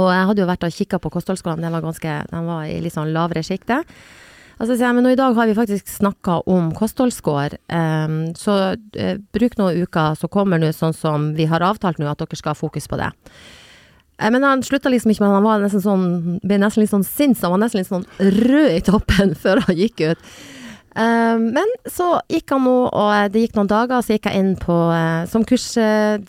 Og 0.00 0.08
jeg 0.08 0.26
hadde 0.30 0.42
jo 0.42 0.48
vært 0.48 0.64
og 0.66 0.74
kikka 0.74 0.98
på 0.98 1.12
kostholdsskolene, 1.12 1.66
den 1.66 1.76
var 1.76 1.84
ganske 1.84 2.16
Den 2.32 2.48
var 2.48 2.64
i 2.66 2.80
litt 2.80 2.96
sånn 2.96 3.12
lavere 3.14 3.44
sjikte. 3.46 3.82
Og 4.60 4.68
så 4.68 4.74
sier 4.74 4.90
jeg, 4.90 4.96
men 4.98 5.06
nå 5.06 5.14
i 5.14 5.16
dag 5.16 5.32
har 5.38 5.48
vi 5.48 5.56
faktisk 5.56 5.88
snakka 5.88 6.42
om 6.52 6.68
kostholdsscore, 6.76 7.56
um, 7.72 8.18
så 8.36 8.56
uh, 8.76 9.14
bruk 9.32 9.56
noen 9.56 9.86
uker, 9.86 10.18
så 10.20 10.28
kommer 10.28 10.60
nå 10.60 10.68
sånn 10.76 10.92
som 10.96 11.30
vi 11.38 11.46
har 11.48 11.64
avtalt 11.64 11.96
nå, 12.00 12.04
at 12.10 12.20
dere 12.20 12.36
skal 12.36 12.52
ha 12.52 12.58
fokus 12.58 12.88
på 12.90 12.98
det. 13.00 13.08
Eh, 14.20 14.28
Men 14.28 14.44
han 14.44 14.62
slutta 14.62 14.92
liksom 14.92 15.14
ikke, 15.14 15.24
men 15.24 15.38
han 15.38 15.46
var 15.48 15.64
nesten 15.64 15.80
sånn, 15.80 16.06
ble 16.44 16.60
nesten 16.60 16.84
litt 16.84 16.92
sånn 16.92 17.08
sint, 17.08 17.40
han 17.40 17.54
var 17.56 17.62
nesten 17.64 17.80
litt 17.80 17.88
sånn 17.88 18.04
rød 18.20 18.76
i 18.76 18.84
toppen 18.84 19.32
før 19.42 19.64
han 19.64 19.80
gikk 19.80 20.04
ut. 20.12 20.30
Um, 20.90 21.54
men 21.54 21.68
så 21.88 22.18
gikk 22.28 22.52
han 22.52 22.64
nå, 22.66 22.78
og 22.90 23.32
det 23.32 23.46
gikk 23.46 23.56
noen 23.56 23.70
dager, 23.70 24.04
så 24.04 24.12
gikk 24.16 24.26
jeg 24.28 24.42
inn 24.42 24.56
på 24.58 24.74
eh, 24.90 25.22
Som 25.30 25.44
kursleder 25.46 26.26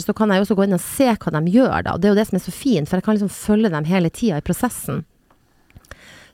så 0.00 0.14
kan 0.16 0.30
jeg 0.30 0.38
jo 0.38 0.44
også 0.46 0.56
gå 0.56 0.64
inn 0.64 0.78
og 0.78 0.80
se 0.80 1.08
hva 1.12 1.32
de 1.34 1.52
gjør, 1.52 1.82
da. 1.82 1.92
Og 1.92 2.00
det 2.00 2.08
er 2.08 2.14
jo 2.14 2.20
det 2.22 2.28
som 2.30 2.38
er 2.38 2.44
så 2.46 2.54
fint, 2.54 2.88
for 2.88 2.96
jeg 2.96 3.04
kan 3.04 3.18
liksom 3.18 3.34
følge 3.34 3.74
dem 3.74 3.90
hele 3.90 4.08
tida 4.14 4.38
i 4.40 4.46
prosessen. 4.46 5.02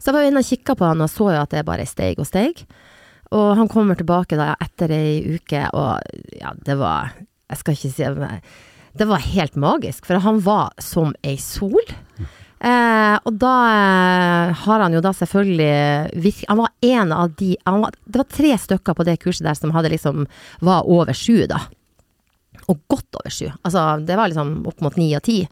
Så 0.00 0.08
jeg 0.08 0.16
var 0.16 0.28
inne 0.28 0.40
og 0.40 0.48
kikka 0.48 0.76
på 0.78 0.88
han 0.88 1.04
og 1.04 1.12
så 1.12 1.28
jo 1.34 1.42
at 1.42 1.52
det 1.52 1.66
bare 1.68 1.84
steig 1.88 2.20
og 2.22 2.28
steig. 2.28 2.64
Og 3.36 3.52
han 3.58 3.68
kommer 3.70 3.98
tilbake 3.98 4.38
da 4.38 4.54
etter 4.58 4.90
ei 4.96 5.36
uke, 5.36 5.62
og 5.76 6.00
ja, 6.34 6.54
det 6.66 6.76
var 6.80 7.12
Jeg 7.50 7.58
skal 7.60 7.76
ikke 7.76 7.90
si 7.94 8.08
men 8.16 8.40
Det 8.96 9.06
var 9.06 9.22
helt 9.22 9.54
magisk, 9.54 10.06
for 10.06 10.18
han 10.18 10.40
var 10.42 10.72
som 10.82 11.14
ei 11.22 11.36
sol. 11.36 11.78
Eh, 12.60 13.16
og 13.24 13.36
da 13.40 13.52
eh, 13.72 14.50
har 14.66 14.82
han 14.82 14.92
jo 14.92 15.00
da 15.00 15.14
selvfølgelig 15.16 16.18
virk, 16.20 16.42
Han 16.50 16.58
var 16.60 16.72
en 16.84 17.12
av 17.16 17.30
de 17.40 17.54
var, 17.64 17.94
Det 18.04 18.20
var 18.20 18.28
tre 18.28 18.50
stykker 18.66 18.96
på 18.98 19.06
det 19.08 19.16
kurset 19.22 19.46
der 19.46 19.56
som 19.56 19.72
hadde 19.72 19.94
liksom 19.94 20.26
var 20.60 20.84
over 20.84 21.16
sju, 21.16 21.46
da. 21.48 21.62
Og 22.68 22.82
godt 22.90 23.16
over 23.22 23.32
sju. 23.32 23.48
Altså, 23.64 24.04
det 24.04 24.18
var 24.18 24.28
liksom 24.28 24.66
opp 24.68 24.82
mot 24.84 24.98
ni 25.00 25.14
og 25.16 25.24
ti. 25.24 25.44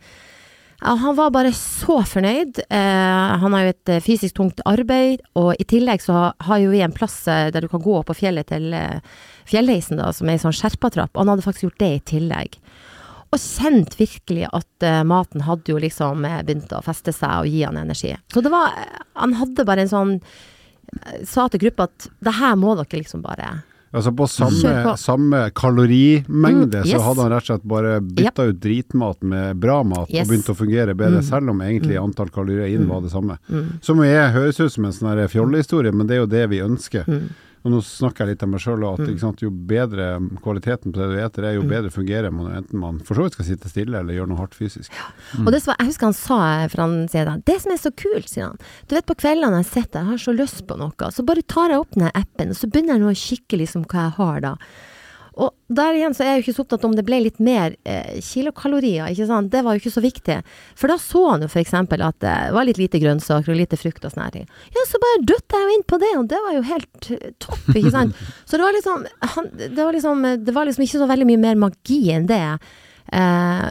Han 0.80 1.16
var 1.16 1.32
bare 1.34 1.50
så 1.52 1.98
fornøyd. 2.06 2.60
Eh, 2.70 3.38
han 3.42 3.54
har 3.54 3.64
jo 3.64 3.70
et 3.72 3.90
eh, 3.90 4.02
fysisk 4.02 4.36
tungt 4.38 4.60
arbeid, 4.68 5.24
og 5.38 5.50
i 5.58 5.66
tillegg 5.66 6.04
så 6.04 6.28
har 6.30 6.60
jo 6.62 6.70
vi 6.70 6.84
en 6.86 6.94
plass 6.94 7.16
eh, 7.26 7.48
der 7.54 7.66
du 7.66 7.70
kan 7.72 7.82
gå 7.82 7.96
opp 7.98 8.06
på 8.12 8.20
fjellet 8.20 8.46
til 8.52 8.70
Fjellheisen, 9.48 9.98
da, 9.98 10.12
som 10.14 10.28
er 10.28 10.38
ei 10.38 10.42
sånn 10.44 10.54
sherpatrapp. 10.54 11.18
Han 11.18 11.32
hadde 11.32 11.42
faktisk 11.42 11.66
gjort 11.66 11.82
det 11.82 11.90
i 11.96 12.04
tillegg. 12.12 12.60
Og 13.34 13.42
kjent 13.42 13.98
virkelig 13.98 14.46
at 14.56 14.84
maten 15.04 15.42
hadde 15.44 15.68
jo 15.68 15.80
liksom 15.82 16.22
begynt 16.24 16.70
å 16.72 16.80
feste 16.80 17.12
seg 17.12 17.42
og 17.42 17.50
gi 17.50 17.60
han 17.66 17.76
energi. 17.76 18.14
Så 18.32 18.40
det 18.40 18.52
var 18.54 18.72
Han 19.20 19.34
hadde 19.36 19.66
bare 19.68 19.84
en 19.84 19.90
sånn 19.90 20.14
Sa 21.28 21.44
til 21.52 21.60
gruppa 21.66 21.90
at 21.90 22.06
det 22.24 22.32
her 22.38 22.54
må 22.56 22.72
dere 22.78 23.02
liksom 23.02 23.20
bare 23.20 23.50
Altså 23.92 24.12
på 24.16 24.26
samme, 24.28 24.72
på. 24.84 24.96
samme 25.00 25.50
kalorimengde, 25.56 26.78
Mm, 26.82 26.86
yes. 26.86 26.90
så 26.92 27.00
hadde 27.00 27.22
han 27.22 27.30
rett 27.32 27.42
og 27.42 27.46
slett 27.48 27.64
bare 27.68 28.00
bytta 28.00 28.44
ut 28.50 28.60
dritmat 28.60 29.22
med 29.22 29.56
bra 29.60 29.82
mat 29.82 30.10
Yes. 30.10 30.26
og 30.28 30.32
begynt 30.34 30.50
å 30.52 30.56
fungere 30.56 30.94
bedre, 30.94 31.18
Mm. 31.22 31.24
selv 31.24 31.50
om 31.50 31.58
egentlig 31.60 31.96
Mm. 31.96 32.04
antall 32.04 32.28
kalorier 32.30 32.68
inn 32.74 32.86
var 32.86 33.00
det 33.00 33.10
samme. 33.10 33.38
Mm. 33.50 33.80
Som 33.80 33.98
jeg 34.02 34.32
høres 34.34 34.60
ut 34.60 34.72
som 34.72 34.84
en 34.84 34.92
sånn 34.92 35.28
fjollehistorie, 35.28 35.92
men 35.92 36.06
det 36.06 36.16
er 36.16 36.20
jo 36.20 36.26
det 36.26 36.48
vi 36.50 36.58
ønsker. 36.60 37.04
Mm. 37.58 37.64
Og 37.66 37.72
nå 37.72 37.80
snakker 37.82 38.24
jeg 38.24 38.28
litt 38.36 38.42
om 38.46 38.50
meg 38.54 38.60
sjøl 38.60 38.84
at 38.92 39.00
Mm. 39.02 39.18
sant, 39.18 39.40
jo 39.42 39.50
bedre 39.50 40.20
kvaliteten 40.42 40.92
på 40.92 40.98
det 41.02 41.08
du 41.10 41.16
eter 41.18 41.44
er, 41.44 41.54
jo 41.58 41.62
Mm. 41.62 41.68
bedre 41.68 41.90
fungerer 41.90 42.32
man, 42.32 42.52
enten 42.62 42.78
man 42.78 42.98
for 43.00 43.14
så 43.14 43.22
vidt 43.26 43.32
skal 43.34 43.44
sitte 43.46 43.68
stille 43.68 43.98
eller 43.98 44.14
gjøre 44.14 44.28
noe 44.28 44.38
hardt 44.38 44.54
fysisk. 44.54 44.92
Og 45.44 45.50
det 45.52 45.62
som, 45.62 45.74
jeg 45.78 45.86
husker 45.88 46.06
han 46.06 46.12
sa, 46.14 46.68
for 46.68 46.82
han 46.82 47.08
sier 47.08 47.24
da, 47.24 47.36
det 47.44 47.60
som 47.60 47.72
er 47.72 47.76
så 47.82 47.90
kult, 47.94 48.28
sier 48.28 48.46
han, 48.46 48.58
du 48.88 48.94
vet 48.94 49.06
på 49.06 49.16
kveldene 49.18 49.62
jeg 49.64 49.66
sitter, 49.84 50.00
jeg 50.00 50.06
har 50.06 50.16
så 50.22 50.36
lyst 50.36 50.66
på 50.66 50.78
noe, 50.78 50.92
så 51.10 51.24
bare 51.26 51.42
tar 51.42 51.70
jeg 51.70 51.78
opp 51.80 51.90
den 51.94 52.10
appen, 52.14 52.48
og 52.50 52.56
så 52.56 52.70
begynner 52.70 52.94
jeg 52.96 53.00
nå 53.00 53.10
å 53.10 53.18
kikke 53.18 53.58
liksom 53.58 53.84
hva 53.86 54.06
jeg 54.08 54.14
har 54.18 54.40
da. 54.40 54.54
Og 55.38 55.52
der 55.70 55.94
igjen 55.94 56.14
så 56.16 56.24
er 56.24 56.32
jeg 56.32 56.40
jo 56.40 56.44
ikke 56.46 56.56
så 56.56 56.64
opptatt 56.64 56.86
om 56.88 56.94
det 56.98 57.04
ble 57.06 57.20
litt 57.22 57.38
mer 57.44 57.76
eh, 57.86 58.18
kilokalorier, 58.24 59.12
ikke 59.12 59.28
sant, 59.28 59.52
det 59.52 59.62
var 59.62 59.76
jo 59.76 59.82
ikke 59.82 59.94
så 59.94 60.02
viktig. 60.02 60.38
For 60.78 60.90
da 60.90 60.96
så 61.02 61.22
han 61.28 61.44
jo 61.44 61.50
eksempel 61.60 62.02
at 62.02 62.18
det 62.24 62.34
var 62.56 62.66
litt 62.66 62.80
lite 62.80 63.00
grønnsaker 63.02 63.54
og 63.54 63.60
lite 63.60 63.78
frukt 63.78 64.02
og 64.02 64.14
sånne 64.14 64.32
ting. 64.34 64.48
Ja, 64.74 64.84
så 64.90 65.00
bare 65.02 65.22
døtta 65.28 65.62
jeg 65.62 65.68
jo 65.68 65.78
inn 65.78 65.86
på 65.86 66.00
det, 66.02 66.10
og 66.18 66.26
det 66.32 66.42
var 66.42 66.58
jo 66.58 66.66
helt 66.72 67.10
eh, 67.14 67.30
topp, 67.44 67.70
ikke 67.70 67.94
sant. 67.94 68.18
Så 68.48 68.58
det 68.58 68.64
var 68.64 68.74
liksom, 68.74 69.06
han, 69.36 69.48
det 69.60 69.78
var 69.78 69.94
liksom, 69.94 70.28
det 70.42 70.54
var 70.56 70.68
liksom 70.68 70.84
ikke 70.84 71.02
så 71.02 71.08
veldig 71.10 71.26
mye 71.28 71.42
mer 71.42 71.58
magi 71.68 72.00
enn 72.14 72.28
det. 72.28 72.44
Eh, 73.12 73.68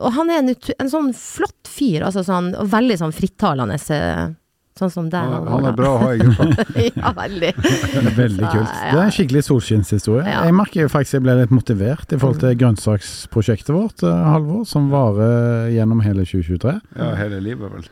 og 0.00 0.14
han 0.16 0.30
er 0.32 0.42
en, 0.42 0.54
en 0.54 0.90
sånn 0.90 1.12
flott 1.14 1.68
fyr, 1.70 2.06
altså 2.06 2.24
sånn, 2.26 2.54
og 2.58 2.70
veldig 2.72 2.96
sånn 3.02 3.14
frittalende, 3.14 3.76
eh, 3.94 4.30
sånn 4.78 4.90
som 4.92 5.08
deg. 5.12 5.32
Han, 5.34 5.48
han 5.50 5.68
er 5.70 5.76
bra 5.76 5.92
å 5.92 6.00
ha 6.00 6.10
i 6.14 6.20
gruppa. 6.22 6.66
ja, 7.02 7.12
veldig. 7.16 7.52
Det 7.60 8.12
veldig 8.16 8.44
Så, 8.44 8.50
kult. 8.54 8.70
ja. 8.70 8.90
Det 8.90 8.98
er 8.98 9.02
en 9.04 9.14
skikkelig 9.16 9.42
solskinnshistorie. 9.48 10.26
Ja. 10.26 10.42
Jeg 10.48 10.56
merker 10.56 10.84
jo 10.84 10.90
faktisk 10.92 11.18
jeg 11.18 11.24
ble 11.26 11.36
litt 11.42 11.54
motivert 11.54 12.14
i 12.14 12.18
forhold 12.20 12.42
til 12.44 12.58
grønnsaksprosjektet 12.62 13.72
vårt, 13.74 14.04
eh, 14.06 14.26
Halvor, 14.30 14.62
som 14.68 14.90
varer 14.92 15.70
gjennom 15.74 16.04
hele 16.06 16.26
2023. 16.28 16.76
Ja, 16.96 17.10
hele 17.18 17.40
livet, 17.44 17.72
vel. 17.74 17.88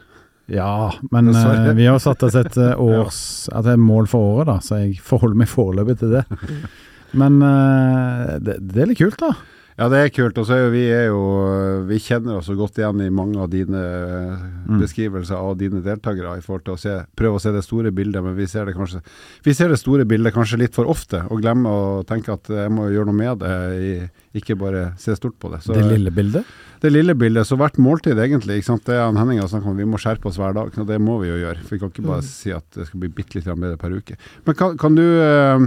Ja, 0.48 0.94
men 1.12 1.28
eh, 1.34 1.72
vi 1.76 1.88
har 1.90 1.98
satt 2.00 2.22
oss 2.24 2.36
et 2.40 2.54
eh, 2.56 2.78
års 2.80 3.18
At 3.52 3.66
det 3.66 3.74
er 3.74 3.82
mål 3.82 4.06
for 4.08 4.38
året, 4.38 4.48
da, 4.48 4.56
så 4.64 4.78
jeg 4.80 4.96
forholder 5.04 5.42
meg 5.42 5.50
foreløpig 5.52 5.98
til 6.00 6.14
det. 6.16 6.24
Men 7.18 7.38
uh, 7.40 8.34
det, 8.44 8.58
det 8.68 8.82
er 8.82 8.90
litt 8.90 8.98
kult, 9.00 9.16
da. 9.22 9.30
Ja, 9.78 9.86
det 9.88 9.98
er 10.02 10.08
kult. 10.10 10.38
Og 10.42 10.46
så 10.48 10.56
er 10.58 10.70
vi, 10.74 10.80
er 10.90 11.04
jo, 11.12 11.18
vi 11.86 12.00
kjenner 12.02 12.40
oss 12.40 12.48
så 12.50 12.56
godt 12.58 12.80
igjen 12.80 12.98
i 13.04 13.10
mange 13.14 13.38
av 13.38 13.50
dine 13.52 13.82
Mm. 14.68 14.80
beskrivelser 14.82 15.38
av 15.38 15.54
dine 15.56 15.78
deltakere, 15.80 16.34
i 16.36 16.42
forhold 16.44 16.64
til 16.66 16.74
å 16.74 16.78
se, 16.82 16.94
prøve 17.16 17.38
å 17.38 17.40
se 17.40 17.52
det 17.54 17.62
store 17.64 17.88
bildet, 17.94 18.20
men 18.22 18.34
vi 18.36 18.44
ser 18.50 18.66
det 18.68 18.74
kanskje 18.76 19.00
Vi 19.46 19.54
ser 19.56 19.70
det 19.72 19.78
store 19.80 20.04
bildet 20.04 20.34
kanskje 20.34 20.58
litt 20.60 20.74
for 20.76 20.84
ofte, 20.92 21.22
og 21.30 21.40
glemmer 21.40 21.70
å 21.70 22.02
tenke 22.04 22.34
at 22.34 22.50
jeg 22.52 22.68
må 22.74 22.90
gjøre 22.92 23.06
noe 23.08 23.16
med 23.16 23.38
det, 23.40 24.10
ikke 24.36 24.58
bare 24.60 24.82
se 25.00 25.14
stort 25.16 25.38
på 25.40 25.48
det. 25.54 25.62
Så, 25.64 25.72
Det 25.72 25.86
lille 25.88 26.10
bildet. 26.12 26.44
det 26.82 26.92
lille 26.92 27.14
bildet, 27.14 27.46
så 27.48 27.56
hvert 27.56 27.78
måltid 27.78 28.18
egentlig, 28.20 28.58
ikke 28.60 28.66
sant? 28.74 28.84
det 28.84 28.94
er 28.98 29.12
Henning 29.16 29.38
har 29.40 29.48
snakket 29.48 29.70
om, 29.72 29.76
vi 29.78 29.84
må 29.88 29.96
skjerpe 29.96 30.26
oss 30.28 30.36
hver 30.36 30.52
dag, 30.52 30.68
og 30.76 30.86
det 30.86 31.00
må 31.00 31.16
vi 31.22 31.28
jo 31.30 31.38
gjøre. 31.46 31.62
For 31.64 31.70
vi 31.76 31.78
kan 31.78 31.88
ikke 31.94 32.04
bare 32.06 32.20
Mm. 32.20 32.28
si 32.28 32.50
at 32.52 32.64
det 32.74 32.86
skal 32.88 33.00
bli 33.00 33.08
bitte 33.08 33.34
litt 33.36 33.44
bedre 33.46 33.78
per 33.78 33.90
uke. 33.96 34.16
Men 34.44 34.54
kan, 34.54 34.76
kan 34.76 34.94
du 34.94 35.02
eh, 35.02 35.58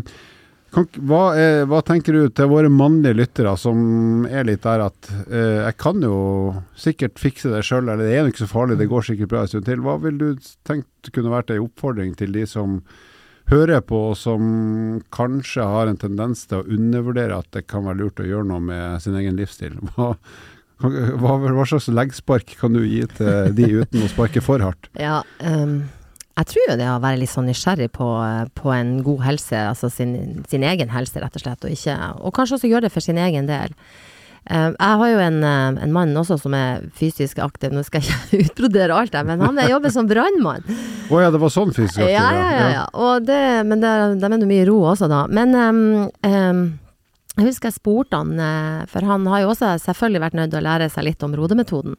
kan, 0.71 0.87
hva, 1.07 1.21
er, 1.35 1.65
hva 1.67 1.81
tenker 1.83 2.15
du 2.15 2.31
til 2.31 2.49
våre 2.51 2.71
mannlige 2.71 3.17
lyttere 3.19 3.53
som 3.59 4.25
er 4.29 4.47
litt 4.47 4.63
der 4.63 4.85
at 4.85 5.09
eh, 5.27 5.61
jeg 5.65 5.77
kan 5.81 6.03
jo 6.05 6.17
sikkert 6.79 7.19
fikse 7.19 7.51
det 7.51 7.63
sjøl, 7.67 7.89
eller 7.89 8.05
det 8.05 8.13
er 8.15 8.23
jo 8.23 8.31
ikke 8.31 8.45
så 8.45 8.51
farlig, 8.53 8.79
det 8.79 8.89
går 8.91 9.07
sikkert 9.09 9.33
bra 9.33 9.43
en 9.43 9.51
stund 9.51 9.67
til. 9.67 9.83
Hva 9.83 9.97
vil 10.03 10.19
du 10.21 10.27
tenke 10.67 11.11
kunne 11.11 11.33
vært 11.33 11.51
en 11.51 11.65
oppfordring 11.65 12.15
til 12.19 12.31
de 12.35 12.45
som 12.47 12.79
hører 13.51 13.83
på, 13.83 13.99
og 14.11 14.17
som 14.19 14.41
kanskje 15.13 15.67
har 15.67 15.91
en 15.91 15.99
tendens 15.99 16.45
til 16.47 16.61
å 16.61 16.67
undervurdere 16.77 17.41
at 17.41 17.51
det 17.55 17.65
kan 17.67 17.83
være 17.87 18.03
lurt 18.05 18.23
å 18.23 18.27
gjøre 18.29 18.47
noe 18.53 18.63
med 18.71 19.03
sin 19.03 19.17
egen 19.19 19.39
livsstil? 19.39 19.75
Hva, 20.81 20.89
hva, 21.21 21.35
hva 21.53 21.63
slags 21.69 21.91
leggspark 21.93 22.55
kan 22.57 22.73
du 22.73 22.79
gi 22.81 23.03
til 23.13 23.51
de 23.53 23.67
uten 23.83 24.01
å 24.01 24.07
sparke 24.09 24.41
for 24.41 24.63
hardt? 24.65 24.87
Ja, 24.97 25.19
ehm, 25.45 25.83
jeg 26.37 26.47
tror 26.51 26.69
jo 26.69 26.77
det 26.79 26.87
å 26.89 26.99
være 27.03 27.19
litt 27.21 27.31
sånn 27.33 27.49
nysgjerrig 27.49 27.89
på, 27.95 28.07
på 28.57 28.71
en 28.73 28.95
god 29.05 29.25
helse, 29.27 29.57
altså 29.73 29.89
sin, 29.91 30.43
sin 30.49 30.63
egen 30.63 30.89
helse 30.93 31.19
rett 31.21 31.35
og 31.37 31.43
slett, 31.43 31.65
og, 31.67 31.73
ikke, 31.75 31.97
og 32.21 32.33
kanskje 32.37 32.57
også 32.57 32.71
gjøre 32.71 32.87
det 32.87 32.93
for 32.95 33.03
sin 33.03 33.19
egen 33.21 33.49
del. 33.49 33.75
Eh, 34.49 34.71
jeg 34.73 34.97
har 35.01 35.09
jo 35.11 35.19
en, 35.21 35.35
eh, 35.45 35.81
en 35.85 35.91
mann 35.93 36.15
også 36.17 36.39
som 36.41 36.55
er 36.57 36.87
fysisk 36.97 37.37
aktiv, 37.43 37.75
nå 37.75 37.83
skal 37.85 38.01
jeg 38.01 38.15
ikke 38.39 38.47
utbrodere 38.47 38.95
alt 38.97 39.13
der, 39.13 39.27
men 39.27 39.43
han 39.43 39.59
er- 39.61 39.69
jobber 39.75 39.93
som 39.93 40.07
brannmann. 40.09 40.63
Å 41.11 41.21
ja, 41.21 41.29
det 41.35 41.41
var 41.43 41.53
sånn 41.53 41.75
fysisk 41.75 41.99
aktiv, 41.99 42.15
Ja, 42.15 42.29
ja, 42.33 42.47
ja. 42.55 42.69
ja. 42.79 42.85
Og 42.97 43.27
det, 43.27 43.41
men 43.69 43.83
det, 43.83 43.91
det 44.23 44.31
er 44.31 44.47
mye 44.49 44.65
ro 44.71 44.79
også, 44.95 45.11
da. 45.11 45.25
Men 45.29 45.53
um, 45.53 45.83
um, 46.25 46.63
jeg 47.37 47.51
husker 47.51 47.69
jeg 47.69 47.77
spurte 47.77 48.17
han, 48.17 48.33
for 48.91 49.05
han 49.07 49.27
har 49.31 49.43
jo 49.45 49.53
også 49.53 49.75
selvfølgelig 49.83 50.23
vært 50.25 50.35
nødt 50.39 50.51
til 50.51 50.59
å 50.59 50.65
lære 50.65 50.89
seg 50.91 51.05
litt 51.07 51.23
om 51.23 51.35
rodemetoden. 51.37 51.95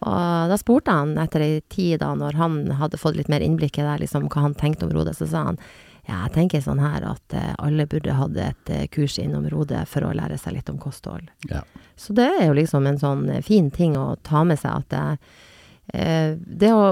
Og 0.00 0.50
da 0.50 0.56
spurte 0.60 0.92
han 0.92 1.16
etter 1.20 1.44
ei 1.44 1.60
tid, 1.72 2.00
da, 2.02 2.12
når 2.18 2.38
han 2.40 2.58
hadde 2.80 3.00
fått 3.00 3.16
litt 3.16 3.30
mer 3.32 3.44
innblikk 3.44 3.78
i 3.80 3.86
det, 3.86 3.98
liksom, 4.04 4.28
hva 4.32 4.48
han 4.48 4.56
tenkte 4.58 4.88
om 4.88 4.94
Rode, 4.94 5.14
så 5.16 5.28
sa 5.30 5.48
han 5.50 5.60
ja, 6.06 6.20
jeg 6.28 6.34
tenker 6.36 6.62
sånn 6.62 6.78
her 6.78 7.02
at 7.02 7.34
eh, 7.34 7.54
alle 7.58 7.86
burde 7.90 8.14
hatt 8.14 8.36
et 8.38 8.70
eh, 8.70 8.84
kurs 8.94 9.16
innom 9.18 9.48
Rode 9.50 9.80
for 9.90 10.06
å 10.06 10.12
lære 10.14 10.38
seg 10.38 10.54
litt 10.54 10.70
om 10.70 10.78
kosthold. 10.78 11.32
Ja. 11.50 11.64
Så 11.98 12.14
det 12.14 12.28
er 12.28 12.46
jo 12.46 12.56
liksom 12.60 12.86
en 12.86 13.00
sånn 13.00 13.24
eh, 13.32 13.42
fin 13.42 13.72
ting 13.74 13.96
å 13.98 14.12
ta 14.26 14.44
med 14.46 14.60
seg, 14.60 14.84
at 14.84 14.92
det, 14.94 15.98
eh, 15.98 16.36
det 16.38 16.70
å 16.70 16.84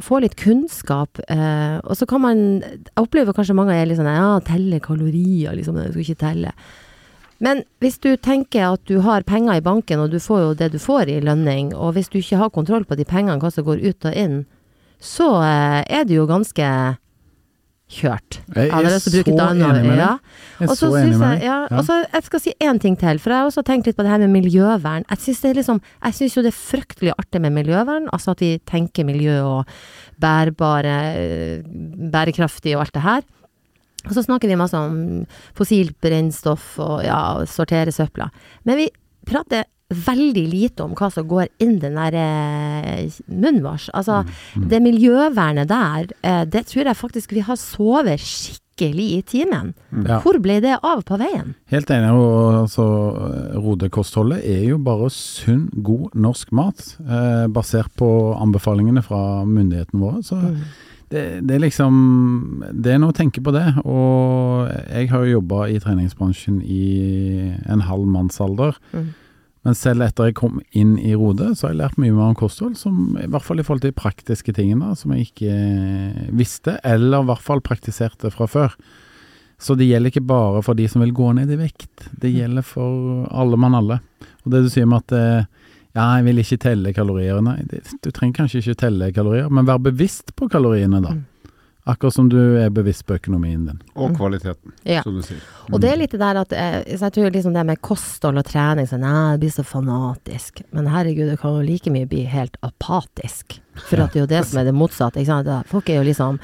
få 0.00 0.22
litt 0.24 0.38
kunnskap, 0.40 1.20
eh, 1.28 1.82
og 1.84 1.98
så 2.00 2.08
kan 2.08 2.24
man 2.24 2.40
Jeg 2.62 2.96
opplever 3.02 3.36
kanskje 3.36 3.58
mange 3.58 3.76
er 3.76 3.90
litt 3.90 4.00
sånn 4.00 4.08
ja, 4.08 4.40
telle 4.46 4.80
kalorier, 4.80 5.52
liksom, 5.58 5.76
jeg 5.76 5.92
skal 5.92 6.06
ikke 6.06 6.24
telle. 6.24 6.56
Men 7.42 7.64
hvis 7.82 7.98
du 7.98 8.14
tenker 8.22 8.76
at 8.76 8.82
du 8.86 9.00
har 9.02 9.26
penger 9.26 9.58
i 9.58 9.64
banken, 9.64 10.04
og 10.04 10.12
du 10.12 10.20
får 10.22 10.42
jo 10.44 10.56
det 10.60 10.72
du 10.76 10.78
får 10.82 11.10
i 11.10 11.20
lønning, 11.24 11.72
og 11.74 11.96
hvis 11.96 12.10
du 12.12 12.20
ikke 12.20 12.38
har 12.38 12.54
kontroll 12.54 12.86
på 12.86 12.98
de 12.98 13.06
pengene, 13.08 13.40
hva 13.42 13.50
som 13.50 13.66
går 13.66 13.82
ut 13.82 14.10
og 14.10 14.18
inn, 14.18 14.42
så 15.02 15.28
eh, 15.42 15.80
er 15.90 16.06
det 16.06 16.20
jo 16.20 16.28
ganske 16.30 16.68
kjørt. 17.92 18.38
Jeg 18.54 18.70
er 18.70 18.86
jeg 18.86 18.94
er 18.94 19.02
så 19.02 19.10
enig 19.12 19.82
med 19.84 19.98
deg. 20.00 20.30
Jeg 20.60 20.68
er 20.70 20.78
så 20.78 20.90
enig 20.96 21.18
med 21.18 21.26
deg. 21.26 21.44
ja, 21.44 21.58
og 21.68 21.84
så 21.88 21.98
jeg 22.06 22.26
skal 22.28 22.42
si 22.44 22.54
én 22.62 22.80
ting 22.80 22.96
til, 23.00 23.20
for 23.20 23.34
jeg 23.34 23.42
har 23.42 23.50
også 23.50 23.64
tenkt 23.66 23.90
litt 23.90 23.98
på 23.98 24.06
det 24.06 24.12
her 24.14 24.22
med 24.22 24.32
miljøvern. 24.32 25.04
Jeg 25.10 25.24
syns 25.26 25.42
liksom, 25.58 25.82
jo 25.82 26.46
det 26.46 26.52
er 26.52 26.58
fryktelig 26.58 27.12
artig 27.18 27.42
med 27.42 27.56
miljøvern, 27.58 28.08
altså 28.14 28.36
at 28.36 28.44
vi 28.44 28.54
tenker 28.68 29.08
miljø 29.08 29.40
og 29.42 29.76
bærbare, 30.22 30.96
eh, 31.18 31.66
bærekraftig 32.14 32.76
og 32.76 32.86
alt 32.86 32.94
det 32.94 33.06
her. 33.08 33.22
Og 34.06 34.12
så 34.16 34.22
snakker 34.24 34.48
vi 34.50 34.56
masse 34.58 34.74
om 34.78 35.26
fossilt 35.54 35.94
brennstoff 36.02 36.78
og 36.82 37.04
ja, 37.04 37.20
sortere 37.46 37.92
søpla. 37.94 38.30
Men 38.64 38.76
vi 38.82 38.88
prater 39.26 39.64
veldig 39.92 40.46
lite 40.48 40.80
om 40.86 40.94
hva 40.96 41.10
som 41.12 41.26
går 41.28 41.50
inn 41.60 41.74
den 41.82 41.98
der 42.00 42.14
eh, 42.16 43.10
munnen 43.28 43.60
vår. 43.62 43.90
Altså, 43.92 44.22
Mm. 44.56 44.68
det 44.70 44.80
miljøvernet 44.82 45.68
der, 45.68 46.06
eh, 46.22 46.44
det 46.44 46.66
tror 46.66 46.84
jeg 46.88 46.96
faktisk 46.96 47.32
vi 47.32 47.40
har 47.44 47.56
sovet 47.56 48.18
skikkelig 48.20 49.08
i 49.18 49.22
timen. 49.22 49.74
Ja. 50.08 50.18
Hvor 50.24 50.40
ble 50.40 50.60
det 50.64 50.78
av 50.82 51.04
på 51.04 51.18
veien? 51.20 51.54
Helt 51.68 51.90
enig. 51.92 52.08
og 52.10 52.62
altså, 52.64 52.86
Rodekostholdet 53.60 54.40
er 54.48 54.64
jo 54.70 54.78
bare 54.78 55.10
sunn, 55.12 55.68
god 55.82 56.14
norsk 56.14 56.52
mat, 56.52 56.96
eh, 57.04 57.46
basert 57.52 57.92
på 57.98 58.08
anbefalingene 58.40 59.02
fra 59.04 59.44
myndighetene 59.44 60.00
våre. 60.00 60.22
Så 60.24 60.36
Mm. 60.40 60.62
Det, 61.12 61.24
det 61.46 61.56
er 61.56 61.64
liksom 61.66 61.96
Det 62.72 62.94
er 62.94 63.00
noe 63.02 63.12
å 63.12 63.16
tenke 63.16 63.42
på 63.44 63.52
det. 63.54 63.66
Og 63.84 64.70
jeg 64.88 65.10
har 65.12 65.24
jo 65.24 65.38
jobba 65.38 65.66
i 65.70 65.80
treningsbransjen 65.82 66.62
i 66.64 66.86
en 67.70 67.84
halv 67.88 68.08
mannsalder. 68.10 68.78
Mm. 68.96 69.10
Men 69.62 69.76
selv 69.78 70.02
etter 70.02 70.30
jeg 70.30 70.38
kom 70.40 70.58
inn 70.74 70.96
i 70.98 71.12
Rode, 71.14 71.52
så 71.54 71.68
har 71.68 71.74
jeg 71.74 71.82
lært 71.84 72.00
mye 72.02 72.14
mer 72.14 72.32
om 72.32 72.38
kosthold, 72.38 72.74
som, 72.80 73.14
i 73.20 73.28
hvert 73.30 73.46
fall 73.46 73.62
i 73.62 73.66
forhold 73.66 73.84
til 73.84 73.92
de 73.92 74.00
praktiske 74.00 74.54
tingene 74.56 74.90
som 74.98 75.14
jeg 75.14 75.28
ikke 75.28 76.32
visste, 76.34 76.80
eller 76.82 77.22
i 77.22 77.28
hvert 77.30 77.44
fall 77.44 77.62
praktiserte 77.62 78.32
fra 78.34 78.48
før. 78.50 78.74
Så 79.62 79.76
det 79.78 79.86
gjelder 79.86 80.10
ikke 80.10 80.26
bare 80.26 80.64
for 80.66 80.74
de 80.74 80.88
som 80.90 81.04
vil 81.04 81.14
gå 81.14 81.28
ned 81.38 81.52
i 81.54 81.60
vekt, 81.60 82.08
det 82.18 82.32
gjelder 82.34 82.66
for 82.66 83.28
alle 83.30 83.60
mann 83.60 83.78
alle. 83.78 84.00
Og 84.42 84.50
det 84.50 84.64
du 84.64 84.70
sier 84.72 84.88
med 84.90 85.04
at 85.04 85.14
eh, 85.14 85.61
ja, 85.94 86.06
jeg 86.18 86.24
vil 86.24 86.38
ikke 86.42 86.58
telle 86.62 86.92
kalorier, 86.96 87.42
nei, 87.44 87.58
du 88.02 88.10
trenger 88.10 88.42
kanskje 88.42 88.62
ikke 88.62 88.78
telle 88.86 89.10
kalorier, 89.12 89.50
men 89.52 89.66
vær 89.68 89.78
bevisst 89.82 90.34
på 90.38 90.48
kaloriene 90.52 91.02
da. 91.04 91.12
Mm. 91.18 91.28
Akkurat 91.84 92.14
som 92.14 92.28
du 92.30 92.38
er 92.62 92.70
bevisst 92.70 93.02
på 93.08 93.16
økonomien 93.18 93.64
din. 93.66 93.78
Og 93.98 94.12
kvaliteten, 94.14 94.70
Ja. 94.86 95.02
som 95.02 95.16
du 95.16 95.22
sier. 95.26 95.40
Og 95.72 95.80
det 95.82 95.90
er 95.90 95.96
litt 95.98 96.12
det 96.14 96.20
der 96.20 96.38
at 96.38 96.52
eh, 96.54 96.76
så 96.96 97.08
jeg 97.08 97.12
tror 97.16 97.32
liksom 97.34 97.54
det 97.56 97.64
med 97.66 97.80
kosthold 97.82 98.38
og 98.38 98.44
trening 98.46 98.86
så 98.86 99.00
nei, 99.02 99.32
det 99.34 99.40
blir 99.42 99.50
så 99.50 99.64
fanatisk. 99.66 100.62
Men 100.70 100.86
herregud, 100.86 101.26
det 101.32 101.40
kan 101.40 101.56
jo 101.58 101.64
like 101.66 101.90
mye 101.90 102.06
bli 102.06 102.22
helt 102.30 102.54
apatisk. 102.62 103.58
For 103.88 103.98
at 103.98 104.12
det 104.14 104.20
er 104.20 104.26
jo 104.28 104.30
det 104.30 104.44
som 104.46 104.60
er 104.62 104.68
det 104.70 104.76
motsatte. 104.78 105.18
Ikke 105.18 105.42
sant? 105.42 105.66
Folk 105.72 105.90
er 105.90 105.98
jo 105.98 106.06
liksom 106.06 106.38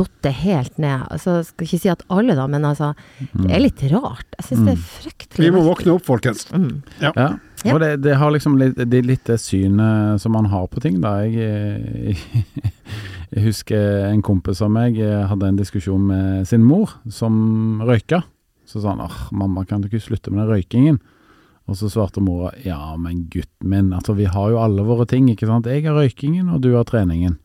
datt 0.00 0.30
helt 0.40 0.78
ned. 0.80 1.04
Altså, 1.10 1.36
jeg 1.42 1.48
skal 1.50 1.66
ikke 1.66 1.80
si 1.82 1.88
at 1.92 2.02
alle, 2.08 2.34
da, 2.38 2.46
men 2.48 2.64
altså, 2.64 2.94
det 3.36 3.50
er 3.52 3.60
litt 3.60 3.82
rart. 3.92 4.24
Jeg 4.38 4.46
syns 4.48 4.64
det 4.64 4.74
er 4.78 4.84
fryktelig 4.96 5.44
Vi 5.44 5.52
må 5.58 5.64
våkne 5.66 5.92
opp, 5.98 6.06
folkens. 6.08 6.46
Mm. 6.56 6.82
Ja, 7.04 7.12
Ja. 7.16 7.30
Og 7.68 7.80
det, 7.82 7.90
det 8.06 8.16
har 8.16 8.32
liksom 8.32 8.56
litt 8.60 8.78
det, 8.78 9.02
litt 9.04 9.26
det 9.28 9.36
synet 9.42 10.22
som 10.22 10.32
man 10.32 10.48
har 10.52 10.66
på 10.72 10.80
ting, 10.80 11.00
da. 11.02 11.18
Jeg, 11.26 12.16
jeg, 12.16 12.62
jeg 13.34 13.46
husker 13.50 14.06
en 14.08 14.22
kompis 14.24 14.62
av 14.64 14.72
meg 14.72 14.98
eh, 15.02 15.26
hadde 15.28 15.50
en 15.50 15.60
diskusjon 15.60 16.06
med 16.08 16.48
sin 16.48 16.64
mor, 16.64 16.96
som 17.12 17.82
røyka. 17.84 18.22
Så 18.70 18.80
sa 18.80 18.94
han 18.94 19.04
åh, 19.04 19.22
mamma, 19.34 19.66
kan 19.66 19.82
du 19.82 19.90
ikke 19.90 20.02
slutte 20.02 20.32
med 20.32 20.44
den 20.44 20.54
røykingen? 20.54 21.00
Og 21.70 21.76
så 21.78 21.90
svarte 21.90 22.22
mora 22.22 22.50
ja, 22.64 22.78
men 22.98 23.26
gutten 23.30 23.68
min, 23.70 23.92
altså 23.94 24.16
vi 24.18 24.26
har 24.30 24.50
jo 24.50 24.58
alle 24.62 24.82
våre 24.86 25.06
ting, 25.10 25.28
ikke 25.30 25.46
sant. 25.50 25.68
Jeg 25.70 25.84
har 25.86 25.98
røykingen, 25.98 26.48
og 26.50 26.64
du 26.64 26.72
har 26.74 26.88
treningen. 26.88 27.36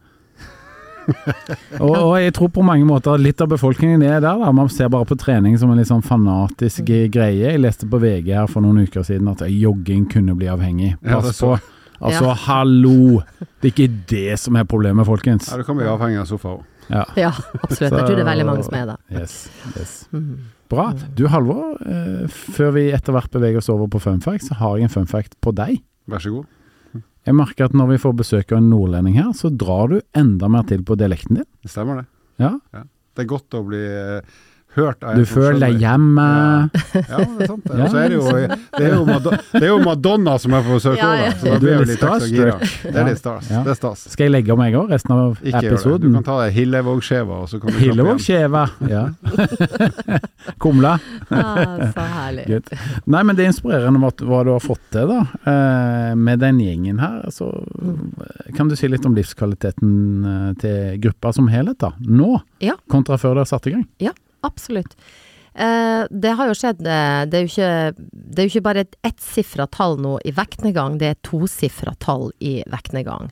og, 1.83 1.91
og 1.91 2.13
jeg 2.21 2.33
tror 2.37 2.49
på 2.55 2.63
mange 2.65 2.85
måter 2.87 3.19
litt 3.21 3.41
av 3.43 3.49
befolkningen 3.51 4.01
er 4.05 4.19
der. 4.23 4.39
da, 4.41 4.51
Man 4.55 4.69
ser 4.73 4.89
bare 4.93 5.07
på 5.09 5.17
trening 5.19 5.57
som 5.61 5.71
en 5.71 5.79
litt 5.79 5.89
sånn 5.91 6.03
fanatisk 6.05 6.87
greie. 7.13 7.51
Jeg 7.51 7.61
leste 7.61 7.89
på 7.89 7.99
VG 8.01 8.31
her 8.33 8.49
for 8.51 8.65
noen 8.65 8.83
uker 8.85 9.05
siden 9.07 9.29
at 9.31 9.43
jogging 9.49 10.07
kunne 10.11 10.35
bli 10.37 10.49
avhengig. 10.51 10.95
Pass 11.03 11.35
så 11.37 11.55
på. 11.55 11.71
Altså, 12.05 12.33
hallo! 12.45 13.21
Det 13.61 13.69
er 13.69 13.73
ikke 13.73 13.91
det 14.11 14.39
som 14.41 14.57
er 14.59 14.65
problemet, 14.67 15.07
folkens. 15.07 15.47
Ja, 15.51 15.57
du 15.61 15.63
kan 15.67 15.77
bli 15.79 15.87
avhengig 15.87 16.19
av 16.25 16.27
sofa 16.29 16.57
òg. 16.57 16.65
Ja. 16.89 17.05
Ja, 17.17 17.31
absolutt. 17.63 17.95
Jeg 17.95 18.03
tror 18.03 18.11
det 18.13 18.25
er 18.25 18.27
veldig 18.29 18.45
mange 18.45 18.65
som 18.67 18.75
er 18.77 18.91
det. 18.91 18.97
Yes, 19.15 19.37
yes. 19.73 19.95
Mhm. 20.13 20.51
Bra. 20.69 20.87
Du 21.17 21.27
Halvor, 21.29 21.75
eh, 21.85 22.25
før 22.27 22.71
vi 22.73 22.87
etter 22.93 23.13
hvert 23.13 23.29
beveger 23.33 23.61
oss 23.61 23.69
over 23.69 23.87
på 23.87 24.01
fun 24.01 24.21
fact, 24.21 24.47
så 24.47 24.57
har 24.57 24.77
jeg 24.79 24.87
en 24.89 24.93
fun 24.95 25.05
fact 25.09 25.37
på 25.41 25.53
deg. 25.55 25.79
Vær 26.09 26.21
så 26.23 26.33
god. 26.33 26.47
Jeg 27.25 27.37
merker 27.37 27.65
at 27.65 27.73
når 27.77 27.93
vi 27.95 28.01
får 28.01 28.17
besøk 28.19 28.51
av 28.53 28.59
en 28.61 28.67
nordlending 28.69 29.15
her, 29.17 29.31
så 29.33 29.49
drar 29.49 29.89
du 29.89 29.95
enda 30.17 30.49
mer 30.51 30.67
til 30.69 30.83
på 30.85 30.97
dialekten 30.99 31.39
din. 31.39 31.47
Det 31.65 31.71
stemmer, 31.73 32.03
det. 32.03 32.05
Ja, 32.43 32.51
Det 33.15 33.23
er 33.23 33.29
godt 33.31 33.55
å 33.57 33.63
bli 33.65 33.79
eh, 33.81 34.35
hørt 34.75 35.03
av 35.03 35.11
en 35.15 35.19
Du 35.21 35.25
føler 35.29 35.59
deg 35.65 35.79
hjemme. 35.81 36.25
Ja, 36.95 37.17
det 37.17 37.45
er 37.45 37.49
sant. 37.51 37.65
Ja, 37.69 37.83
Og 37.85 37.89
så 37.91 37.97
er 38.01 38.09
det 38.09 38.17
jo, 38.17 38.25
det 38.75 38.85
er 38.85 38.93
jo, 38.95 39.05
Madonna, 39.07 39.39
det 39.53 39.61
er 39.63 39.67
jo 39.71 39.79
Madonna 39.85 40.35
som 40.41 40.53
er 40.57 40.65
på 40.67 40.75
besøk 40.77 40.97
Ja, 40.99 41.09
òg, 41.11 41.21
ja. 41.25 41.31
Så 41.39 41.45
da 41.45 41.55
Du 41.55 41.65
blir 41.65 41.71
jeg 41.71 41.79
jo 41.79 41.85
litt 41.85 41.95
ekstra 41.95 42.29
gira. 42.29 42.55
starstruck. 42.59 42.91
Det 42.93 43.01
er 43.01 43.09
litt 43.09 43.21
stas. 43.21 43.49
Ja. 43.51 43.63
Det 43.65 43.73
er 43.75 43.79
stas. 43.79 44.05
Skal 44.15 44.27
jeg 44.27 44.33
legge 44.35 44.53
om 44.55 44.63
jeg 44.65 44.75
òg, 44.81 44.89
resten 44.95 45.15
av 45.15 45.39
Ikke 45.41 45.63
gjør 45.65 45.77
det. 45.95 46.01
Du 46.05 46.09
kan 46.17 46.27
ta 46.27 46.37
deg 46.43 46.53
Hillevåg-skjeva, 46.59 47.39
og 47.45 47.49
så 47.51 47.59
kan 47.61 47.71
du 47.71 47.79
klappe 47.79 47.85
Hillevåg 47.85 48.89
Ja. 48.91 49.05
Kumla. 50.59 50.99
Ah, 51.29 51.91
så 51.93 51.99
herlig. 52.01 52.45
Good. 52.47 52.69
Nei, 53.11 53.23
men 53.25 53.35
det 53.37 53.45
er 53.45 53.49
inspirerende 53.51 53.99
hva, 54.01 54.11
hva 54.29 54.41
du 54.45 54.51
har 54.53 54.61
fått 54.63 54.83
til, 54.93 55.09
da. 55.09 55.21
Eh, 55.49 56.11
med 56.19 56.39
den 56.43 56.59
gjengen 56.63 56.99
her. 57.01 57.23
Så 57.33 57.49
kan 58.55 58.69
du 58.69 58.75
si 58.77 58.89
litt 58.91 59.05
om 59.07 59.15
livskvaliteten 59.17 59.95
eh, 60.31 60.51
til 60.61 60.99
gruppa 61.07 61.33
som 61.35 61.49
helhet, 61.51 61.79
da. 61.81 61.93
Nå, 62.05 62.39
Ja. 62.63 62.75
kontra 62.91 63.17
før 63.21 63.35
dere 63.39 63.49
satte 63.49 63.69
i 63.71 63.75
gang. 63.75 63.87
Ja, 64.01 64.11
absolutt. 64.45 64.95
Eh, 65.55 66.03
det 66.11 66.33
har 66.35 66.49
jo 66.49 66.55
skjedd 66.57 66.81
eh, 66.83 67.21
Det 67.31 67.37
er 67.37 67.43
jo 67.45 67.51
ikke, 67.53 68.07
det 68.11 68.41
er 68.41 68.47
jo 68.47 68.51
ikke 68.51 68.65
bare 68.65 68.81
et 68.83 68.97
ettsifra 69.07 69.69
tall 69.71 69.95
nå 70.03 70.17
i 70.27 70.33
vektnedgang, 70.35 70.97
det 70.99 71.11
er 71.13 71.21
tosifra 71.23 71.93
tall 72.03 72.33
i 72.43 72.57
vektnedgang. 72.67 73.29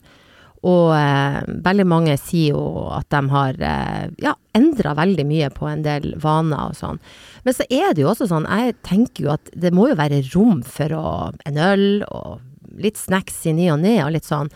Og 0.64 0.94
eh, 0.96 1.42
veldig 1.66 1.86
mange 1.92 2.16
sier 2.22 2.56
jo 2.56 2.88
at 2.96 3.10
de 3.12 3.22
har 3.34 3.60
eh, 3.60 4.06
ja, 4.24 4.32
endra 4.56 4.94
veldig 4.96 5.26
mye 5.28 5.50
på 5.52 5.68
en 5.68 5.84
del 5.84 6.14
vaner 6.24 6.72
og 6.72 6.78
sånn. 6.80 7.02
Men 7.44 7.58
så 7.58 7.68
er 7.68 7.92
det 7.92 8.06
jo 8.06 8.14
også 8.14 8.30
sånn, 8.32 8.48
jeg 8.48 8.78
tenker 8.88 9.28
jo 9.28 9.34
at 9.36 9.52
det 9.52 9.74
må 9.76 9.90
jo 9.92 10.00
være 10.00 10.24
rom 10.32 10.64
for 10.64 10.96
å, 10.96 11.06
en 11.44 11.60
øl 11.60 12.06
og 12.08 12.40
litt 12.80 12.98
snacks 12.98 13.44
i 13.52 13.54
ny 13.58 13.68
og 13.74 13.84
ne 13.84 13.98
og 14.06 14.14
litt 14.16 14.30
sånn. 14.30 14.48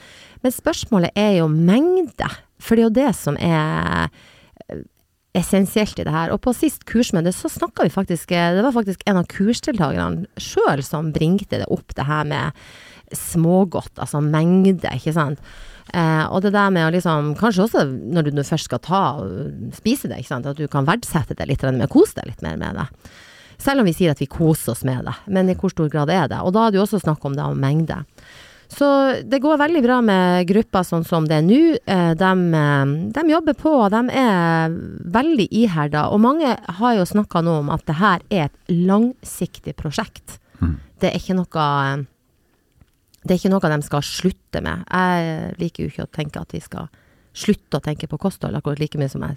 Men 0.45 0.55
spørsmålet 0.55 1.19
er 1.19 1.41
jo 1.41 1.51
mengde. 1.51 2.31
For 2.63 2.77
det 2.77 2.85
er 2.85 2.87
jo 2.87 2.95
det 2.95 3.11
som 3.19 3.35
er 3.43 4.07
essensielt 5.37 5.99
i 6.01 6.05
det 6.07 6.13
her. 6.13 6.33
Og 6.33 6.41
på 6.43 6.53
sist 6.55 6.85
kursmøte 6.89 7.33
så 7.35 7.51
snakka 7.51 7.85
vi 7.87 7.93
faktisk 7.93 8.29
Det 8.33 8.63
var 8.65 8.75
faktisk 8.75 9.01
en 9.05 9.21
av 9.21 9.29
kursdeltakerne 9.31 10.27
sjøl 10.41 10.83
som 10.83 11.13
bringte 11.15 11.61
det 11.61 11.69
opp, 11.71 11.95
det 11.95 12.07
her 12.07 12.25
med 12.27 12.67
smågodt, 13.15 13.95
altså 14.03 14.19
mengde, 14.19 14.89
ikke 14.91 15.13
sant. 15.15 15.39
Eh, 15.95 16.25
og 16.27 16.41
det 16.43 16.51
der 16.51 16.73
med 16.75 16.83
å 16.83 16.91
liksom 16.91 17.29
Kanskje 17.39 17.63
også 17.63 17.85
når 17.87 18.27
du 18.27 18.41
først 18.43 18.67
skal 18.67 18.81
ta 18.83 19.03
og 19.21 19.71
spise 19.77 20.09
det, 20.11 20.19
ikke 20.19 20.33
sant. 20.33 20.49
At 20.49 20.59
du 20.59 20.67
kan 20.71 20.87
verdsette 20.87 21.37
det 21.37 21.47
litt 21.47 21.63
mer, 21.63 21.87
kose 21.91 22.17
deg 22.19 22.33
litt 22.33 22.43
mer 22.43 22.59
med 22.59 22.81
det. 22.81 22.87
Selv 23.61 23.81
om 23.81 23.87
vi 23.87 23.95
sier 23.95 24.13
at 24.13 24.21
vi 24.21 24.29
koser 24.29 24.75
oss 24.75 24.83
med 24.85 25.07
det, 25.07 25.15
men 25.33 25.49
i 25.49 25.55
hvor 25.57 25.71
stor 25.73 25.87
grad 25.89 26.11
er 26.13 26.27
det? 26.29 26.43
Og 26.45 26.53
da 26.53 26.67
er 26.67 26.73
det 26.73 26.77
jo 26.77 26.85
også 26.85 27.01
snakk 27.01 27.23
om 27.25 27.37
det 27.37 27.45
om 27.45 27.57
mengde. 27.57 28.03
Så 28.67 28.87
det 29.23 29.39
går 29.39 29.59
veldig 29.61 29.81
bra 29.85 30.01
med 30.03 30.47
grupper 30.49 30.83
sånn 30.83 31.05
som 31.07 31.27
det 31.27 31.37
er 31.39 31.45
nå. 31.45 31.61
Eh, 31.87 32.11
De, 32.19 32.31
eh, 32.59 32.91
de 33.15 33.23
jobber 33.31 33.55
på, 33.55 33.71
de 33.93 34.01
er 34.11 34.75
veldig 35.17 35.47
iherda. 35.51 36.09
Og 36.11 36.19
mange 36.21 36.57
har 36.79 36.97
jo 36.97 37.07
snakka 37.07 37.41
nå 37.45 37.59
om 37.61 37.71
at 37.73 37.85
det 37.87 37.95
her 38.01 38.19
er 38.29 38.49
et 38.49 38.75
langsiktig 38.75 39.75
prosjekt. 39.79 40.39
Mm. 40.59 40.77
Det 40.99 41.11
er 41.11 41.19
ikke 41.19 41.37
noe 41.37 41.63
eh, 41.63 42.05
det 43.27 43.33
er 43.35 43.39
ikke 43.41 43.51
noe 43.51 43.71
de 43.71 43.83
skal 43.83 44.03
slutte 44.07 44.61
med. 44.63 44.83
Jeg 44.87 45.55
liker 45.59 45.83
jo 45.83 45.91
ikke 45.91 46.05
å 46.05 46.15
tenke 46.15 46.39
at 46.39 46.53
vi 46.55 46.61
skal 46.63 46.87
slutte 47.37 47.79
å 47.79 47.83
tenke 47.83 48.07
på 48.07 48.19
kosthold 48.21 48.55
akkurat 48.55 48.79
like 48.79 48.99
mye 48.99 49.11
som 49.11 49.25
jeg. 49.25 49.35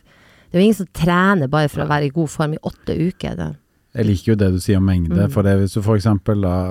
Det 0.51 0.59
er 0.59 0.63
jo 0.63 0.67
ingen 0.69 0.79
som 0.79 0.91
trener 0.95 1.51
bare 1.51 1.71
for 1.71 1.83
å 1.83 1.89
være 1.91 2.07
i 2.09 2.15
god 2.15 2.31
form 2.31 2.55
i 2.55 2.63
åtte 2.71 2.95
uker. 2.95 3.35
Det. 3.39 3.49
Jeg 3.95 4.07
liker 4.07 4.33
jo 4.33 4.35
det 4.39 4.53
du 4.55 4.59
sier 4.63 4.77
om 4.79 4.85
mengde. 4.87 5.17
Mm. 5.27 5.31
For 5.35 5.43
det, 5.43 5.57
hvis 5.59 5.73
du 5.75 5.81
f.eks. 5.83 6.07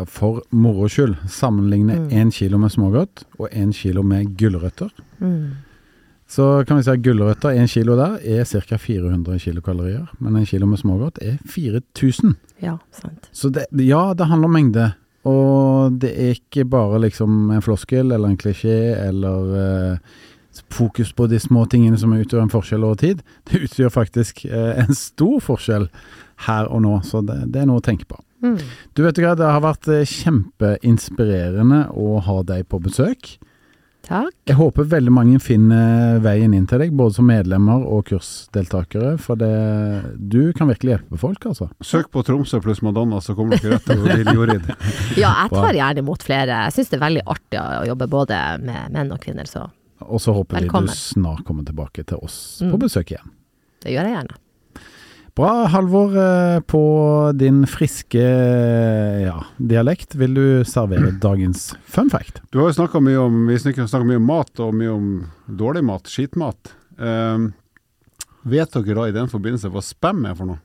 for 0.07 0.41
moro 0.51 0.87
skyld 0.87 1.17
sammenligner 1.27 1.97
Mm. 2.09 2.31
kilo 2.31 2.57
med 2.57 2.71
smågodt 2.71 3.25
og 3.39 3.49
én 3.51 3.73
kilo 3.73 4.03
med 4.03 4.37
gulrøtter, 4.37 4.89
Mm. 5.19 5.51
så 6.27 6.63
kan 6.65 6.77
vi 6.77 6.83
si 6.83 6.91
at 6.91 7.01
gulrøtter, 7.03 7.49
én 7.57 7.67
kilo 7.67 7.95
der, 7.97 8.19
er 8.23 8.43
ca. 8.45 8.77
400 8.77 9.39
kilokalorier. 9.39 10.07
Men 10.19 10.35
en 10.37 10.45
kilo 10.45 10.65
med 10.65 10.77
smågodt 10.79 11.17
er 11.21 11.37
4000. 11.45 12.35
Ja, 12.61 12.77
sant. 12.91 13.27
Så 13.33 13.49
det, 13.51 13.65
ja, 13.71 14.13
det 14.13 14.27
handler 14.27 14.45
om 14.47 14.53
mengde. 14.53 14.93
Og 15.25 15.99
det 15.99 16.13
er 16.15 16.35
ikke 16.39 16.63
bare 16.69 16.99
liksom 17.01 17.51
en 17.51 17.61
floskel 17.61 18.13
eller 18.13 18.29
en 18.29 18.37
klisjé 18.37 18.95
eller 19.09 19.91
eh, 19.93 19.97
fokus 20.71 21.11
på 21.13 21.27
de 21.29 21.37
små 21.39 21.65
tingene 21.69 21.97
som 21.99 22.13
utgjør 22.13 22.41
en 22.43 22.49
forskjell 22.49 22.83
over 22.83 22.95
tid. 22.95 23.21
Det 23.51 23.61
utgjør 23.67 23.89
faktisk 23.91 24.45
eh, 24.45 24.79
en 24.85 24.93
stor 24.95 25.39
forskjell 25.41 25.89
her 26.47 26.69
og 26.71 26.81
nå, 26.85 26.95
så 27.03 27.21
det, 27.25 27.41
det 27.53 27.61
er 27.63 27.69
noe 27.69 27.81
å 27.81 27.85
tenke 27.85 28.05
på. 28.07 28.19
Mm. 28.43 28.57
Du 28.95 29.03
vet 29.03 29.17
hva, 29.19 29.33
det 29.35 29.43
har 29.51 29.59
vært 29.65 29.87
eh, 29.91 30.05
kjempeinspirerende 30.07 31.89
å 31.91 32.19
ha 32.23 32.41
deg 32.47 32.67
på 32.71 32.79
besøk. 32.83 33.37
Takk. 34.09 34.31
Jeg 34.47 34.55
håper 34.57 34.87
veldig 34.89 35.11
mange 35.13 35.39
finner 35.43 36.21
veien 36.23 36.53
inn 36.55 36.63
til 36.65 36.79
deg, 36.81 36.93
både 36.97 37.17
som 37.17 37.27
medlemmer 37.29 37.83
og 37.83 38.07
kursdeltakere. 38.07 39.17
For 39.21 39.37
det, 39.37 39.49
du 40.31 40.53
kan 40.57 40.71
virkelig 40.71 40.95
hjelpe 40.95 41.19
folk, 41.19 41.45
altså. 41.51 41.67
Søk 41.85 42.07
på 42.15 42.23
Tromsø 42.25 42.61
pluss 42.63 42.79
Madonna, 42.85 43.19
så 43.21 43.35
kommer 43.37 43.59
dere 43.59 43.75
rett 43.75 43.85
til 43.85 44.01
Lill 44.07 44.31
Jorid. 44.39 44.65
Ja, 45.19 45.33
jeg 45.43 45.51
tar 45.53 45.77
gjerne 45.77 46.01
imot 46.05 46.23
flere. 46.25 46.63
Jeg 46.69 46.77
syns 46.79 46.89
det 46.93 46.97
er 46.97 47.05
veldig 47.05 47.25
artig 47.35 47.59
å 47.61 47.83
jobbe 47.91 48.07
både 48.15 48.39
med 48.63 48.95
menn 48.95 49.11
og 49.13 49.21
kvinner, 49.27 49.45
så 49.51 49.67
Og 50.07 50.21
så 50.23 50.31
håper 50.33 50.63
vi 50.63 50.71
du 50.71 50.93
snart 50.95 51.43
kommer 51.45 51.67
tilbake 51.67 52.07
til 52.07 52.23
oss 52.23 52.61
Mm. 52.63 52.71
på 52.71 52.77
besøk 52.87 53.11
igjen. 53.13 53.29
det 53.83 53.91
gjør 53.93 54.07
jeg 54.07 54.15
gjerne. 54.15 54.39
Bra, 55.39 55.67
Halvor. 55.71 56.17
eh, 56.17 56.59
På 56.59 57.31
din 57.35 57.67
friske 57.67 58.19
ja, 59.23 59.37
dialekt 59.57 60.15
vil 60.19 60.33
du 60.35 60.63
servere 60.67 61.13
dagens 61.15 61.69
fun 61.87 62.09
fact. 62.11 62.41
Du 62.51 62.59
har 62.59 62.67
jo 62.67 62.75
snakka 62.81 62.99
mye 62.99 63.21
om 63.23 63.45
Vi 63.47 63.59
snakker 63.59 64.03
mye 64.03 64.19
om 64.19 64.25
mat, 64.27 64.51
og 64.59 64.73
mye 64.75 64.91
om 64.91 65.05
dårlig 65.47 65.83
mat, 65.87 66.11
skitmat. 66.11 66.73
Um, 66.97 67.53
vet 68.43 68.73
dere 68.75 68.97
da 68.97 69.05
i 69.07 69.15
den 69.15 69.31
forbindelse 69.31 69.71
hva 69.71 69.79
spam 69.85 70.25
er 70.27 70.35
for 70.35 70.49
noe? 70.49 70.59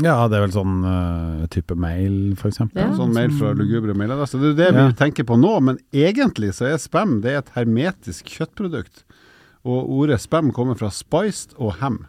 Ja, 0.00 0.24
det 0.24 0.38
er 0.38 0.46
vel 0.46 0.54
sånn 0.56 0.78
uh, 0.88 1.44
type 1.52 1.76
mail, 1.76 2.32
eksempel. 2.48 2.80
Ja. 2.80 2.94
Sånn 2.96 3.12
mail 3.12 3.34
fra 3.36 3.52
lugubre 3.52 3.92
mailadresser. 3.92 4.40
Det 4.40 4.54
er 4.54 4.72
det 4.72 4.72
Ja. 4.72 4.86
vi 4.88 4.96
tenker 5.02 5.28
på 5.28 5.36
nå, 5.36 5.52
men 5.60 5.76
egentlig 5.92 6.54
så 6.56 6.70
er 6.72 6.80
spam 6.80 7.20
det 7.20 7.34
er 7.34 7.42
et 7.44 7.52
hermetisk 7.58 8.24
kjøttprodukt. 8.38 9.04
Og 9.68 9.84
ordet 10.00 10.22
spam 10.24 10.48
kommer 10.50 10.80
fra 10.80 10.88
spiced 10.88 11.52
og 11.58 11.76
ham. 11.84 12.06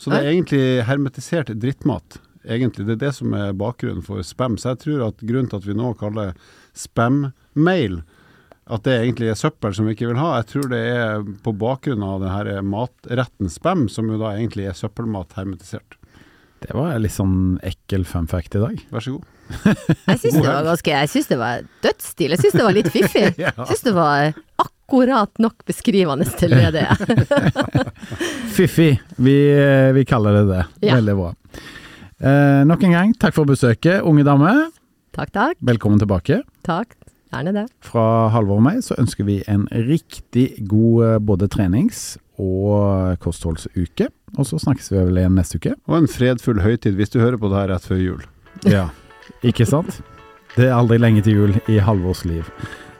Så 0.00 0.12
det 0.12 0.20
er 0.20 0.30
egentlig 0.34 0.64
hermetisert 0.86 1.52
drittmat. 1.56 2.18
Egentlig, 2.46 2.86
Det 2.86 2.94
er 2.98 3.02
det 3.08 3.14
som 3.16 3.32
er 3.34 3.56
bakgrunnen 3.56 4.04
for 4.06 4.22
spam. 4.22 4.58
Så 4.60 4.74
jeg 4.74 4.82
tror 4.84 5.08
at 5.08 5.24
grunnen 5.24 5.48
til 5.50 5.58
at 5.58 5.66
vi 5.66 5.74
nå 5.74 5.94
kaller 5.98 6.34
spam-mail, 6.76 8.02
at 8.66 8.82
det 8.86 8.96
egentlig 8.98 9.30
er 9.30 9.38
søppel 9.38 9.74
som 9.74 9.86
vi 9.86 9.94
ikke 9.94 10.08
vil 10.10 10.18
ha, 10.18 10.36
jeg 10.40 10.48
tror 10.50 10.68
det 10.72 10.80
er 10.90 11.24
på 11.44 11.52
bakgrunn 11.54 12.02
av 12.02 12.24
denne 12.24 12.62
matretten 12.66 13.50
spam, 13.50 13.86
som 13.88 14.10
jo 14.10 14.18
da 14.20 14.34
egentlig 14.34 14.66
er 14.66 14.78
søppelmat 14.78 15.36
hermetisert. 15.38 15.98
Det 16.64 16.74
var 16.74 16.96
litt 16.98 17.14
sånn 17.14 17.58
ekkel 17.66 18.06
fun 18.08 18.26
fact 18.30 18.56
i 18.58 18.62
dag. 18.62 18.80
Vær 18.90 19.04
så 19.04 19.16
god. 19.16 19.32
Jeg 20.08 20.18
syns 20.18 20.34
det 20.40 20.48
var 20.48 20.64
ganske 20.66 20.90
Jeg 20.90 21.10
syns 21.12 21.28
det 21.30 21.36
var 21.38 21.66
dødsstil. 21.84 22.32
Jeg 22.34 22.40
syns 22.42 22.56
det 22.56 22.64
var 22.66 22.74
litt 22.74 22.88
fiffig. 22.90 23.26
Jeg 23.44 23.54
syns 23.70 23.84
det 23.86 23.92
var 23.94 24.32
akkurat 24.86 25.38
nok 25.42 25.64
beskrivende 25.66 26.24
til 26.38 26.50
det 26.54 26.70
det 26.76 26.84
er. 26.86 27.90
Fiffi, 28.56 28.92
vi, 29.18 29.34
eh, 29.50 29.92
vi 29.92 30.04
kaller 30.06 30.38
det 30.38 30.44
det. 30.52 30.62
Ja. 30.86 30.94
Veldig 31.00 31.16
bra. 31.18 31.32
Eh, 32.20 32.62
nok 32.64 32.84
en 32.86 32.94
gang, 32.94 33.14
takk 33.18 33.34
for 33.34 33.48
besøket, 33.48 34.02
unge 34.06 34.24
dame. 34.24 34.52
Takk, 35.16 35.32
takk. 35.34 35.58
Velkommen 35.60 35.98
tilbake. 35.98 36.42
Takk. 36.66 36.94
Gjerne 37.34 37.52
det. 37.56 37.66
Fra 37.82 38.28
Halvor 38.30 38.60
og 38.60 38.64
meg 38.68 38.78
så 38.86 38.94
ønsker 39.00 39.26
vi 39.26 39.40
en 39.50 39.66
riktig 39.88 40.52
god 40.70 41.02
eh, 41.08 41.18
både 41.18 41.50
trenings- 41.50 42.14
og 42.38 43.16
kostholdsuke. 43.24 44.10
Og 44.36 44.46
så 44.46 44.60
snakkes 44.60 44.92
vi 44.92 45.00
vel 45.00 45.18
igjen 45.18 45.34
neste 45.34 45.58
uke. 45.58 45.74
Og 45.88 46.02
en 46.02 46.10
fredfull 46.10 46.60
høytid 46.62 46.94
hvis 46.98 47.10
du 47.10 47.18
hører 47.18 47.40
på 47.40 47.50
det 47.50 47.58
her 47.58 47.72
rett 47.74 47.88
før 47.88 48.02
jul. 48.02 48.26
Ja, 48.68 48.90
ikke 49.42 49.66
sant? 49.66 49.98
Det 50.54 50.68
er 50.68 50.76
aldri 50.76 51.00
lenge 51.00 51.24
til 51.24 51.40
jul 51.40 51.56
i 51.72 51.80
Halvors 51.82 52.22
liv. 52.28 52.46